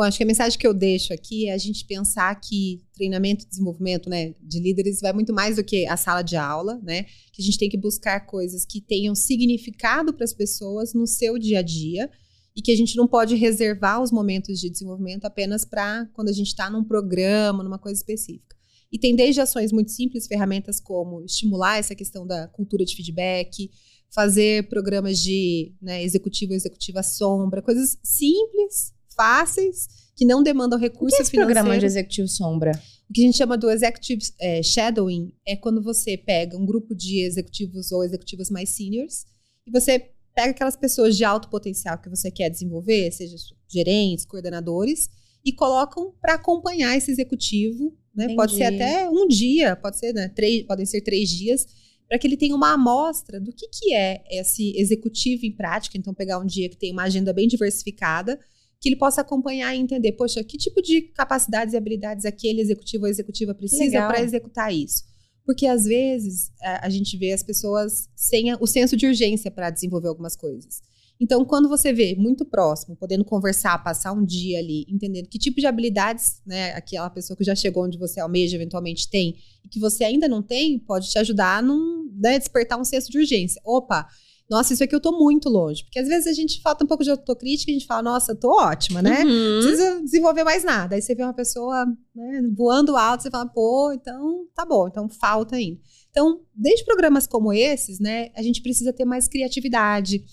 Bom, 0.00 0.04
acho 0.04 0.16
que 0.16 0.24
a 0.24 0.26
mensagem 0.26 0.58
que 0.58 0.66
eu 0.66 0.72
deixo 0.72 1.12
aqui 1.12 1.46
é 1.46 1.52
a 1.52 1.58
gente 1.58 1.84
pensar 1.84 2.34
que 2.40 2.82
treinamento 2.94 3.44
e 3.44 3.48
desenvolvimento 3.50 4.08
né, 4.08 4.34
de 4.40 4.58
líderes 4.58 4.98
vai 4.98 5.12
muito 5.12 5.30
mais 5.30 5.56
do 5.56 5.62
que 5.62 5.86
a 5.86 5.94
sala 5.94 6.22
de 6.22 6.36
aula, 6.36 6.80
né? 6.82 7.02
Que 7.30 7.42
a 7.42 7.44
gente 7.44 7.58
tem 7.58 7.68
que 7.68 7.76
buscar 7.76 8.20
coisas 8.20 8.64
que 8.64 8.80
tenham 8.80 9.14
significado 9.14 10.14
para 10.14 10.24
as 10.24 10.32
pessoas 10.32 10.94
no 10.94 11.06
seu 11.06 11.38
dia 11.38 11.58
a 11.58 11.62
dia 11.62 12.10
e 12.56 12.62
que 12.62 12.72
a 12.72 12.76
gente 12.76 12.96
não 12.96 13.06
pode 13.06 13.34
reservar 13.34 14.00
os 14.00 14.10
momentos 14.10 14.58
de 14.58 14.70
desenvolvimento 14.70 15.26
apenas 15.26 15.66
para 15.66 16.06
quando 16.14 16.30
a 16.30 16.32
gente 16.32 16.46
está 16.46 16.70
num 16.70 16.82
programa, 16.82 17.62
numa 17.62 17.78
coisa 17.78 18.00
específica. 18.00 18.56
E 18.90 18.98
tem 18.98 19.14
desde 19.14 19.42
ações 19.42 19.70
muito 19.70 19.90
simples, 19.90 20.26
ferramentas 20.26 20.80
como 20.80 21.22
estimular 21.26 21.76
essa 21.76 21.94
questão 21.94 22.26
da 22.26 22.48
cultura 22.48 22.86
de 22.86 22.96
feedback, 22.96 23.70
fazer 24.08 24.66
programas 24.70 25.18
de 25.18 25.74
né, 25.78 26.02
executivo, 26.02 26.54
executiva 26.54 27.02
sombra, 27.02 27.60
coisas 27.60 27.98
simples 28.02 28.98
fáceis, 29.14 29.86
que 30.16 30.24
não 30.24 30.42
demandam 30.42 30.78
recurso 30.78 31.14
o 31.14 31.18
que 31.18 31.22
é 31.22 31.24
financeiro. 31.24 31.54
programa 31.54 31.78
de 31.78 31.86
executivo 31.86 32.28
sombra? 32.28 32.72
O 33.08 33.12
que 33.12 33.22
a 33.22 33.24
gente 33.24 33.36
chama 33.36 33.56
do 33.58 33.70
executive 33.70 34.22
é, 34.40 34.62
shadowing 34.62 35.32
é 35.46 35.56
quando 35.56 35.82
você 35.82 36.16
pega 36.16 36.56
um 36.56 36.64
grupo 36.64 36.94
de 36.94 37.24
executivos 37.24 37.90
ou 37.90 38.04
executivas 38.04 38.50
mais 38.50 38.68
seniors 38.68 39.24
e 39.66 39.70
você 39.70 40.10
pega 40.34 40.50
aquelas 40.50 40.76
pessoas 40.76 41.16
de 41.16 41.24
alto 41.24 41.48
potencial 41.48 41.98
que 41.98 42.08
você 42.08 42.30
quer 42.30 42.48
desenvolver, 42.48 43.10
seja 43.10 43.36
gerentes, 43.68 44.24
coordenadores, 44.24 45.08
e 45.44 45.52
colocam 45.52 46.14
para 46.20 46.34
acompanhar 46.34 46.96
esse 46.96 47.10
executivo. 47.10 47.96
Né? 48.14 48.34
Pode 48.34 48.54
ser 48.54 48.64
até 48.64 49.08
um 49.08 49.26
dia, 49.26 49.74
pode 49.76 49.98
ser, 49.98 50.12
né? 50.12 50.28
três, 50.28 50.64
podem 50.64 50.86
ser 50.86 51.00
três 51.00 51.28
dias, 51.28 51.66
para 52.08 52.18
que 52.18 52.26
ele 52.26 52.36
tenha 52.36 52.54
uma 52.54 52.72
amostra 52.72 53.40
do 53.40 53.52
que, 53.52 53.68
que 53.68 53.94
é 53.94 54.22
esse 54.30 54.76
executivo 54.76 55.46
em 55.46 55.52
prática. 55.52 55.96
Então, 55.96 56.12
pegar 56.12 56.38
um 56.38 56.46
dia 56.46 56.68
que 56.68 56.76
tem 56.76 56.92
uma 56.92 57.04
agenda 57.04 57.32
bem 57.32 57.46
diversificada, 57.46 58.38
que 58.80 58.88
ele 58.88 58.96
possa 58.96 59.20
acompanhar 59.20 59.74
e 59.74 59.78
entender, 59.78 60.12
poxa, 60.12 60.42
que 60.42 60.56
tipo 60.56 60.80
de 60.80 61.02
capacidades 61.02 61.74
e 61.74 61.76
habilidades 61.76 62.24
aquele 62.24 62.62
executivo 62.62 63.04
ou 63.04 63.10
executiva 63.10 63.54
precisa 63.54 64.06
para 64.06 64.22
executar 64.22 64.72
isso. 64.74 65.04
Porque 65.44 65.66
às 65.66 65.84
vezes 65.84 66.50
a, 66.62 66.88
gente 66.88 67.16
vê 67.16 67.32
as 67.32 67.42
pessoas 67.42 68.08
sem 68.16 68.54
o 68.54 68.66
senso 68.66 68.96
de 68.96 69.06
urgência 69.06 69.50
para 69.50 69.68
desenvolver 69.68 70.08
algumas 70.08 70.34
coisas. 70.34 70.80
Então, 71.20 71.44
quando 71.44 71.68
você 71.68 71.92
vê 71.92 72.14
muito 72.14 72.46
próximo, 72.46 72.96
podendo 72.96 73.24
conversar, 73.26 73.76
passar 73.84 74.12
um 74.12 74.24
dia 74.24 74.58
ali, 74.58 74.86
entendendo 74.88 75.28
que 75.28 75.38
tipo 75.38 75.60
de 75.60 75.66
habilidades, 75.66 76.40
né, 76.46 76.72
aquela 76.72 77.10
pessoa 77.10 77.36
que 77.36 77.44
já 77.44 77.54
chegou 77.54 77.84
onde 77.84 77.98
você 77.98 78.20
almeja 78.20 78.56
eventualmente 78.56 79.10
tem 79.10 79.36
e 79.62 79.68
que 79.68 79.78
você 79.78 80.04
ainda 80.04 80.26
não 80.26 80.42
tem, 80.42 80.78
pode 80.78 81.10
te 81.10 81.18
ajudar 81.18 81.58
a 81.58 81.62
não 81.62 82.06
né, 82.14 82.38
despertar 82.38 82.80
um 82.80 82.84
senso 82.84 83.10
de 83.10 83.18
urgência. 83.18 83.60
Opa, 83.62 84.08
nossa, 84.50 84.74
isso 84.74 84.82
aqui 84.82 84.92
eu 84.92 85.00
tô 85.00 85.16
muito 85.16 85.48
longe. 85.48 85.84
Porque 85.84 86.00
às 86.00 86.08
vezes 86.08 86.26
a 86.26 86.32
gente 86.32 86.60
falta 86.60 86.84
um 86.84 86.86
pouco 86.88 87.04
de 87.04 87.10
autocrítica 87.10 87.70
e 87.70 87.74
a 87.74 87.78
gente 87.78 87.86
fala, 87.86 88.02
nossa, 88.02 88.34
tô 88.34 88.50
ótima, 88.50 89.00
né? 89.00 89.22
Uhum. 89.22 89.54
Não 89.54 89.62
precisa 89.62 90.02
desenvolver 90.02 90.42
mais 90.42 90.64
nada. 90.64 90.96
Aí 90.96 91.02
você 91.02 91.14
vê 91.14 91.22
uma 91.22 91.32
pessoa 91.32 91.86
né, 92.12 92.42
voando 92.56 92.96
alto, 92.96 93.22
você 93.22 93.30
fala, 93.30 93.46
pô, 93.46 93.92
então 93.92 94.46
tá 94.52 94.66
bom, 94.66 94.88
então 94.88 95.08
falta 95.08 95.54
ainda. 95.54 95.80
Então, 96.10 96.40
desde 96.52 96.84
programas 96.84 97.28
como 97.28 97.52
esses, 97.52 98.00
né, 98.00 98.30
a 98.34 98.42
gente 98.42 98.60
precisa 98.60 98.92
ter 98.92 99.04
mais 99.04 99.28
criatividade, 99.28 100.24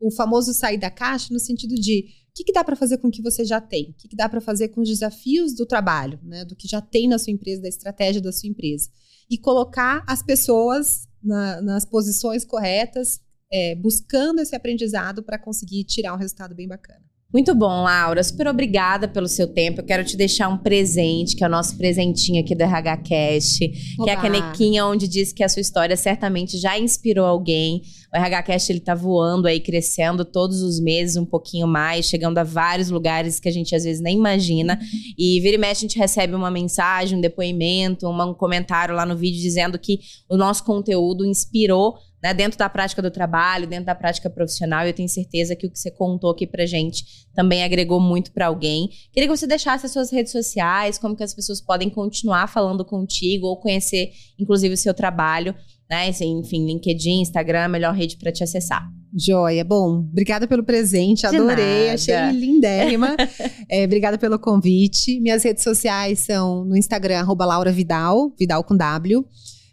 o 0.00 0.10
famoso 0.10 0.54
sair 0.54 0.78
da 0.78 0.90
caixa 0.90 1.32
no 1.32 1.38
sentido 1.38 1.74
de 1.74 2.06
o 2.30 2.36
que, 2.36 2.44
que 2.44 2.52
dá 2.52 2.64
para 2.64 2.76
fazer 2.76 2.98
com 2.98 3.08
o 3.08 3.10
que 3.10 3.22
você 3.22 3.44
já 3.44 3.60
tem? 3.60 3.90
O 3.90 3.94
que, 3.94 4.08
que 4.08 4.16
dá 4.16 4.28
para 4.28 4.40
fazer 4.40 4.68
com 4.68 4.80
os 4.80 4.88
desafios 4.88 5.54
do 5.54 5.66
trabalho, 5.66 6.18
né? 6.22 6.44
Do 6.44 6.54
que 6.56 6.68
já 6.68 6.80
tem 6.80 7.08
na 7.08 7.18
sua 7.18 7.32
empresa, 7.32 7.62
da 7.62 7.68
estratégia 7.68 8.20
da 8.20 8.32
sua 8.32 8.48
empresa. 8.48 8.88
E 9.30 9.38
colocar 9.38 10.02
as 10.06 10.22
pessoas 10.22 11.08
na, 11.22 11.62
nas 11.62 11.86
posições 11.86 12.44
corretas, 12.44 13.20
é, 13.52 13.74
buscando 13.74 14.40
esse 14.40 14.54
aprendizado 14.54 15.22
para 15.22 15.38
conseguir 15.38 15.84
tirar 15.84 16.14
um 16.14 16.18
resultado 16.18 16.54
bem 16.54 16.68
bacana. 16.68 17.04
Muito 17.32 17.54
bom, 17.54 17.82
Laura. 17.82 18.22
Super 18.22 18.46
obrigada 18.46 19.08
pelo 19.08 19.26
seu 19.26 19.48
tempo. 19.48 19.80
Eu 19.80 19.84
quero 19.84 20.04
te 20.04 20.16
deixar 20.16 20.48
um 20.48 20.56
presente, 20.56 21.34
que 21.34 21.42
é 21.42 21.46
o 21.46 21.50
nosso 21.50 21.76
presentinho 21.76 22.40
aqui 22.40 22.54
do 22.54 22.62
RH 22.62 22.96
Cast, 22.98 23.68
que 23.68 24.08
é 24.08 24.12
a 24.12 24.16
canequinha 24.16 24.86
onde 24.86 25.08
diz 25.08 25.32
que 25.32 25.42
a 25.42 25.48
sua 25.48 25.60
história 25.60 25.96
certamente 25.96 26.56
já 26.56 26.78
inspirou 26.78 27.26
alguém. 27.26 27.82
O 28.14 28.16
RH 28.16 28.42
Cast 28.44 28.72
ele 28.72 28.80
tá 28.80 28.94
voando 28.94 29.48
aí, 29.48 29.58
crescendo 29.58 30.24
todos 30.24 30.62
os 30.62 30.80
meses 30.80 31.16
um 31.16 31.26
pouquinho 31.26 31.66
mais, 31.66 32.06
chegando 32.06 32.38
a 32.38 32.44
vários 32.44 32.90
lugares 32.90 33.40
que 33.40 33.48
a 33.48 33.52
gente 33.52 33.74
às 33.74 33.82
vezes 33.82 34.00
nem 34.00 34.16
imagina. 34.16 34.78
E 35.18 35.40
vira 35.40 35.56
e 35.56 35.58
mexe 35.58 35.84
a 35.84 35.88
gente 35.88 35.98
recebe 35.98 36.34
uma 36.34 36.50
mensagem, 36.50 37.18
um 37.18 37.20
depoimento, 37.20 38.08
um 38.08 38.34
comentário 38.34 38.94
lá 38.94 39.04
no 39.04 39.16
vídeo 39.16 39.42
dizendo 39.42 39.78
que 39.78 39.98
o 40.30 40.36
nosso 40.36 40.64
conteúdo 40.64 41.26
inspirou 41.26 41.96
né, 42.26 42.34
dentro 42.34 42.58
da 42.58 42.68
prática 42.68 43.00
do 43.00 43.10
trabalho, 43.10 43.68
dentro 43.68 43.86
da 43.86 43.94
prática 43.94 44.28
profissional. 44.28 44.84
Eu 44.84 44.92
tenho 44.92 45.08
certeza 45.08 45.54
que 45.54 45.66
o 45.66 45.70
que 45.70 45.78
você 45.78 45.92
contou 45.92 46.30
aqui 46.30 46.44
pra 46.44 46.66
gente 46.66 47.04
também 47.32 47.62
agregou 47.62 48.00
muito 48.00 48.32
para 48.32 48.46
alguém. 48.46 48.88
Queria 49.12 49.28
que 49.28 49.36
você 49.36 49.46
deixasse 49.46 49.86
as 49.86 49.92
suas 49.92 50.10
redes 50.10 50.32
sociais, 50.32 50.98
como 50.98 51.14
que 51.14 51.22
as 51.22 51.32
pessoas 51.32 51.60
podem 51.60 51.88
continuar 51.88 52.48
falando 52.48 52.84
contigo 52.84 53.46
ou 53.46 53.56
conhecer, 53.58 54.10
inclusive, 54.36 54.74
o 54.74 54.76
seu 54.76 54.92
trabalho, 54.92 55.54
né? 55.88 56.08
Enfim, 56.08 56.66
LinkedIn, 56.66 57.20
Instagram, 57.20 57.66
a 57.66 57.68
melhor 57.68 57.94
rede 57.94 58.16
para 58.16 58.32
te 58.32 58.42
acessar. 58.42 58.84
Joia. 59.16 59.64
Bom, 59.64 60.00
obrigada 60.00 60.48
pelo 60.48 60.64
presente, 60.64 61.26
adorei, 61.26 61.90
achei 61.90 62.14
lindérrima. 62.32 63.16
é, 63.70 63.84
obrigada 63.84 64.18
pelo 64.18 64.36
convite. 64.36 65.20
Minhas 65.20 65.44
redes 65.44 65.62
sociais 65.62 66.18
são 66.20 66.64
no 66.64 66.76
Instagram, 66.76 67.20
arroba 67.20 67.46
Laura 67.46 67.70
Vidal, 67.70 68.34
Vidal 68.36 68.64
com 68.64 68.76
W. 68.76 69.24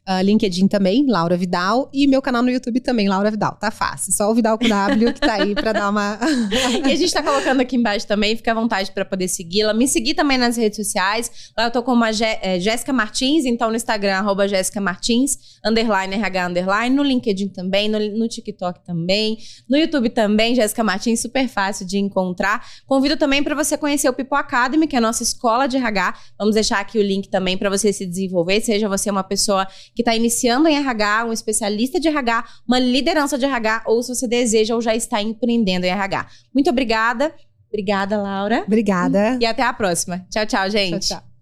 Uh, 0.05 0.21
LinkedIn 0.21 0.67
também, 0.67 1.05
Laura 1.07 1.37
Vidal. 1.37 1.89
E 1.93 2.05
meu 2.07 2.21
canal 2.21 2.43
no 2.43 2.49
YouTube 2.49 2.81
também, 2.81 3.07
Laura 3.07 3.31
Vidal. 3.31 3.55
Tá 3.55 3.71
fácil. 3.71 4.11
Só 4.11 4.29
o 4.29 4.35
Vidal 4.35 4.57
com 4.57 4.67
W 4.67 5.13
que 5.13 5.19
tá 5.21 5.35
aí 5.35 5.55
pra 5.55 5.71
dar 5.71 5.89
uma. 5.89 6.19
e 6.85 6.91
a 6.91 6.95
gente 6.95 7.13
tá 7.13 7.23
colocando 7.23 7.61
aqui 7.61 7.77
embaixo 7.77 8.05
também, 8.05 8.35
fica 8.35 8.51
à 8.51 8.53
vontade 8.53 8.91
para 8.91 9.05
poder 9.05 9.29
segui-la. 9.29 9.73
Me 9.73 9.87
seguir 9.87 10.13
também 10.13 10.37
nas 10.37 10.57
redes 10.57 10.75
sociais. 10.75 11.51
Lá 11.57 11.65
eu 11.65 11.71
tô 11.71 11.81
como 11.81 12.03
a 12.03 12.09
é, 12.41 12.59
Jéssica 12.59 12.91
Martins, 12.91 13.45
então 13.45 13.69
no 13.69 13.77
Instagram, 13.77 14.15
arroba 14.15 14.45
Jéssica 14.45 14.81
Martins, 14.81 15.37
underline 15.65 16.15
RH 16.15 16.47
underline, 16.47 16.95
no 16.95 17.01
LinkedIn 17.01 17.47
também, 17.47 17.87
no, 17.87 17.97
no 17.97 18.27
TikTok 18.27 18.83
também, 18.83 19.37
no 19.69 19.77
YouTube 19.77 20.09
também, 20.09 20.53
Jéssica 20.53 20.83
Martins, 20.83 21.21
super 21.21 21.47
fácil 21.47 21.87
de 21.87 21.97
encontrar. 21.97 22.65
Convido 22.85 23.15
também 23.15 23.41
para 23.41 23.55
você 23.55 23.77
conhecer 23.77 24.09
o 24.09 24.13
Pipo 24.13 24.35
Academy, 24.35 24.85
que 24.85 24.97
é 24.97 24.99
a 24.99 25.01
nossa 25.01 25.23
escola 25.23 25.65
de 25.65 25.77
RH. 25.77 26.13
Vamos 26.37 26.55
deixar 26.55 26.79
aqui 26.79 26.99
o 26.99 27.01
link 27.01 27.29
também 27.29 27.57
para 27.57 27.69
você 27.69 27.93
se 27.93 28.05
desenvolver, 28.05 28.59
seja 28.59 28.89
você 28.89 29.09
uma 29.09 29.23
pessoa 29.23 29.65
que 29.95 30.01
está 30.01 30.15
iniciando 30.15 30.67
em 30.67 30.75
RH, 30.75 31.25
um 31.25 31.33
especialista 31.33 31.99
de 31.99 32.07
RH, 32.07 32.45
uma 32.67 32.79
liderança 32.79 33.37
de 33.37 33.45
RH, 33.45 33.83
ou 33.85 34.01
se 34.01 34.13
você 34.13 34.27
deseja 34.27 34.75
ou 34.75 34.81
já 34.81 34.95
está 34.95 35.21
empreendendo 35.21 35.85
em 35.85 35.89
RH. 35.89 36.27
Muito 36.53 36.69
obrigada. 36.69 37.33
Obrigada, 37.69 38.21
Laura. 38.21 38.63
Obrigada. 38.67 39.37
E 39.41 39.45
até 39.45 39.63
a 39.63 39.73
próxima. 39.73 40.25
Tchau, 40.29 40.45
tchau, 40.45 40.69
gente. 40.69 41.07
Tchau, 41.07 41.19
tchau. 41.19 41.32